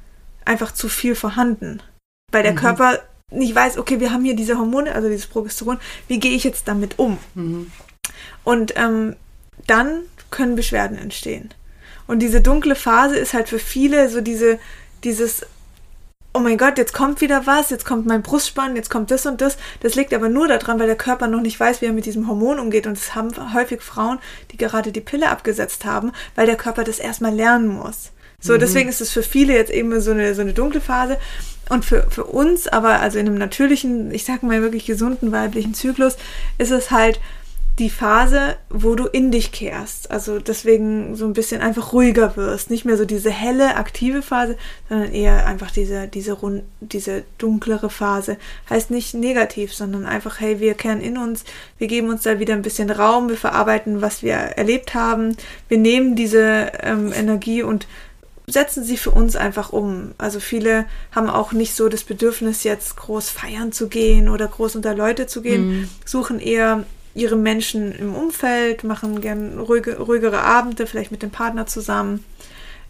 einfach 0.44 0.72
zu 0.72 0.88
viel 0.88 1.14
vorhanden. 1.14 1.82
Weil 2.30 2.42
der 2.42 2.52
mhm. 2.52 2.56
Körper 2.56 2.98
nicht 3.30 3.54
weiß, 3.54 3.78
okay, 3.78 4.00
wir 4.00 4.12
haben 4.12 4.24
hier 4.24 4.36
diese 4.36 4.58
Hormone, 4.58 4.94
also 4.94 5.08
dieses 5.08 5.26
Progesteron, 5.26 5.78
wie 6.08 6.20
gehe 6.20 6.32
ich 6.32 6.44
jetzt 6.44 6.68
damit 6.68 6.98
um? 6.98 7.18
Mhm. 7.34 7.70
Und 8.44 8.74
ähm, 8.76 9.16
dann 9.66 10.02
können 10.30 10.56
Beschwerden 10.56 10.98
entstehen. 10.98 11.50
Und 12.06 12.20
diese 12.20 12.40
dunkle 12.40 12.74
Phase 12.74 13.16
ist 13.16 13.34
halt 13.34 13.48
für 13.48 13.58
viele 13.58 14.08
so 14.08 14.20
diese, 14.20 14.58
dieses 15.04 15.46
oh 16.34 16.38
mein 16.38 16.58
Gott, 16.58 16.78
jetzt 16.78 16.94
kommt 16.94 17.20
wieder 17.20 17.46
was, 17.46 17.70
jetzt 17.70 17.84
kommt 17.84 18.06
mein 18.06 18.22
Brustspann, 18.22 18.76
jetzt 18.76 18.90
kommt 18.90 19.10
das 19.10 19.26
und 19.26 19.40
das. 19.40 19.58
Das 19.80 19.94
liegt 19.94 20.14
aber 20.14 20.28
nur 20.28 20.48
daran, 20.48 20.78
weil 20.78 20.86
der 20.86 20.96
Körper 20.96 21.28
noch 21.28 21.40
nicht 21.40 21.58
weiß, 21.58 21.82
wie 21.82 21.86
er 21.86 21.92
mit 21.92 22.06
diesem 22.06 22.28
Hormon 22.28 22.58
umgeht. 22.58 22.86
Und 22.86 22.96
es 22.96 23.14
haben 23.14 23.30
häufig 23.54 23.82
Frauen, 23.82 24.18
die 24.50 24.56
gerade 24.56 24.92
die 24.92 25.00
Pille 25.00 25.28
abgesetzt 25.28 25.84
haben, 25.84 26.12
weil 26.34 26.46
der 26.46 26.56
Körper 26.56 26.84
das 26.84 26.98
erstmal 26.98 27.34
lernen 27.34 27.68
muss. 27.68 28.12
So, 28.40 28.54
mhm. 28.54 28.60
deswegen 28.60 28.88
ist 28.88 29.00
es 29.00 29.10
für 29.10 29.22
viele 29.22 29.54
jetzt 29.54 29.70
eben 29.70 30.00
so 30.00 30.10
eine, 30.10 30.34
so 30.34 30.40
eine 30.40 30.54
dunkle 30.54 30.80
Phase. 30.80 31.18
Und 31.68 31.84
für, 31.84 32.10
für 32.10 32.24
uns, 32.24 32.66
aber 32.66 33.00
also 33.00 33.18
in 33.18 33.26
einem 33.26 33.38
natürlichen, 33.38 34.12
ich 34.12 34.24
sag 34.24 34.42
mal 34.42 34.62
wirklich 34.62 34.84
gesunden 34.84 35.32
weiblichen 35.32 35.74
Zyklus, 35.74 36.16
ist 36.58 36.70
es 36.70 36.90
halt 36.90 37.20
die 37.78 37.88
Phase, 37.88 38.56
wo 38.68 38.94
du 38.94 39.06
in 39.06 39.30
dich 39.30 39.50
kehrst. 39.50 40.10
Also 40.10 40.38
deswegen 40.38 41.16
so 41.16 41.24
ein 41.24 41.32
bisschen 41.32 41.62
einfach 41.62 41.94
ruhiger 41.94 42.36
wirst. 42.36 42.70
Nicht 42.70 42.84
mehr 42.84 42.98
so 42.98 43.06
diese 43.06 43.30
helle, 43.30 43.76
aktive 43.76 44.20
Phase, 44.20 44.58
sondern 44.90 45.12
eher 45.12 45.46
einfach 45.46 45.70
diese, 45.70 46.06
diese, 46.06 46.32
rund, 46.32 46.64
diese 46.80 47.24
dunklere 47.38 47.88
Phase. 47.88 48.36
Heißt 48.68 48.90
nicht 48.90 49.14
negativ, 49.14 49.72
sondern 49.72 50.04
einfach, 50.04 50.38
hey, 50.38 50.60
wir 50.60 50.74
kehren 50.74 51.00
in 51.00 51.16
uns, 51.16 51.44
wir 51.78 51.88
geben 51.88 52.10
uns 52.10 52.22
da 52.22 52.38
wieder 52.38 52.52
ein 52.52 52.62
bisschen 52.62 52.90
Raum, 52.90 53.30
wir 53.30 53.38
verarbeiten, 53.38 54.02
was 54.02 54.22
wir 54.22 54.34
erlebt 54.34 54.92
haben. 54.92 55.34
Wir 55.68 55.78
nehmen 55.78 56.14
diese 56.14 56.72
ähm, 56.82 57.10
Energie 57.14 57.62
und 57.62 57.86
setzen 58.46 58.84
sie 58.84 58.98
für 58.98 59.12
uns 59.12 59.34
einfach 59.34 59.72
um. 59.72 60.12
Also 60.18 60.40
viele 60.40 60.84
haben 61.10 61.30
auch 61.30 61.52
nicht 61.52 61.74
so 61.74 61.88
das 61.88 62.04
Bedürfnis, 62.04 62.64
jetzt 62.64 62.96
groß 62.96 63.30
feiern 63.30 63.72
zu 63.72 63.88
gehen 63.88 64.28
oder 64.28 64.46
groß 64.46 64.76
unter 64.76 64.94
Leute 64.94 65.26
zu 65.26 65.40
gehen, 65.40 65.68
mhm. 65.68 65.88
suchen 66.04 66.38
eher 66.38 66.84
ihre 67.14 67.36
Menschen 67.36 67.92
im 67.92 68.14
Umfeld, 68.14 68.84
machen 68.84 69.20
gern 69.20 69.58
ruhige, 69.58 69.98
ruhigere 69.98 70.42
Abende, 70.42 70.86
vielleicht 70.86 71.12
mit 71.12 71.22
dem 71.22 71.30
Partner 71.30 71.66
zusammen. 71.66 72.24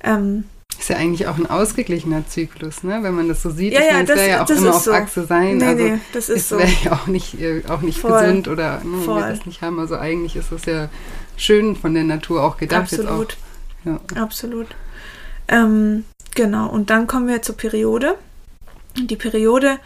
Ähm, 0.02 0.44
ist 0.78 0.88
ja 0.88 0.96
eigentlich 0.96 1.26
auch 1.28 1.36
ein 1.36 1.46
ausgeglichener 1.46 2.26
Zyklus, 2.26 2.82
ne? 2.82 2.98
wenn 3.02 3.14
man 3.14 3.28
das 3.28 3.42
so 3.42 3.50
sieht. 3.50 3.72
Ja, 3.72 3.80
ich 3.80 3.86
ja, 3.86 3.92
meine, 3.92 4.10
es 4.10 4.16
wäre 4.16 4.28
ja 4.28 4.44
auch 4.44 4.50
immer 4.50 4.74
auf 4.74 4.82
so. 4.82 4.92
Achse 4.92 5.24
sein. 5.26 5.58
Nee, 5.58 5.64
also 5.64 5.84
nee, 5.84 5.98
das 6.12 6.28
ist 6.28 6.48
so. 6.48 6.58
wäre 6.58 6.70
ja 6.84 6.92
auch 6.92 7.06
nicht, 7.06 7.40
äh, 7.40 7.62
auch 7.68 7.82
nicht 7.82 8.02
gesund 8.02 8.48
oder 8.48 8.78
ne, 8.78 9.06
wenn 9.06 9.14
wir 9.14 9.28
das 9.28 9.46
nicht 9.46 9.62
haben. 9.62 9.78
Also 9.78 9.96
eigentlich 9.96 10.34
ist 10.36 10.50
es 10.50 10.64
ja 10.64 10.88
schön 11.36 11.76
von 11.76 11.94
der 11.94 12.04
Natur 12.04 12.42
auch 12.42 12.56
gedacht. 12.56 12.92
Absolut. 12.92 13.36
Auch, 13.84 13.86
ja. 13.86 14.00
Absolut. 14.20 14.68
Ähm, 15.48 16.04
genau, 16.34 16.68
und 16.68 16.90
dann 16.90 17.06
kommen 17.06 17.28
wir 17.28 17.42
zur 17.42 17.56
Periode. 17.56 18.16
Die 18.96 19.16
Periode, 19.16 19.78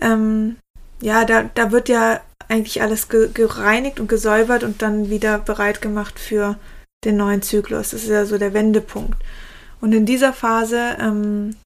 ähm, 0.00 0.56
ja, 1.02 1.24
da, 1.24 1.50
da 1.54 1.72
wird 1.72 1.88
ja 1.88 2.20
eigentlich 2.48 2.82
alles 2.82 3.08
ge 3.08 3.28
gereinigt 3.32 4.00
und 4.00 4.08
gesäubert 4.08 4.64
und 4.64 4.82
dann 4.82 5.10
wieder 5.10 5.38
bereit 5.38 5.82
gemacht 5.82 6.18
für 6.18 6.56
den 7.04 7.16
neuen 7.16 7.42
Zyklus. 7.42 7.90
Das 7.90 8.02
ist 8.02 8.08
ja 8.08 8.24
so 8.24 8.38
der 8.38 8.54
Wendepunkt. 8.54 9.22
Und 9.80 9.92
in 9.92 10.06
dieser 10.06 10.32
Phase 10.32 10.96
ähm, 10.98 11.56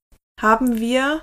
haben 0.41 0.79
wir 0.79 1.23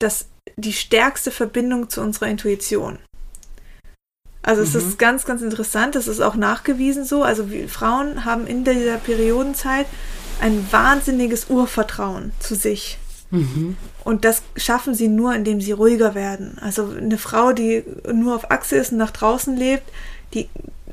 das, 0.00 0.26
die 0.56 0.72
stärkste 0.72 1.30
Verbindung 1.30 1.88
zu 1.88 2.00
unserer 2.00 2.26
Intuition. 2.26 2.98
Also 4.42 4.62
es 4.62 4.74
mhm. 4.74 4.80
ist 4.80 4.98
ganz, 4.98 5.24
ganz 5.24 5.42
interessant, 5.42 5.94
das 5.94 6.08
ist 6.08 6.20
auch 6.20 6.34
nachgewiesen 6.34 7.04
so. 7.04 7.22
Also 7.22 7.48
Frauen 7.68 8.24
haben 8.24 8.46
in 8.46 8.64
dieser 8.64 8.96
Periodenzeit 8.96 9.86
ein 10.40 10.66
wahnsinniges 10.72 11.48
Urvertrauen 11.48 12.32
zu 12.40 12.56
sich. 12.56 12.98
Mhm. 13.32 13.76
Und 14.04 14.24
das 14.24 14.42
schaffen 14.56 14.94
sie 14.94 15.08
nur, 15.08 15.34
indem 15.34 15.60
sie 15.60 15.72
ruhiger 15.72 16.14
werden. 16.14 16.58
Also 16.60 16.88
eine 16.90 17.18
Frau, 17.18 17.52
die 17.52 17.82
nur 18.12 18.36
auf 18.36 18.50
Achse 18.50 18.76
ist 18.76 18.92
und 18.92 18.98
nach 18.98 19.10
draußen 19.10 19.56
lebt, 19.56 19.90
die 20.34 20.48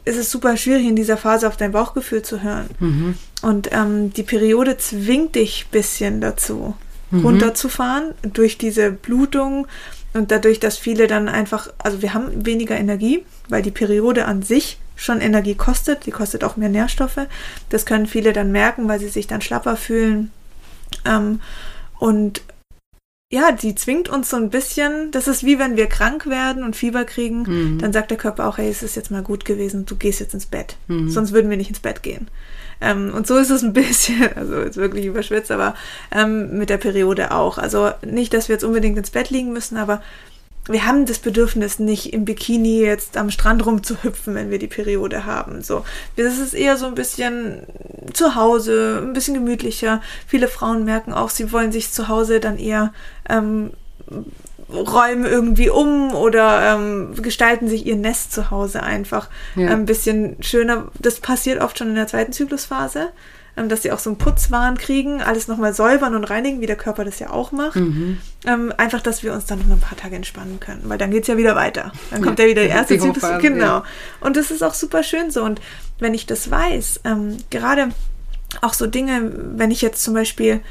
ist 0.06 0.18
es 0.18 0.32
super 0.32 0.58
schwierig, 0.58 0.88
in 0.88 0.96
dieser 0.96 1.18
Phase 1.18 1.48
auf 1.48 1.58
dein 1.58 1.74
Bauchgefühl 1.74 2.24
zu 2.24 2.42
hören. 2.42 2.70
Mhm. 2.80 3.16
Und 3.42 3.70
ähm, 3.72 4.12
die 4.14 4.24
Periode 4.24 4.78
zwingt 4.78 5.36
dich 5.36 5.66
ein 5.66 5.72
bisschen 5.72 6.22
dazu, 6.22 6.76
mhm. 7.12 7.26
runterzufahren 7.26 8.14
durch 8.24 8.58
diese 8.58 8.92
Blutung 8.92 9.68
und 10.14 10.32
dadurch, 10.32 10.60
dass 10.60 10.78
viele 10.78 11.08
dann 11.08 11.28
einfach, 11.28 11.72
also 11.78 12.02
wir 12.02 12.14
haben 12.14 12.46
weniger 12.46 12.78
Energie, 12.78 13.24
weil 13.50 13.62
die 13.62 13.72
Periode 13.72 14.26
an 14.26 14.42
sich 14.42 14.78
schon 14.96 15.22
Energie 15.22 15.56
kostet, 15.56 16.06
die 16.06 16.12
kostet 16.12 16.44
auch 16.44 16.58
mehr 16.58 16.70
Nährstoffe. 16.70 17.28
Das 17.70 17.86
können 17.86 18.08
viele 18.08 18.34
dann 18.34 18.52
merken, 18.52 18.88
weil 18.88 19.00
sie 19.00 19.10
sich 19.10 19.28
dann 19.28 19.42
schlapper 19.42 19.76
fühlen. 19.76 20.32
Ähm, 21.06 21.42
und 22.00 22.42
ja, 23.32 23.52
die 23.52 23.76
zwingt 23.76 24.10
uns 24.10 24.32
so 24.32 24.38
ein 24.38 24.50
bisschen, 24.50 25.12
das 25.12 25.28
ist 25.28 25.44
wie 25.44 25.60
wenn 25.60 25.78
wir 25.78 25.86
krank 25.86 26.26
werden 26.26 26.64
und 26.64 26.76
Fieber 26.76 27.06
kriegen, 27.06 27.44
mhm. 27.44 27.78
dann 27.78 27.94
sagt 27.94 28.10
der 28.10 28.18
Körper 28.18 28.48
auch, 28.48 28.58
hey, 28.58 28.70
es 28.70 28.82
ist 28.82 28.96
jetzt 28.96 29.12
mal 29.12 29.22
gut 29.22 29.46
gewesen, 29.46 29.86
du 29.86 29.96
gehst 29.96 30.20
jetzt 30.20 30.34
ins 30.34 30.48
Bett. 30.48 30.78
Mhm. 30.88 31.12
Sonst 31.12 31.32
würden 31.32 31.52
wir 31.52 31.58
nicht 31.58 31.70
ins 31.70 31.80
Bett 31.80 32.02
gehen. 32.02 32.28
Ähm, 32.82 33.14
und 33.14 33.28
so 33.28 33.38
ist 33.38 33.52
es 33.52 33.62
ein 33.62 33.74
bisschen, 33.74 34.34
also 34.36 34.56
jetzt 34.62 34.78
wirklich 34.78 35.06
überschwitzt, 35.06 35.52
aber 35.52 35.76
ähm, 36.12 36.58
mit 36.58 36.72
der 36.72 36.78
Periode 36.78 37.32
auch. 37.32 37.60
Also 37.60 37.92
nicht, 38.04 38.34
dass 38.34 38.48
wir 38.48 38.56
jetzt 38.56 38.64
unbedingt 38.64 38.98
ins 38.98 39.12
Bett 39.12 39.30
liegen 39.30 39.54
müssen, 39.54 39.78
aber 39.78 40.02
wir 40.70 40.86
haben 40.86 41.08
das 41.08 41.18
Bedürfnis 41.18 41.80
nicht 41.80 42.14
im 42.14 42.26
Bikini 42.26 42.82
jetzt 42.82 43.18
am 43.18 43.32
Strand 43.32 43.66
rumzuhüpfen, 43.66 44.36
wenn 44.36 44.52
wir 44.52 44.60
die 44.60 44.68
Periode 44.68 45.26
haben. 45.26 45.64
So, 45.64 45.84
das 46.16 46.38
ist 46.38 46.54
eher 46.54 46.78
so 46.78 46.86
ein 46.86 46.96
bisschen 46.96 47.64
zu 48.14 48.36
Hause, 48.36 49.02
ein 49.02 49.14
bisschen 49.14 49.34
gemütlicher. 49.34 50.02
Viele 50.28 50.48
Frauen 50.48 50.86
merken 50.86 51.12
auch, 51.12 51.32
sie 51.32 51.52
wollen 51.52 51.72
sich 51.72 51.92
zu 51.92 52.08
Hause 52.08 52.40
dann 52.40 52.60
eher 52.60 52.94
ähm, 53.28 53.72
räumen 54.72 55.26
irgendwie 55.26 55.72
um 55.72 56.14
oder 56.14 56.76
ähm, 56.76 57.16
gestalten 57.20 57.68
sich 57.68 57.88
ihr 57.88 57.96
Nest 57.96 58.32
zu 58.32 58.52
Hause 58.52 58.84
einfach 58.84 59.28
ja. 59.56 59.70
ein 59.70 59.86
bisschen 59.86 60.38
schöner. 60.42 60.90
Das 61.00 61.20
passiert 61.20 61.62
oft 61.62 61.80
schon 61.80 61.90
in 61.90 61.96
der 61.96 62.08
zweiten 62.08 62.32
Zyklusphase. 62.32 63.10
Ähm, 63.60 63.68
dass 63.68 63.82
sie 63.82 63.92
auch 63.92 64.00
so 64.00 64.10
einen 64.10 64.18
Putzwahn 64.18 64.78
kriegen, 64.78 65.22
alles 65.22 65.48
nochmal 65.48 65.74
säubern 65.74 66.16
und 66.16 66.24
reinigen, 66.24 66.62
wie 66.62 66.66
der 66.66 66.78
Körper 66.78 67.04
das 67.04 67.20
ja 67.20 67.30
auch 67.30 67.52
macht. 67.52 67.76
Mhm. 67.76 68.18
Ähm, 68.46 68.74
einfach, 68.78 69.02
dass 69.02 69.22
wir 69.22 69.34
uns 69.34 69.46
dann 69.46 69.60
noch 69.60 69.76
ein 69.76 69.82
paar 69.82 69.98
Tage 69.98 70.16
entspannen 70.16 70.60
können, 70.62 70.84
weil 70.86 70.98
dann 70.98 71.12
geht 71.12 71.24
es 71.24 71.28
ja 71.28 71.36
wieder 71.36 71.56
weiter. 71.56 71.92
Dann 72.10 72.22
kommt 72.22 72.40
ja, 72.40 72.46
ja 72.46 72.52
wieder 72.52 72.62
der 72.62 72.72
erste 72.72 72.98
Zyklus. 72.98 73.24
Genau. 73.42 73.66
Ja. 73.66 73.84
Und 74.22 74.38
das 74.38 74.50
ist 74.50 74.64
auch 74.64 74.74
super 74.74 75.04
schön 75.04 75.30
so. 75.30 75.44
Und 75.44 75.60
wenn 76.00 76.14
ich 76.14 76.26
das 76.26 76.50
weiß, 76.50 77.02
ähm, 77.04 77.38
gerade 77.50 77.90
auch 78.62 78.74
so 78.74 78.88
Dinge, 78.88 79.32
wenn 79.58 79.72
ich 79.72 79.82
jetzt 79.82 80.04
zum 80.04 80.14
Beispiel 80.14 80.62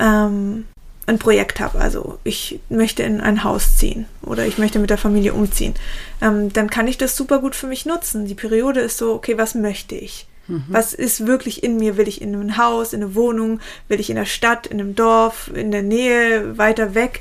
ähm, 0.00 0.64
ein 1.06 1.18
Projekt 1.20 1.60
habe, 1.60 1.78
also 1.78 2.18
ich 2.24 2.58
möchte 2.68 3.04
in 3.04 3.20
ein 3.20 3.44
Haus 3.44 3.76
ziehen 3.76 4.06
oder 4.22 4.44
ich 4.44 4.58
möchte 4.58 4.80
mit 4.80 4.90
der 4.90 4.98
Familie 4.98 5.34
umziehen, 5.34 5.74
ähm, 6.20 6.52
dann 6.52 6.68
kann 6.68 6.88
ich 6.88 6.98
das 6.98 7.16
super 7.16 7.38
gut 7.38 7.54
für 7.54 7.68
mich 7.68 7.86
nutzen. 7.86 8.26
Die 8.26 8.34
Periode 8.34 8.80
ist 8.80 8.98
so, 8.98 9.14
okay, 9.14 9.38
was 9.38 9.54
möchte 9.54 9.94
ich? 9.94 10.26
Mhm. 10.48 10.64
Was 10.68 10.94
ist 10.94 11.26
wirklich 11.26 11.62
in 11.62 11.76
mir? 11.76 11.96
Will 11.96 12.08
ich 12.08 12.20
in 12.20 12.34
einem 12.34 12.56
Haus, 12.56 12.92
in 12.92 13.02
einer 13.02 13.14
Wohnung? 13.14 13.60
Will 13.88 14.00
ich 14.00 14.10
in 14.10 14.16
der 14.16 14.24
Stadt, 14.26 14.66
in 14.66 14.80
einem 14.80 14.94
Dorf, 14.94 15.50
in 15.54 15.70
der 15.70 15.82
Nähe, 15.82 16.58
weiter 16.58 16.94
weg? 16.94 17.20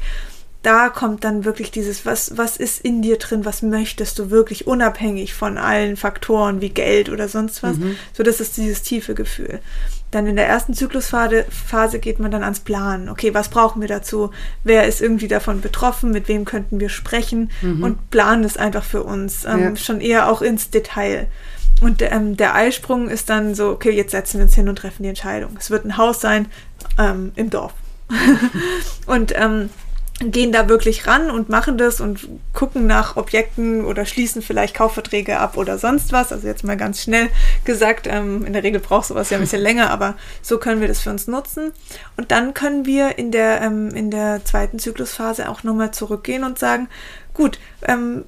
Da 0.62 0.88
kommt 0.88 1.26
dann 1.26 1.44
wirklich 1.44 1.72
dieses, 1.72 2.06
was, 2.06 2.38
was 2.38 2.56
ist 2.56 2.80
in 2.86 3.02
dir 3.02 3.18
drin? 3.18 3.44
Was 3.44 3.62
möchtest 3.62 4.18
du 4.18 4.30
wirklich 4.30 4.66
unabhängig 4.66 5.34
von 5.34 5.58
allen 5.58 5.98
Faktoren 5.98 6.62
wie 6.62 6.70
Geld 6.70 7.10
oder 7.10 7.28
sonst 7.28 7.64
was? 7.64 7.78
Mhm. 7.78 7.98
So, 8.14 8.24
das 8.24 8.40
ist 8.40 8.56
dieses 8.56 8.82
tiefe 8.82 9.14
Gefühl. 9.14 9.60
Dann 10.12 10.28
in 10.28 10.36
der 10.36 10.48
ersten 10.48 10.74
Zyklusphase 10.74 11.46
Phase 11.50 12.00
geht 12.00 12.20
man 12.20 12.32
dann 12.32 12.44
ans 12.44 12.60
Planen. 12.62 13.10
Okay, 13.10 13.34
was 13.34 13.50
brauchen 13.50 13.82
wir 13.82 13.90
dazu? 13.90 14.30
Wer 14.64 14.88
ist 14.88 15.02
irgendwie 15.02 15.28
davon 15.28 15.60
betroffen? 15.60 16.12
Mit 16.12 16.28
wem 16.28 16.46
könnten 16.46 16.80
wir 16.80 16.90
sprechen? 16.90 17.52
Mhm. 17.62 17.84
Und 17.84 18.10
planen 18.12 18.44
es 18.44 18.56
einfach 18.56 18.84
für 18.84 19.04
uns. 19.04 19.44
Ähm, 19.44 19.60
ja. 19.60 19.76
Schon 19.76 20.00
eher 20.00 20.30
auch 20.30 20.42
ins 20.42 20.70
Detail. 20.70 21.28
Und 21.84 22.02
ähm, 22.02 22.38
der 22.38 22.56
Eisprung 22.56 23.10
ist 23.10 23.30
dann 23.30 23.56
so, 23.56 23.70
okay, 23.70 23.92
jetzt 23.92 24.12
setzen 24.12 24.38
wir 24.38 24.46
uns 24.46 24.56
hin 24.56 24.70
und 24.70 24.78
treffen 24.78 25.04
die 25.04 25.10
Entscheidung. 25.10 25.58
Es 25.60 25.70
wird 25.70 25.84
ein 25.86 25.98
Haus 25.98 26.22
sein 26.22 26.48
ähm, 26.98 27.34
im 27.36 27.50
Dorf. 27.50 27.74
und 29.06 29.34
ähm, 29.36 29.70
gehen 30.20 30.52
da 30.52 30.70
wirklich 30.70 31.08
ran 31.08 31.30
und 31.30 31.50
machen 31.50 31.78
das 31.78 32.00
und 32.00 32.28
gucken 32.54 32.86
nach 32.88 33.18
Objekten 33.18 33.84
oder 33.84 34.06
schließen 34.06 34.42
vielleicht 34.42 34.76
Kaufverträge 34.76 35.40
ab 35.40 35.58
oder 35.58 35.78
sonst 35.78 36.14
was. 36.14 36.32
Also 36.32 36.48
jetzt 36.48 36.64
mal 36.64 36.78
ganz 36.78 37.02
schnell 37.02 37.30
gesagt, 37.66 38.08
ähm, 38.08 38.46
in 38.46 38.54
der 38.54 38.64
Regel 38.64 38.80
braucht 38.80 39.08
sowas 39.08 39.30
ja 39.30 39.38
ein 39.38 39.42
bisschen 39.42 39.62
länger, 39.64 39.90
aber 39.90 40.16
so 40.42 40.60
können 40.60 40.82
wir 40.82 40.88
das 40.88 41.02
für 41.02 41.10
uns 41.10 41.28
nutzen. 41.28 41.72
Und 42.16 42.32
dann 42.32 42.54
können 42.54 42.86
wir 42.86 43.18
in 43.18 43.32
der, 43.32 43.62
ähm, 43.62 43.90
in 43.90 44.12
der 44.12 44.46
zweiten 44.46 44.80
Zyklusphase 44.80 45.50
auch 45.50 45.64
nochmal 45.64 45.92
zurückgehen 45.92 46.44
und 46.44 46.60
sagen, 46.60 46.88
gut, 47.34 47.60
ähm, 47.84 48.26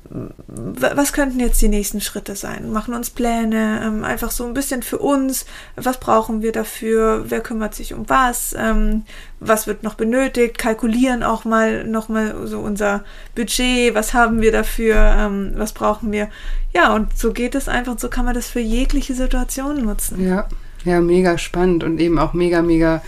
was 0.47 1.13
könnten 1.13 1.39
jetzt 1.39 1.61
die 1.61 1.67
nächsten 1.67 2.01
Schritte 2.01 2.35
sein? 2.35 2.71
Machen 2.71 2.93
uns 2.93 3.09
Pläne, 3.09 3.81
ähm, 3.85 4.03
einfach 4.03 4.31
so 4.31 4.45
ein 4.45 4.53
bisschen 4.53 4.83
für 4.83 4.97
uns. 4.97 5.45
Was 5.75 5.99
brauchen 5.99 6.41
wir 6.41 6.51
dafür? 6.51 7.25
Wer 7.27 7.41
kümmert 7.41 7.75
sich 7.75 7.93
um 7.93 8.09
was? 8.09 8.55
Ähm, 8.57 9.03
was 9.39 9.67
wird 9.67 9.83
noch 9.83 9.93
benötigt? 9.93 10.57
Kalkulieren 10.57 11.23
auch 11.23 11.45
mal 11.45 11.83
nochmal 11.85 12.47
so 12.47 12.59
unser 12.59 13.03
Budget. 13.35 13.93
Was 13.93 14.13
haben 14.13 14.41
wir 14.41 14.51
dafür? 14.51 14.95
Ähm, 14.95 15.53
was 15.55 15.73
brauchen 15.73 16.11
wir? 16.11 16.29
Ja, 16.73 16.93
und 16.93 17.17
so 17.17 17.31
geht 17.31 17.55
es 17.55 17.69
einfach. 17.69 17.97
So 17.99 18.09
kann 18.09 18.25
man 18.25 18.33
das 18.33 18.47
für 18.47 18.59
jegliche 18.59 19.13
Situation 19.13 19.83
nutzen. 19.85 20.25
Ja, 20.25 20.47
ja, 20.83 21.01
mega 21.01 21.37
spannend 21.37 21.83
und 21.83 21.99
eben 21.99 22.19
auch 22.19 22.33
mega, 22.33 22.61
mega 22.61 23.01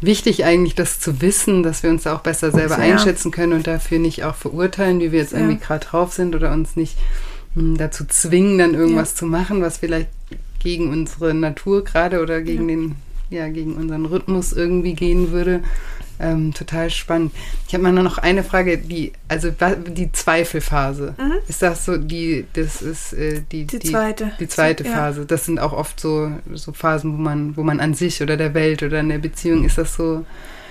wichtig 0.00 0.44
eigentlich, 0.44 0.74
das 0.74 1.00
zu 1.00 1.20
wissen, 1.20 1.62
dass 1.62 1.82
wir 1.82 1.90
uns 1.90 2.06
auch 2.06 2.20
besser 2.20 2.50
selber 2.50 2.76
Sehr. 2.76 2.84
einschätzen 2.84 3.30
können 3.30 3.52
und 3.52 3.66
dafür 3.66 3.98
nicht 3.98 4.24
auch 4.24 4.34
verurteilen, 4.34 5.00
wie 5.00 5.12
wir 5.12 5.20
jetzt 5.20 5.30
Sehr. 5.30 5.40
irgendwie 5.40 5.58
gerade 5.58 5.84
drauf 5.84 6.12
sind 6.12 6.34
oder 6.34 6.52
uns 6.52 6.76
nicht 6.76 6.96
mh, 7.54 7.62
hm, 7.62 7.76
dazu 7.78 8.04
zwingen, 8.06 8.58
dann 8.58 8.74
irgendwas 8.74 9.12
ja. 9.12 9.16
zu 9.16 9.26
machen, 9.26 9.62
was 9.62 9.78
vielleicht 9.78 10.08
gegen 10.60 10.90
unsere 10.90 11.34
Natur 11.34 11.84
gerade 11.84 12.20
oder 12.22 12.42
gegen 12.42 12.68
ja. 12.68 12.76
den, 12.76 12.94
ja, 13.30 13.48
gegen 13.48 13.74
unseren 13.74 14.06
Rhythmus 14.06 14.52
irgendwie 14.52 14.94
gehen 14.94 15.32
würde. 15.32 15.62
Ähm, 16.20 16.52
total 16.52 16.90
spannend. 16.90 17.32
Ich 17.66 17.74
habe 17.74 17.82
mal 17.84 17.92
nur 17.92 18.02
noch 18.02 18.18
eine 18.18 18.42
Frage, 18.42 18.78
die, 18.78 19.12
also 19.28 19.50
die 19.50 20.10
Zweifelphase. 20.12 21.14
Mhm. 21.16 21.34
Ist 21.46 21.62
das 21.62 21.84
so, 21.84 21.96
die, 21.96 22.46
das 22.54 22.82
ist 22.82 23.12
äh, 23.12 23.42
die, 23.52 23.66
die, 23.66 23.78
die, 23.78 23.90
zweite, 23.90 24.32
die 24.40 24.48
zweite 24.48 24.84
ja. 24.84 24.90
Phase. 24.90 25.26
Das 25.26 25.44
sind 25.44 25.60
auch 25.60 25.72
oft 25.72 26.00
so, 26.00 26.32
so 26.54 26.72
Phasen, 26.72 27.12
wo 27.12 27.18
man, 27.20 27.56
wo 27.56 27.62
man 27.62 27.80
an 27.80 27.94
sich 27.94 28.22
oder 28.22 28.36
der 28.36 28.54
Welt 28.54 28.82
oder 28.82 29.00
in 29.00 29.08
der 29.08 29.18
Beziehung 29.18 29.64
ist 29.64 29.78
das 29.78 29.94
so. 29.94 30.24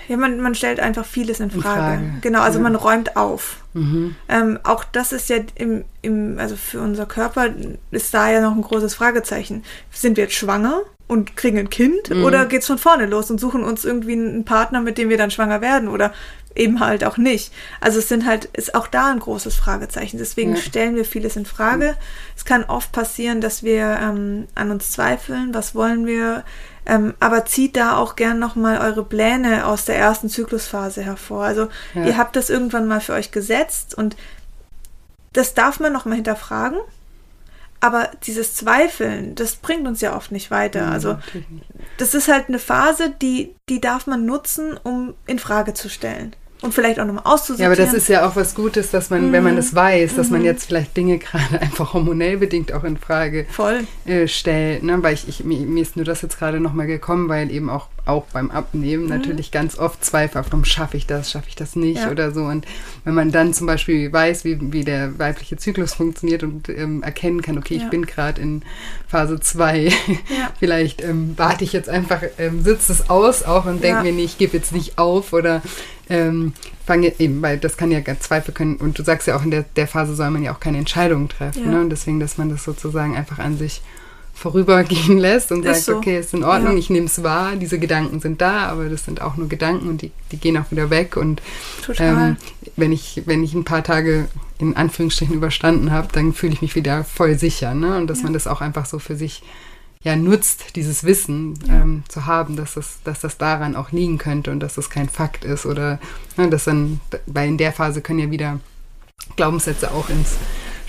Ja, 0.08 0.16
man, 0.16 0.40
man 0.40 0.56
stellt 0.56 0.80
einfach 0.80 1.06
vieles 1.06 1.40
in 1.40 1.52
Frage. 1.52 1.96
In 2.04 2.10
Frage. 2.10 2.22
Genau, 2.22 2.42
also 2.42 2.60
Ja. 2.60 2.64
man 2.64 2.76
räumt 2.76 3.18
auf. 3.18 3.64
Mhm. 3.74 4.16
Ähm, 4.30 4.60
auch 4.64 4.84
das 4.86 5.12
ist 5.12 5.30
ja 5.30 5.38
im, 5.56 5.84
im, 6.02 6.40
also 6.40 6.56
für 6.56 6.80
unser 6.80 7.06
Körper 7.06 7.50
ist 7.92 8.14
da 8.14 8.32
ja 8.32 8.42
noch 8.42 8.56
ein 8.56 8.62
großes 8.62 8.96
Fragezeichen. 8.96 9.64
Sind 9.92 10.18
wir 10.18 10.26
jetzt 10.26 10.36
schwanger 10.36 10.82
und 11.08 11.36
kriegen 11.38 11.58
ein 11.58 11.70
Kind 11.70 12.10
Mhm. 12.10 12.24
oder 12.24 12.46
geht's 12.46 12.68
von 12.68 12.78
vorne 12.78 13.06
los 13.06 13.32
und 13.32 13.40
suchen 13.40 13.64
uns 13.64 13.86
irgendwie 13.86 14.14
einen 14.14 14.46
Partner, 14.46 14.82
mit 14.82 14.98
dem 14.98 15.10
wir 15.10 15.18
dann 15.18 15.32
schwanger 15.32 15.62
werden 15.62 15.88
oder 15.88 16.14
eben 16.56 16.80
halt 16.80 17.04
auch 17.04 17.18
nicht. 17.18 17.54
Also 17.82 18.00
es 18.00 18.10
sind 18.10 18.26
halt, 18.26 18.46
ist 18.46 18.74
auch 18.74 18.88
da 18.88 19.12
ein 19.12 19.20
großes 19.20 19.56
Fragezeichen. 19.56 20.18
Deswegen 20.18 20.56
Ja. 20.56 20.62
stellen 20.62 20.96
wir 20.96 21.06
vieles 21.06 21.36
in 21.36 21.46
Frage. 21.46 21.96
Es 22.36 22.46
kann 22.46 22.64
oft 22.64 22.92
passieren, 22.92 23.42
dass 23.42 23.62
wir 23.64 24.00
ähm, 24.02 24.48
an 24.56 24.72
uns 24.72 24.92
zweifeln, 24.92 25.54
was 25.54 25.76
wollen 25.76 26.08
wir, 26.08 26.44
ähm, 26.88 27.14
aber 27.20 27.46
zieht 27.46 27.78
da 27.78 27.98
auch 27.98 28.16
gern 28.16 28.40
nochmal 28.40 28.80
eure 28.80 29.04
Pläne 29.06 29.68
aus 29.68 29.86
der 29.86 29.98
ersten 29.98 30.30
Zyklusphase 30.30 31.04
hervor. 31.04 31.44
Also 31.44 31.68
Ja. 31.94 32.06
ihr 32.06 32.18
habt 32.18 32.36
das 32.36 32.50
irgendwann 32.50 32.88
mal 32.88 33.02
für 33.02 33.14
euch 33.14 33.32
gesetzt 33.32 33.94
und 33.96 34.16
das 35.34 35.54
darf 35.54 35.80
man 35.80 35.94
nochmal 35.94 36.16
hinterfragen. 36.16 36.80
Aber 37.80 38.10
dieses 38.26 38.56
Zweifeln, 38.56 39.36
das 39.36 39.56
bringt 39.56 39.88
uns 39.88 40.02
ja 40.02 40.16
oft 40.16 40.32
nicht 40.32 40.50
weiter. 40.52 40.88
Also 40.90 41.18
das 41.98 42.14
ist 42.16 42.28
halt 42.28 42.48
eine 42.48 42.60
Phase, 42.60 43.14
die, 43.22 43.54
die 43.70 43.80
darf 43.82 44.08
man 44.08 44.26
nutzen, 44.26 44.78
um 44.84 45.14
in 45.28 45.40
Frage 45.40 45.74
zu 45.74 45.90
stellen. 45.90 46.36
Und 46.64 46.74
vielleicht 46.74 47.00
auch 47.00 47.06
nochmal 47.06 47.24
Ja, 47.24 47.32
auszusortieren. 47.34 47.72
aber 47.72 47.80
das 47.80 47.94
ist 47.94 48.08
ja 48.10 48.28
auch 48.28 48.36
was 48.36 48.56
Gutes, 48.56 48.90
dass 48.90 49.12
man, 49.12 49.32
wenn 49.32 49.44
man 49.44 49.54
Mhm. 49.54 49.58
das 49.58 49.76
weiß, 49.76 50.16
dass 50.16 50.32
man 50.32 50.44
jetzt 50.44 50.66
vielleicht 50.66 50.98
Dinge 50.98 51.18
gerade 51.20 51.62
einfach 51.62 51.94
hormonell 51.94 52.38
bedingt 52.38 52.74
auch 52.74 52.84
in 52.84 52.98
Frage 52.98 53.46
voll. 53.52 53.86
äh, 54.08 54.28
stellt, 54.28 54.82
ne? 54.82 55.04
weil 55.04 55.14
ich, 55.14 55.28
ich 55.30 55.44
mir, 55.44 55.60
mir 55.60 55.84
ist 55.84 55.96
nur 55.96 56.06
das 56.06 56.24
jetzt 56.24 56.40
gerade 56.40 56.60
nochmal 56.60 56.88
gekommen, 56.88 57.30
weil 57.30 57.52
eben 57.52 57.70
auch, 57.70 57.90
auch 58.08 58.26
beim 58.34 58.52
Abnehmen 58.52 59.04
Mhm. 59.04 59.10
natürlich 59.10 59.52
ganz 59.52 59.78
oft 59.78 60.04
Zweifel 60.04 60.40
aufkommen, 60.40 60.66
schaffe 60.66 60.98
ich 60.98 61.06
das, 61.08 61.32
schaffe 61.32 61.48
ich 61.50 61.56
das 61.56 61.76
nicht 61.76 62.02
Ja. 62.04 62.12
oder 62.12 62.32
so 62.32 62.44
und 62.46 62.66
wenn 63.04 63.14
man 63.14 63.32
dann 63.32 63.54
zum 63.54 63.68
Beispiel 63.68 64.12
weiß, 64.12 64.44
wie, 64.46 64.58
wie 64.74 64.84
der 64.84 65.18
weibliche 65.20 65.58
Zyklus 65.58 65.94
funktioniert 65.94 66.44
und 66.44 66.70
ähm, 66.70 67.04
erkennen 67.04 67.42
kann, 67.42 67.58
okay, 67.58 67.76
Ja. 67.78 67.84
ich 67.84 67.90
bin 67.90 68.06
gerade 68.06 68.42
in 68.42 68.64
Phase 69.08 69.40
2, 69.40 69.86
Ja. 70.30 70.52
vielleicht 70.60 71.02
ähm, 71.04 71.34
warte 71.38 71.64
ich 71.64 71.74
jetzt 71.74 71.90
einfach, 71.90 72.22
ähm, 72.38 72.64
sitze 72.64 72.92
es 72.94 73.10
aus 73.10 73.44
auch 73.44 73.66
und 73.66 73.84
denke 73.84 74.04
mir, 74.04 74.12
nee, 74.12 74.24
ich 74.24 74.38
gebe 74.38 74.56
jetzt 74.58 74.72
nicht 74.74 74.98
auf 74.98 75.34
oder 75.34 75.62
ähm, 76.10 76.54
fange 76.86 77.14
eben, 77.20 77.42
weil 77.42 77.58
das 77.58 77.76
kann 77.76 77.92
ja 77.92 78.00
ganz 78.00 78.22
Zweifel 78.22 78.54
können 78.54 78.78
und 78.78 78.98
du 78.98 79.04
sagst 79.04 79.28
ja 79.28 79.36
auch 79.36 79.44
in 79.44 79.52
der, 79.52 79.66
der 79.76 79.88
Phase 79.88 80.16
soll 80.16 80.30
man 80.30 80.42
ja 80.44 80.54
auch 80.54 80.60
keine 80.62 80.78
Entscheidungen 80.78 81.28
treffen 81.28 81.70
ne? 81.70 81.82
und 81.82 81.90
deswegen, 81.90 82.20
dass 82.22 82.38
man 82.38 82.50
das 82.50 82.64
sozusagen 82.64 83.16
einfach 83.18 83.40
an 83.40 83.58
sich 83.58 83.82
vorübergehen 84.38 85.18
lässt 85.28 85.52
und 85.52 85.66
Ist 85.66 85.86
sagt, 85.86 85.86
so. 85.86 85.96
okay, 85.98 86.20
ist 86.20 86.34
in 86.34 86.44
Ordnung, 86.44 86.74
Ja. 86.74 86.80
ich 86.80 86.90
nehme 86.90 87.08
es 87.08 87.24
wahr, 87.24 87.56
diese 87.56 87.80
Gedanken 87.80 88.20
sind 88.20 88.40
da, 88.42 88.68
aber 88.68 88.86
das 88.90 89.04
sind 89.06 89.22
auch 89.22 89.36
nur 89.36 89.48
Gedanken 89.50 89.90
und 89.90 90.02
die, 90.02 90.12
die 90.32 90.38
gehen 90.38 90.58
auch 90.58 90.70
wieder 90.72 90.90
weg 90.90 91.18
und 91.18 91.42
ähm, 91.98 92.38
wenn 92.76 92.92
ich 92.92 93.24
wenn 93.26 93.44
ich 93.44 93.54
ein 93.54 93.64
paar 93.66 93.84
Tage 93.84 94.28
in 94.60 94.76
Anführungsstrichen 94.76 95.36
überstanden 95.36 95.92
habe, 95.92 96.08
dann 96.12 96.34
fühle 96.34 96.54
ich 96.54 96.62
mich 96.62 96.76
wieder 96.76 97.04
voll 97.04 97.38
sicher, 97.38 97.74
ne? 97.74 97.98
Und 97.98 98.08
dass 98.08 98.20
Ja. 98.20 98.26
man 98.26 98.34
das 98.34 98.48
auch 98.48 98.62
einfach 98.62 98.86
so 98.86 99.00
für 99.00 99.16
sich 99.16 99.42
ja 100.04 100.16
nutzt, 100.16 100.76
dieses 100.76 101.04
Wissen 101.04 101.56
Ja. 101.68 101.82
ähm, 101.82 102.04
zu 102.08 102.26
haben, 102.28 102.56
dass 102.56 102.76
das, 102.76 103.00
dass 103.04 103.20
das 103.20 103.38
daran 103.38 103.76
auch 103.76 103.92
liegen 103.92 104.18
könnte 104.20 104.52
und 104.52 104.60
dass 104.60 104.76
das 104.76 104.90
kein 104.92 105.10
Fakt 105.10 105.44
ist 105.46 105.66
oder 105.66 106.00
ne, 106.38 106.50
dass 106.50 106.66
dann, 106.66 107.00
weil 107.26 107.48
in 107.50 107.58
der 107.58 107.72
Phase 107.74 108.02
können 108.02 108.20
ja 108.20 108.30
wieder 108.32 108.60
Glaubenssätze 109.36 109.92
auch 109.92 110.10
ins 110.10 110.38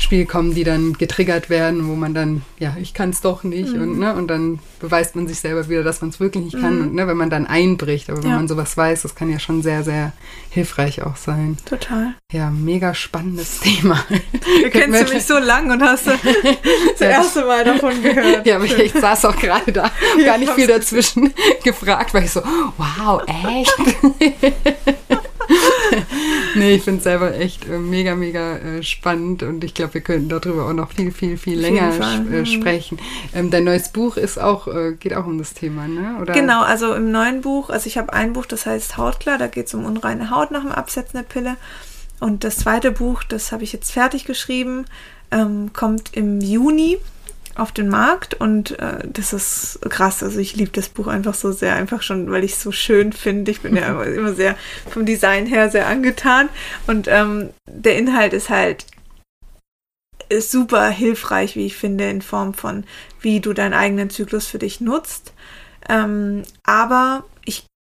Spiel 0.00 0.26
kommen, 0.26 0.54
die 0.54 0.62
dann 0.62 0.92
getriggert 0.92 1.50
werden, 1.50 1.88
wo 1.88 1.96
man 1.96 2.14
dann, 2.14 2.42
ja, 2.60 2.76
ich 2.80 2.94
kann 2.94 3.10
es 3.10 3.20
doch 3.20 3.42
nicht 3.42 3.74
Mhm. 3.74 3.82
und, 3.82 3.98
ne, 3.98 4.14
und 4.14 4.28
dann 4.28 4.60
beweist 4.78 5.16
man 5.16 5.26
sich 5.26 5.40
selber 5.40 5.68
wieder, 5.68 5.82
dass 5.82 6.00
man 6.00 6.10
es 6.10 6.20
wirklich 6.20 6.44
nicht 6.44 6.60
kann 6.60 6.76
Mhm. 6.76 6.82
und 6.82 6.94
ne, 6.94 7.06
wenn 7.08 7.16
man 7.16 7.30
dann 7.30 7.46
einbricht, 7.46 8.08
aber 8.08 8.22
wenn 8.22 8.30
Ja. 8.30 8.36
man 8.36 8.46
sowas 8.46 8.76
weiß, 8.76 9.02
das 9.02 9.16
kann 9.16 9.28
ja 9.28 9.40
schon 9.40 9.60
sehr, 9.60 9.82
sehr 9.82 10.12
hilfreich 10.50 11.02
auch 11.02 11.16
sein. 11.16 11.56
Total. 11.64 12.14
Ja, 12.32 12.48
mega 12.50 12.94
spannendes 12.94 13.58
Thema. 13.60 14.04
Du 14.62 14.70
kennst 14.70 15.08
du 15.10 15.14
mich 15.14 15.24
so 15.26 15.36
lang 15.38 15.68
und 15.70 15.82
hast 15.82 16.06
das 16.92 17.00
erste 17.00 17.44
Mal 17.44 17.64
davon 17.64 18.00
gehört. 18.00 18.46
Ja, 18.46 18.54
aber 18.56 18.66
ich, 18.66 18.78
ich 18.78 18.92
saß 18.92 19.24
auch 19.24 19.36
gerade 19.36 19.72
da, 19.72 19.90
Ja, 20.18 20.24
gar 20.26 20.38
nicht 20.38 20.48
ich 20.50 20.54
viel 20.54 20.66
dazwischen 20.68 21.34
gefragt, 21.64 22.14
weil 22.14 22.22
ich 22.24 22.30
so, 22.30 22.40
wow, 22.76 23.20
echt? 23.26 23.74
Nee, 26.58 26.74
ich 26.74 26.82
finde 26.82 26.98
es 26.98 27.04
selber 27.04 27.34
echt 27.34 27.68
äh, 27.68 27.78
mega, 27.78 28.14
mega 28.14 28.56
äh, 28.56 28.82
spannend 28.82 29.42
und 29.42 29.64
ich 29.64 29.74
glaube, 29.74 29.94
wir 29.94 30.00
könnten 30.00 30.28
darüber 30.28 30.66
auch 30.66 30.72
noch 30.72 30.92
viel, 30.92 31.12
viel, 31.12 31.36
viel 31.36 31.58
länger 31.58 31.92
Fall, 31.92 32.20
sp- 32.20 32.30
äh, 32.32 32.40
mhm. 32.40 32.46
sprechen. 32.46 32.98
Ähm, 33.34 33.50
dein 33.50 33.64
neues 33.64 33.90
Buch 33.90 34.16
ist 34.16 34.38
auch, 34.38 34.68
äh, 34.68 34.92
geht 34.92 35.14
auch 35.14 35.26
um 35.26 35.38
das 35.38 35.54
Thema, 35.54 35.88
ne? 35.88 36.18
Oder? 36.20 36.34
Genau, 36.34 36.62
also 36.62 36.94
im 36.94 37.10
neuen 37.10 37.40
Buch, 37.40 37.70
also 37.70 37.86
ich 37.86 37.96
habe 37.98 38.12
ein 38.12 38.32
Buch, 38.32 38.46
das 38.46 38.66
heißt 38.66 38.96
Hautklar, 38.96 39.38
da 39.38 39.46
geht 39.46 39.66
es 39.66 39.74
um 39.74 39.84
unreine 39.84 40.30
Haut 40.30 40.50
nach 40.50 40.62
dem 40.62 40.72
Absetzen 40.72 41.16
der 41.18 41.24
Pille. 41.24 41.56
Und 42.20 42.42
das 42.42 42.56
zweite 42.56 42.90
Buch, 42.90 43.22
das 43.22 43.52
habe 43.52 43.62
ich 43.62 43.72
jetzt 43.72 43.92
fertig 43.92 44.24
geschrieben, 44.24 44.86
ähm, 45.30 45.72
kommt 45.72 46.16
im 46.16 46.40
Juni 46.40 46.98
auf 47.58 47.72
den 47.72 47.88
Markt 47.88 48.34
und 48.34 48.78
äh, 48.78 49.06
das 49.12 49.32
ist 49.32 49.80
krass. 49.88 50.22
Also 50.22 50.38
ich 50.38 50.56
liebe 50.56 50.70
das 50.70 50.88
Buch 50.88 51.06
einfach 51.06 51.34
so 51.34 51.52
sehr, 51.52 51.74
einfach 51.74 52.02
schon, 52.02 52.30
weil 52.30 52.44
ich 52.44 52.52
es 52.52 52.62
so 52.62 52.72
schön 52.72 53.12
finde. 53.12 53.50
Ich 53.50 53.60
bin 53.60 53.76
ja 53.76 53.88
immer, 53.88 54.06
immer 54.06 54.34
sehr 54.34 54.56
vom 54.90 55.04
Design 55.04 55.46
her 55.46 55.70
sehr 55.70 55.86
angetan 55.86 56.48
und 56.86 57.08
ähm, 57.08 57.50
der 57.66 57.98
Inhalt 57.98 58.32
ist 58.32 58.48
halt 58.48 58.86
ist 60.28 60.50
super 60.50 60.88
hilfreich, 60.88 61.56
wie 61.56 61.66
ich 61.66 61.76
finde, 61.76 62.08
in 62.08 62.22
Form 62.22 62.52
von, 62.52 62.84
wie 63.20 63.40
du 63.40 63.54
deinen 63.54 63.72
eigenen 63.72 64.10
Zyklus 64.10 64.46
für 64.46 64.58
dich 64.58 64.80
nutzt. 64.80 65.32
Ähm, 65.88 66.42
aber 66.64 67.24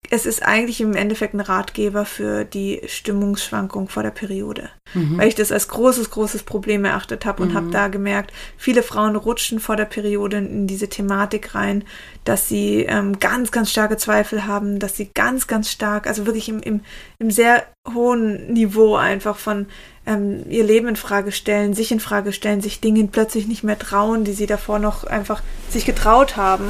es 0.10 0.26
ist 0.26 0.44
eigentlich 0.44 0.82
im 0.82 0.96
Endeffekt 0.96 1.34
ein 1.34 1.40
Ratgeber 1.40 2.06
für 2.06 2.46
die 2.46 2.82
Stimmungsschwankung 2.86 3.90
vor 3.90 4.04
der 4.04 4.12
Periode. 4.12 4.70
Mhm. 4.94 5.18
Weil 5.18 5.28
ich 5.28 5.36
das 5.36 5.52
als 5.52 5.68
großes, 5.68 6.10
großes 6.10 6.44
Problem 6.44 6.86
erachtet 6.86 7.26
habe 7.26 7.44
und 7.44 7.50
Mhm. 7.50 7.56
habe 7.56 7.70
da 7.72 7.88
gemerkt, 7.88 8.32
viele 8.58 8.84
Frauen 8.84 9.16
rutschen 9.16 9.60
vor 9.60 9.76
der 9.76 9.86
Periode 9.86 10.38
in 10.38 10.68
diese 10.68 10.88
Thematik 10.90 11.56
rein, 11.56 11.84
dass 12.24 12.48
sie 12.48 12.86
ähm, 12.88 13.20
ganz, 13.20 13.52
ganz 13.52 13.72
starke 13.72 13.98
Zweifel 13.98 14.46
haben, 14.46 14.80
dass 14.80 14.96
sie 14.96 15.12
ganz, 15.14 15.48
ganz 15.48 15.72
stark, 15.72 16.08
also 16.08 16.26
wirklich 16.26 16.50
im, 16.50 16.60
im, 16.62 16.82
im 17.20 17.32
sehr 17.32 17.64
hohen 17.94 18.54
Niveau 18.54 18.96
einfach 18.96 19.38
von 19.38 19.68
ähm, 20.08 20.44
ihr 20.50 20.64
Leben 20.64 20.88
in 20.88 20.96
Frage 20.96 21.32
stellen, 21.32 21.74
sich 21.74 21.92
in 21.92 22.00
Frage 22.00 22.32
stellen, 22.32 22.62
sich 22.62 22.80
Dingen 22.80 23.10
plötzlich 23.10 23.48
nicht 23.48 23.64
mehr 23.64 23.80
trauen, 23.80 24.24
die 24.24 24.34
sie 24.34 24.46
davor 24.46 24.80
noch 24.80 25.04
einfach 25.04 25.42
sich 25.70 25.86
getraut 25.86 26.38
haben 26.38 26.66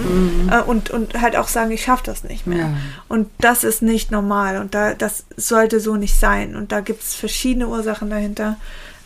Mhm. 0.46 0.50
äh, 0.50 0.62
und, 0.62 0.90
und 0.90 1.22
halt 1.22 1.36
auch 1.36 1.48
sagen, 1.48 1.72
ich 1.72 1.84
schaffe 1.84 2.04
das 2.06 2.24
nicht 2.24 2.48
mehr. 2.48 2.60
Ja. 2.60 2.74
Und 3.08 3.30
das 3.40 3.64
ist 3.64 3.82
nicht 3.82 4.12
normal 4.12 4.58
und 4.60 4.74
da, 4.74 4.94
das 4.94 5.26
sollte 5.36 5.80
so 5.80 5.96
nicht 5.96 6.18
sein. 6.20 6.56
Und 6.56 6.72
da 6.72 6.80
gibt 6.80 7.04
es 7.04 7.14
verschiedene 7.14 7.68
Ursachen 7.68 8.10
dahinter. 8.10 8.58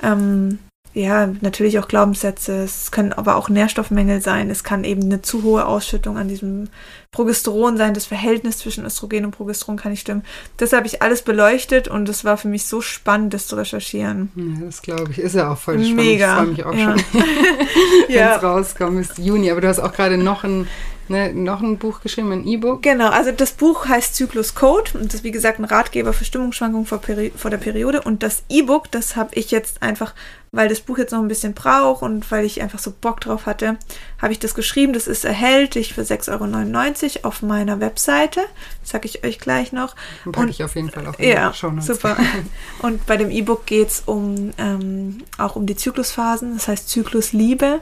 Ähm, 0.03 0.59
ja, 0.99 1.29
natürlich 1.41 1.79
auch 1.79 1.87
Glaubenssätze. 1.87 2.63
Es 2.63 2.91
können 2.91 3.13
aber 3.13 3.35
auch 3.35 3.49
Nährstoffmängel 3.49 4.21
sein. 4.21 4.49
Es 4.49 4.63
kann 4.63 4.83
eben 4.83 5.03
eine 5.03 5.21
zu 5.21 5.43
hohe 5.43 5.65
Ausschüttung 5.65 6.17
an 6.17 6.27
diesem 6.27 6.67
Progesteron 7.11 7.77
sein. 7.77 7.93
Das 7.93 8.05
Verhältnis 8.05 8.57
zwischen 8.57 8.85
Östrogen 8.85 9.25
und 9.25 9.31
Progesteron 9.31 9.77
kann 9.77 9.91
nicht 9.91 10.01
stimmen. 10.01 10.23
Das 10.57 10.73
habe 10.73 10.87
ich 10.87 11.01
alles 11.01 11.21
beleuchtet 11.21 11.87
und 11.87 12.07
es 12.09 12.25
war 12.25 12.37
für 12.37 12.47
mich 12.49 12.65
so 12.65 12.81
spannend, 12.81 13.33
das 13.33 13.47
zu 13.47 13.55
recherchieren. 13.55 14.31
Ja, 14.35 14.65
das 14.65 14.81
glaube 14.81 15.11
ich. 15.11 15.19
Ist 15.19 15.35
ja 15.35 15.51
auch 15.51 15.57
voll 15.57 15.75
spannend. 15.75 15.95
Mega. 15.95 16.31
Ich 16.31 16.37
freue 16.37 16.47
mich 16.47 16.65
auch 16.65 16.73
Ja. 16.73 16.97
schon, 16.97 17.03
wenn 18.07 18.15
Ja. 18.15 18.35
es 18.35 18.43
rauskommt. 18.43 18.99
Ist 18.99 19.17
Juni. 19.17 19.49
Aber 19.51 19.61
du 19.61 19.67
hast 19.67 19.79
auch 19.79 19.93
gerade 19.93 20.17
noch 20.17 20.43
ein, 20.43 20.67
ne, 21.09 21.33
noch 21.33 21.61
ein 21.61 21.77
Buch 21.77 22.01
geschrieben, 22.01 22.31
ein 22.31 22.47
E-Book. 22.47 22.81
Genau, 22.83 23.09
also 23.09 23.31
das 23.31 23.51
Buch 23.51 23.87
heißt 23.87 24.15
Zyklus 24.15 24.55
Code 24.55 24.91
und 24.93 25.05
das 25.07 25.15
ist 25.15 25.23
wie 25.23 25.31
gesagt 25.31 25.59
ein 25.59 25.65
Ratgeber 25.65 26.13
für 26.13 26.25
Stimmungsschwankungen 26.25 26.85
vor, 26.85 26.99
Peri 26.99 27.31
vor 27.35 27.51
der 27.51 27.57
Periode. 27.57 28.01
Und 28.01 28.23
das 28.23 28.43
E-Book, 28.49 28.89
das 28.91 29.15
habe 29.15 29.33
ich 29.35 29.51
jetzt 29.51 29.81
einfach, 29.81 30.13
weil 30.51 30.67
das 30.69 30.79
Buch 30.81 30.97
jetzt 30.97 31.11
noch 31.11 31.19
ein 31.21 31.27
bisschen 31.27 31.53
braucht 31.53 32.01
und 32.01 32.29
weil 32.31 32.45
ich 32.45 32.61
einfach 32.61 32.79
so 32.79 32.91
Bock 32.99 33.21
drauf 33.21 33.45
hatte, 33.45 33.77
habe 34.21 34.31
ich 34.33 34.39
das 34.39 34.55
geschrieben. 34.55 34.93
Das 34.93 35.07
ist 35.07 35.25
erhältlich 35.25 35.93
für 35.93 36.01
6,99 36.01 37.17
Euro 37.17 37.27
auf 37.27 37.41
meiner 37.41 37.79
Webseite. 37.79 38.41
Das 38.81 38.91
sage 38.91 39.07
ich 39.07 39.23
euch 39.23 39.39
gleich 39.39 39.71
noch. 39.71 39.95
Den 40.25 40.31
packe 40.31 40.45
Und- 40.45 40.49
ich 40.49 40.63
auf 40.63 40.75
jeden 40.75 40.89
Fall 40.89 41.05
auf 41.07 41.19
Ja, 41.19 41.53
Show 41.53 41.69
Notes. 41.71 41.85
super. 41.87 42.17
Und 42.81 43.05
bei 43.05 43.17
dem 43.17 43.29
E-Book 43.29 43.65
geht 43.65 43.89
es 43.89 44.03
um, 44.05 44.51
ähm, 44.57 45.23
auch 45.37 45.55
um 45.55 45.65
die 45.65 45.75
Zyklusphasen, 45.75 46.53
das 46.55 46.67
heißt 46.67 46.89
Zyklusliebe. 46.89 47.81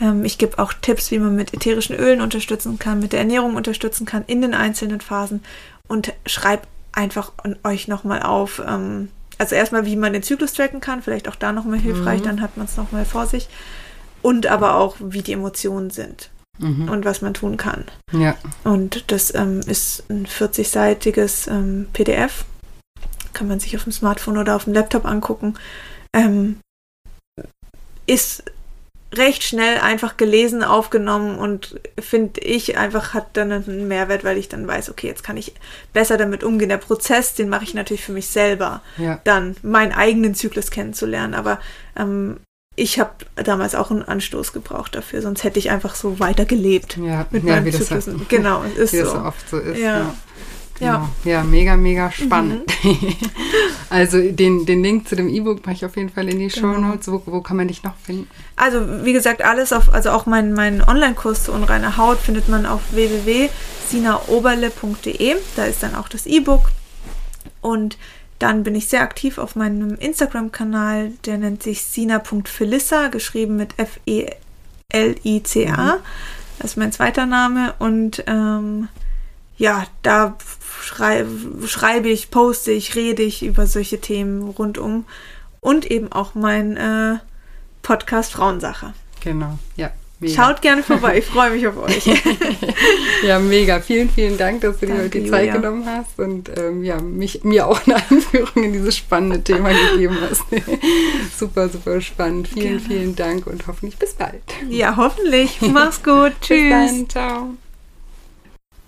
Ähm, 0.00 0.24
ich 0.24 0.38
gebe 0.38 0.58
auch 0.58 0.72
Tipps, 0.72 1.10
wie 1.10 1.18
man 1.18 1.36
mit 1.36 1.54
ätherischen 1.54 1.96
Ölen 1.96 2.20
unterstützen 2.20 2.78
kann, 2.78 3.00
mit 3.00 3.12
der 3.12 3.20
Ernährung 3.20 3.54
unterstützen 3.56 4.06
kann 4.06 4.24
in 4.26 4.42
den 4.42 4.54
einzelnen 4.54 5.00
Phasen 5.00 5.42
und 5.88 6.12
schreibe 6.26 6.62
einfach 6.92 7.32
an 7.42 7.56
euch 7.64 7.88
nochmal 7.88 8.22
auf. 8.22 8.62
Ähm, 8.66 9.08
also 9.38 9.54
erstmal, 9.54 9.84
wie 9.86 9.96
man 9.96 10.12
den 10.12 10.22
Zyklus 10.22 10.52
tracken 10.52 10.80
kann, 10.80 11.02
vielleicht 11.02 11.28
auch 11.28 11.34
da 11.36 11.52
nochmal 11.52 11.78
hilfreich, 11.78 12.20
Mhm. 12.20 12.24
dann 12.24 12.40
hat 12.40 12.56
man 12.56 12.66
es 12.66 12.76
nochmal 12.76 13.04
vor 13.04 13.26
sich. 13.26 13.48
Und 14.22 14.46
aber 14.46 14.76
auch, 14.76 14.96
wie 15.00 15.22
die 15.22 15.32
Emotionen 15.32 15.90
sind 15.90 16.30
Mhm. 16.58 16.88
und 16.88 17.04
was 17.04 17.20
man 17.20 17.34
tun 17.34 17.56
kann. 17.56 17.84
Ja. 18.12 18.36
Und 18.62 19.10
das 19.10 19.34
ähm, 19.34 19.60
ist 19.66 20.04
ein 20.08 20.26
40-seitiges 20.26 21.48
ähm, 21.48 21.88
PDF. 21.92 22.44
Kann 23.32 23.48
man 23.48 23.58
sich 23.58 23.76
auf 23.76 23.82
dem 23.82 23.92
Smartphone 23.92 24.38
oder 24.38 24.54
auf 24.54 24.64
dem 24.64 24.72
Laptop 24.72 25.04
angucken. 25.04 25.54
Ähm, 26.14 26.60
ist 28.06 28.44
recht 29.16 29.42
schnell 29.42 29.78
einfach 29.78 30.16
gelesen, 30.16 30.62
aufgenommen 30.62 31.38
und 31.38 31.80
finde 32.00 32.40
ich 32.40 32.76
einfach 32.76 33.14
hat 33.14 33.28
dann 33.36 33.52
einen 33.52 33.88
Mehrwert, 33.88 34.24
weil 34.24 34.38
ich 34.38 34.48
dann 34.48 34.66
weiß, 34.66 34.90
okay, 34.90 35.06
jetzt 35.06 35.22
kann 35.24 35.36
ich 35.36 35.54
besser 35.92 36.16
damit 36.16 36.42
umgehen. 36.44 36.68
Der 36.68 36.76
Prozess, 36.78 37.34
den 37.34 37.48
mache 37.48 37.64
ich 37.64 37.74
natürlich 37.74 38.04
für 38.04 38.12
mich 38.12 38.28
selber, 38.28 38.82
Ja. 38.98 39.20
dann 39.24 39.56
meinen 39.62 39.92
eigenen 39.92 40.34
Zyklus 40.34 40.70
kennenzulernen. 40.70 41.34
Aber 41.34 41.60
ähm, 41.96 42.38
ich 42.76 42.98
habe 42.98 43.12
damals 43.36 43.74
auch 43.74 43.90
einen 43.90 44.02
Anstoß 44.02 44.52
gebraucht 44.52 44.94
dafür, 44.96 45.22
sonst 45.22 45.44
hätte 45.44 45.58
ich 45.60 45.70
einfach 45.70 45.94
so 45.94 46.18
weiter 46.18 46.44
gelebt 46.44 46.96
Ja, 46.96 47.26
mit 47.30 47.44
ja 47.44 47.54
meinem 47.54 47.70
das, 47.70 47.86
Zyklus. 47.86 48.08
Genau, 48.28 48.64
es 48.64 48.76
ist 48.76 48.92
wie 48.94 48.98
das 48.98 49.10
so. 49.10 49.14
so 49.16 49.22
oft 49.22 49.48
so 49.48 49.58
ist. 49.58 49.78
Ja. 49.78 49.98
Ja. 50.00 50.14
Ja. 50.80 50.98
Mhm. 50.98 51.08
Genau. 51.22 51.24
ja, 51.24 51.44
mega, 51.44 51.76
mega 51.76 52.10
spannend. 52.10 52.64
also 53.90 54.20
den, 54.20 54.66
den 54.66 54.82
Link 54.82 55.08
zu 55.08 55.14
dem 55.16 55.28
E-Book 55.28 55.64
mache 55.64 55.76
ich 55.76 55.84
auf 55.84 55.96
jeden 55.96 56.08
Fall 56.10 56.28
in 56.28 56.38
die 56.38 56.50
Show 56.50 56.72
Genau. 56.72 56.88
Notes. 56.88 57.10
Wo, 57.10 57.22
wo 57.26 57.40
kann 57.40 57.56
man 57.56 57.68
dich 57.68 57.82
noch 57.84 57.96
finden? 57.96 58.28
Also, 58.56 59.04
wie 59.04 59.12
gesagt, 59.12 59.42
alles 59.42 59.72
auf, 59.72 59.92
also 59.92 60.10
auch 60.10 60.26
mein, 60.26 60.52
mein 60.52 60.82
Online-Kurs 60.82 61.44
zu 61.44 61.52
unreiner 61.52 61.96
Haut 61.96 62.18
findet 62.18 62.48
man 62.48 62.66
auf 62.66 62.80
www.sinaoberle.de. 62.92 65.36
Da 65.56 65.64
ist 65.64 65.82
dann 65.82 65.94
auch 65.94 66.08
das 66.08 66.26
E-Book. 66.26 66.70
Und 67.60 67.96
dann 68.38 68.62
bin 68.64 68.74
ich 68.74 68.88
sehr 68.88 69.02
aktiv 69.02 69.38
auf 69.38 69.54
meinem 69.56 69.94
Instagram-Kanal, 69.94 71.12
der 71.24 71.38
nennt 71.38 71.62
sich 71.62 71.84
sina.felissa, 71.84 73.08
geschrieben 73.08 73.56
mit 73.56 73.78
F-E-L-I-C-A. 73.78 74.38
Das 76.58 76.72
ist 76.72 76.76
mein 76.76 76.92
zweiter 76.92 77.24
Name. 77.26 77.74
Und 77.78 78.22
ähm, 78.26 78.88
ja, 79.56 79.86
da 80.02 80.36
schrei 80.82 81.24
schreibe 81.66 82.08
ich, 82.08 82.30
poste 82.30 82.72
ich, 82.72 82.94
rede 82.94 83.22
ich 83.22 83.44
über 83.44 83.66
solche 83.66 84.00
Themen 84.00 84.42
rundum. 84.50 85.04
Und 85.60 85.90
eben 85.90 86.12
auch 86.12 86.34
mein 86.34 86.76
äh, 86.76 87.16
Podcast 87.82 88.32
Frauensache. 88.32 88.92
Genau, 89.20 89.58
ja. 89.76 89.90
Mega. 90.20 90.34
Schaut 90.34 90.62
gerne 90.62 90.82
vorbei, 90.82 91.18
ich 91.18 91.24
freue 91.24 91.50
mich 91.50 91.66
auf 91.66 91.76
euch. 91.76 92.04
Ja, 93.24 93.38
mega. 93.38 93.80
Vielen, 93.80 94.10
vielen 94.10 94.36
Dank, 94.36 94.60
dass 94.60 94.78
du 94.78 94.86
dir 94.86 94.92
Danke, 94.92 95.04
heute 95.04 95.20
die 95.20 95.30
Zeit 95.30 95.46
Julia. 95.46 95.56
genommen 95.56 95.86
hast 95.86 96.18
und 96.18 96.50
ähm, 96.58 96.84
ja, 96.84 97.00
mich, 97.00 97.42
mir 97.42 97.66
auch 97.66 97.80
eine 97.86 97.96
Einführung 98.10 98.64
in 98.64 98.72
dieses 98.74 98.96
spannende 98.98 99.42
Thema 99.42 99.70
gegeben 99.70 100.18
hast. 100.20 100.42
super, 101.38 101.68
super 101.70 102.00
spannend. 102.02 102.48
Vielen, 102.48 102.78
Gerne. 102.78 102.80
vielen 102.80 103.16
Dank 103.16 103.46
und 103.46 103.66
hoffentlich 103.66 103.96
bis 103.98 104.12
bald. 104.12 104.42
ja, 104.68 104.96
hoffentlich. 104.96 105.60
Mach's 105.62 106.02
gut. 106.02 106.38
Bis 106.40 106.48
Tschüss. 106.48 106.70
dann. 106.70 107.08
Ciao. 107.08 107.54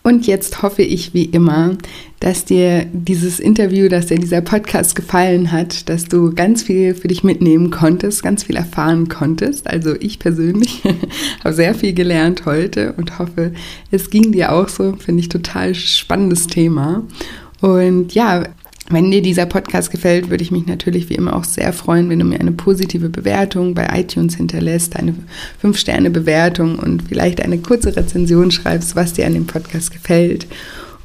Und 0.06 0.28
jetzt 0.28 0.62
hoffe 0.62 0.82
ich 0.82 1.14
wie 1.14 1.24
immer, 1.24 1.76
dass 2.20 2.44
dir 2.44 2.86
dieses 2.92 3.40
Interview, 3.40 3.88
dass 3.88 4.06
dir 4.06 4.20
dieser 4.20 4.40
Podcast 4.40 4.94
gefallen 4.94 5.50
hat, 5.50 5.88
dass 5.88 6.04
du 6.04 6.32
ganz 6.32 6.62
viel 6.62 6.94
für 6.94 7.08
dich 7.08 7.24
mitnehmen 7.24 7.72
konntest, 7.72 8.22
ganz 8.22 8.44
viel 8.44 8.54
erfahren 8.54 9.08
konntest. 9.08 9.66
Also 9.66 9.96
ich 9.98 10.20
persönlich 10.20 10.84
habe 11.44 11.54
sehr 11.56 11.74
viel 11.74 11.92
gelernt 11.92 12.46
heute 12.46 12.92
und 12.92 13.18
hoffe, 13.18 13.52
es 13.90 14.08
ging 14.08 14.30
dir 14.30 14.52
auch 14.52 14.68
so. 14.68 14.94
Finde 14.94 15.22
ich 15.22 15.28
total 15.28 15.74
spannendes 15.74 16.46
Thema. 16.46 17.02
Und 17.60 18.14
ja, 18.14 18.44
wenn 18.88 19.10
dir 19.10 19.22
dieser 19.22 19.46
Podcast 19.46 19.90
gefällt, 19.90 20.30
würde 20.30 20.44
ich 20.44 20.50
mich 20.50 20.66
natürlich 20.66 21.10
wie 21.10 21.14
immer 21.14 21.34
auch 21.34 21.44
sehr 21.44 21.72
freuen, 21.72 22.08
wenn 22.08 22.20
du 22.20 22.24
mir 22.24 22.38
eine 22.38 22.52
positive 22.52 23.08
Bewertung 23.08 23.74
bei 23.74 23.88
iTunes 23.92 24.36
hinterlässt, 24.36 24.96
eine 24.96 25.14
5-Sterne-Bewertung 25.62 26.78
und 26.78 27.02
vielleicht 27.08 27.40
eine 27.40 27.58
kurze 27.58 27.96
Rezension 27.96 28.50
schreibst, 28.50 28.94
was 28.94 29.12
dir 29.12 29.26
an 29.26 29.34
dem 29.34 29.46
Podcast 29.46 29.92
gefällt. 29.92 30.46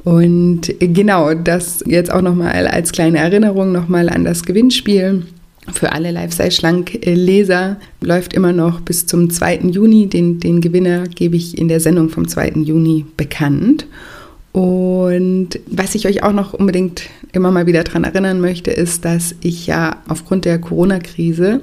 Und 0.04 0.74
genau, 0.78 1.34
das 1.34 1.82
jetzt 1.86 2.12
auch 2.12 2.22
nochmal 2.22 2.66
als 2.66 2.92
kleine 2.92 3.18
Erinnerung 3.18 3.72
nochmal 3.72 4.08
an 4.08 4.24
das 4.24 4.44
Gewinnspiel. 4.44 5.24
Für 5.72 5.92
alle 5.92 6.10
Lifestyle 6.10 6.50
Schlank 6.50 7.06
äh, 7.06 7.14
Leser 7.14 7.76
läuft 8.00 8.34
immer 8.34 8.52
noch 8.52 8.80
bis 8.80 9.06
zum 9.06 9.30
2. 9.30 9.58
Juni. 9.70 10.08
Den, 10.08 10.40
den 10.40 10.60
Gewinner 10.60 11.06
gebe 11.06 11.36
ich 11.36 11.56
in 11.56 11.68
der 11.68 11.78
Sendung 11.78 12.08
vom 12.08 12.26
2. 12.26 12.54
Juni 12.64 13.06
bekannt. 13.16 13.86
Und 14.52 15.60
was 15.66 15.94
ich 15.94 16.06
euch 16.06 16.22
auch 16.22 16.32
noch 16.32 16.52
unbedingt 16.52 17.04
immer 17.32 17.50
mal 17.50 17.66
wieder 17.66 17.84
daran 17.84 18.04
erinnern 18.04 18.40
möchte, 18.40 18.70
ist, 18.70 19.06
dass 19.06 19.34
ich 19.40 19.66
ja 19.66 20.02
aufgrund 20.06 20.44
der 20.44 20.58
Corona-Krise 20.58 21.62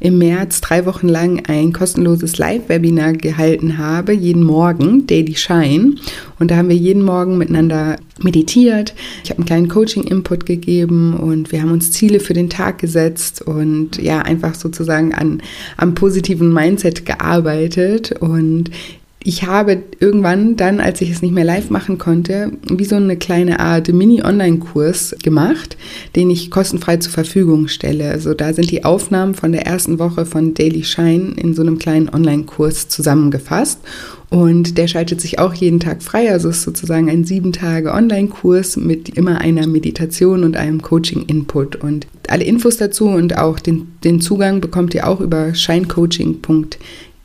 im 0.00 0.18
März 0.18 0.60
drei 0.60 0.84
Wochen 0.84 1.08
lang 1.08 1.44
ein 1.46 1.72
kostenloses 1.72 2.36
Live-Webinar 2.36 3.12
gehalten 3.12 3.78
habe, 3.78 4.12
jeden 4.12 4.42
Morgen, 4.42 5.06
Daily 5.06 5.36
Shine. 5.36 5.94
Und 6.40 6.50
da 6.50 6.56
haben 6.56 6.68
wir 6.68 6.76
jeden 6.76 7.04
Morgen 7.04 7.38
miteinander 7.38 7.96
meditiert. 8.20 8.94
Ich 9.22 9.30
habe 9.30 9.38
einen 9.38 9.46
kleinen 9.46 9.68
Coaching-Input 9.68 10.44
gegeben 10.44 11.14
und 11.14 11.52
wir 11.52 11.62
haben 11.62 11.70
uns 11.70 11.92
Ziele 11.92 12.18
für 12.18 12.34
den 12.34 12.50
Tag 12.50 12.78
gesetzt 12.78 13.42
und 13.42 14.02
ja, 14.02 14.22
einfach 14.22 14.56
sozusagen 14.56 15.14
an, 15.14 15.40
am 15.76 15.94
positiven 15.94 16.52
Mindset 16.52 17.06
gearbeitet. 17.06 18.12
Und 18.20 18.70
ich 19.26 19.44
habe 19.44 19.82
irgendwann 20.00 20.56
dann, 20.56 20.80
als 20.80 21.00
ich 21.00 21.10
es 21.10 21.22
nicht 21.22 21.32
mehr 21.32 21.44
live 21.44 21.70
machen 21.70 21.96
konnte, 21.96 22.52
wie 22.70 22.84
so 22.84 22.96
eine 22.96 23.16
kleine 23.16 23.58
Art 23.58 23.90
Mini-Online-Kurs 23.90 25.16
gemacht, 25.22 25.78
den 26.14 26.28
ich 26.28 26.50
kostenfrei 26.50 26.98
zur 26.98 27.12
Verfügung 27.12 27.68
stelle. 27.68 28.10
Also 28.10 28.34
da 28.34 28.52
sind 28.52 28.70
die 28.70 28.84
Aufnahmen 28.84 29.32
von 29.34 29.52
der 29.52 29.66
ersten 29.66 29.98
Woche 29.98 30.26
von 30.26 30.52
Daily 30.52 30.84
Shine 30.84 31.32
in 31.36 31.54
so 31.54 31.62
einem 31.62 31.78
kleinen 31.78 32.10
Online-Kurs 32.10 32.88
zusammengefasst. 32.88 33.80
Und 34.28 34.76
der 34.76 34.88
schaltet 34.88 35.22
sich 35.22 35.38
auch 35.38 35.54
jeden 35.54 35.80
Tag 35.80 36.02
frei. 36.02 36.30
Also 36.30 36.50
es 36.50 36.58
ist 36.58 36.64
sozusagen 36.64 37.08
ein 37.08 37.24
sieben 37.24 37.52
Tage 37.52 37.94
Online-Kurs 37.94 38.76
mit 38.76 39.08
immer 39.08 39.40
einer 39.40 39.66
Meditation 39.66 40.44
und 40.44 40.58
einem 40.58 40.82
Coaching-Input. 40.82 41.76
Und 41.76 42.06
alle 42.28 42.44
Infos 42.44 42.76
dazu 42.76 43.06
und 43.06 43.38
auch 43.38 43.58
den, 43.58 43.86
den 44.04 44.20
Zugang 44.20 44.60
bekommt 44.60 44.92
ihr 44.94 45.08
auch 45.08 45.20
über 45.20 45.54
shinecoaching.de 45.54 46.76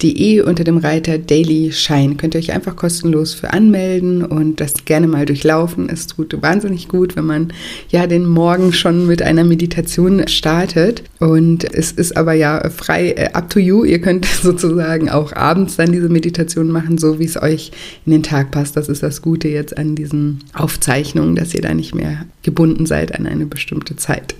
de 0.01 0.41
unter 0.41 0.63
dem 0.63 0.77
Reiter 0.77 1.17
Daily 1.17 1.71
Shine. 1.71 2.15
Könnt 2.15 2.33
ihr 2.33 2.39
euch 2.39 2.53
einfach 2.53 2.75
kostenlos 2.75 3.33
für 3.33 3.51
anmelden 3.51 4.23
und 4.23 4.61
das 4.61 4.85
gerne 4.85 5.07
mal 5.07 5.25
durchlaufen. 5.25 5.89
Es 5.89 6.07
tut 6.07 6.41
wahnsinnig 6.41 6.87
gut, 6.87 7.15
wenn 7.15 7.25
man 7.25 7.53
ja 7.89 8.07
den 8.07 8.25
Morgen 8.25 8.71
schon 8.71 9.07
mit 9.07 9.21
einer 9.21 9.43
Meditation 9.43 10.27
startet. 10.27 11.03
Und 11.19 11.65
es 11.73 11.91
ist 11.91 12.15
aber 12.15 12.33
ja 12.33 12.69
frei 12.69 13.11
äh, 13.11 13.31
up 13.33 13.49
to 13.49 13.59
you. 13.59 13.83
Ihr 13.83 13.99
könnt 13.99 14.25
sozusagen 14.41 15.09
auch 15.09 15.33
abends 15.33 15.75
dann 15.75 15.91
diese 15.91 16.09
Meditation 16.09 16.71
machen, 16.71 16.97
so 16.97 17.19
wie 17.19 17.25
es 17.25 17.41
euch 17.41 17.71
in 18.05 18.13
den 18.13 18.23
Tag 18.23 18.51
passt. 18.51 18.77
Das 18.77 18.87
ist 18.87 19.03
das 19.03 19.21
Gute 19.21 19.49
jetzt 19.49 19.77
an 19.77 19.95
diesen 19.95 20.39
Aufzeichnungen, 20.53 21.35
dass 21.35 21.53
ihr 21.53 21.61
da 21.61 21.73
nicht 21.73 21.93
mehr 21.93 22.25
gebunden 22.43 22.85
seid 22.85 23.19
an 23.19 23.27
eine 23.27 23.45
bestimmte 23.45 23.97
Zeit. 23.97 24.35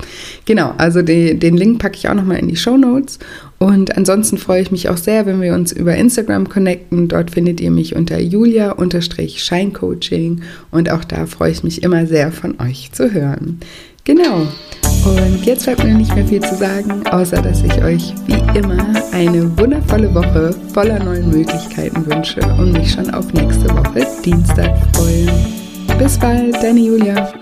Genau, 0.45 0.74
also 0.78 1.01
die, 1.01 1.38
den 1.38 1.57
Link 1.57 1.80
packe 1.80 1.97
ich 1.97 2.07
auch 2.07 2.14
nochmal 2.14 2.38
in 2.38 2.47
die 2.47 2.55
Show 2.55 2.78
Notes. 2.78 3.20
Und 3.60 3.95
ansonsten 3.97 4.38
freue 4.38 4.62
ich 4.62 4.72
mich 4.72 4.88
auch 4.89 4.97
sehr, 4.97 5.26
wenn 5.26 5.41
wir 5.41 5.53
uns 5.53 5.74
über 5.74 5.95
Instagram 5.95 6.47
connecten. 6.47 7.10
Dort 7.10 7.32
findet 7.32 7.60
ihr 7.60 7.72
mich 7.72 7.95
unter 7.95 8.20
julia-scheincoaching 8.20 10.41
und 10.72 10.89
auch 10.89 11.03
da 11.03 11.26
freue 11.26 11.51
ich 11.51 11.62
mich 11.64 11.84
immer 11.84 12.07
sehr 12.07 12.32
von 12.32 12.57
euch 12.62 12.93
zu 12.93 13.12
hören. 13.12 13.60
Genau. 14.05 14.47
Und 15.05 15.45
jetzt 15.45 15.66
bleibt 15.66 15.84
mir 15.84 15.93
nicht 15.93 16.16
mehr 16.16 16.26
viel 16.26 16.39
zu 16.41 16.55
sagen, 16.55 17.05
außer 17.07 17.41
dass 17.41 17.62
ich 17.62 17.84
euch 17.84 18.14
wie 18.28 18.39
immer 18.57 18.93
eine 19.12 19.57
wundervolle 19.57 20.16
Woche 20.16 20.55
voller 20.74 21.03
neuen 21.03 21.30
Möglichkeiten 21.30 22.05
wünsche 22.05 22.39
und 22.57 22.72
mich 22.72 22.91
schon 22.91 23.14
auf 23.14 23.34
nächste 23.34 23.68
Woche 23.70 24.07
Dienstag 24.24 24.72
freue. 24.95 25.28
Bis 25.97 26.18
bald, 26.18 26.55
deine 26.55 26.80
Julia. 26.80 27.34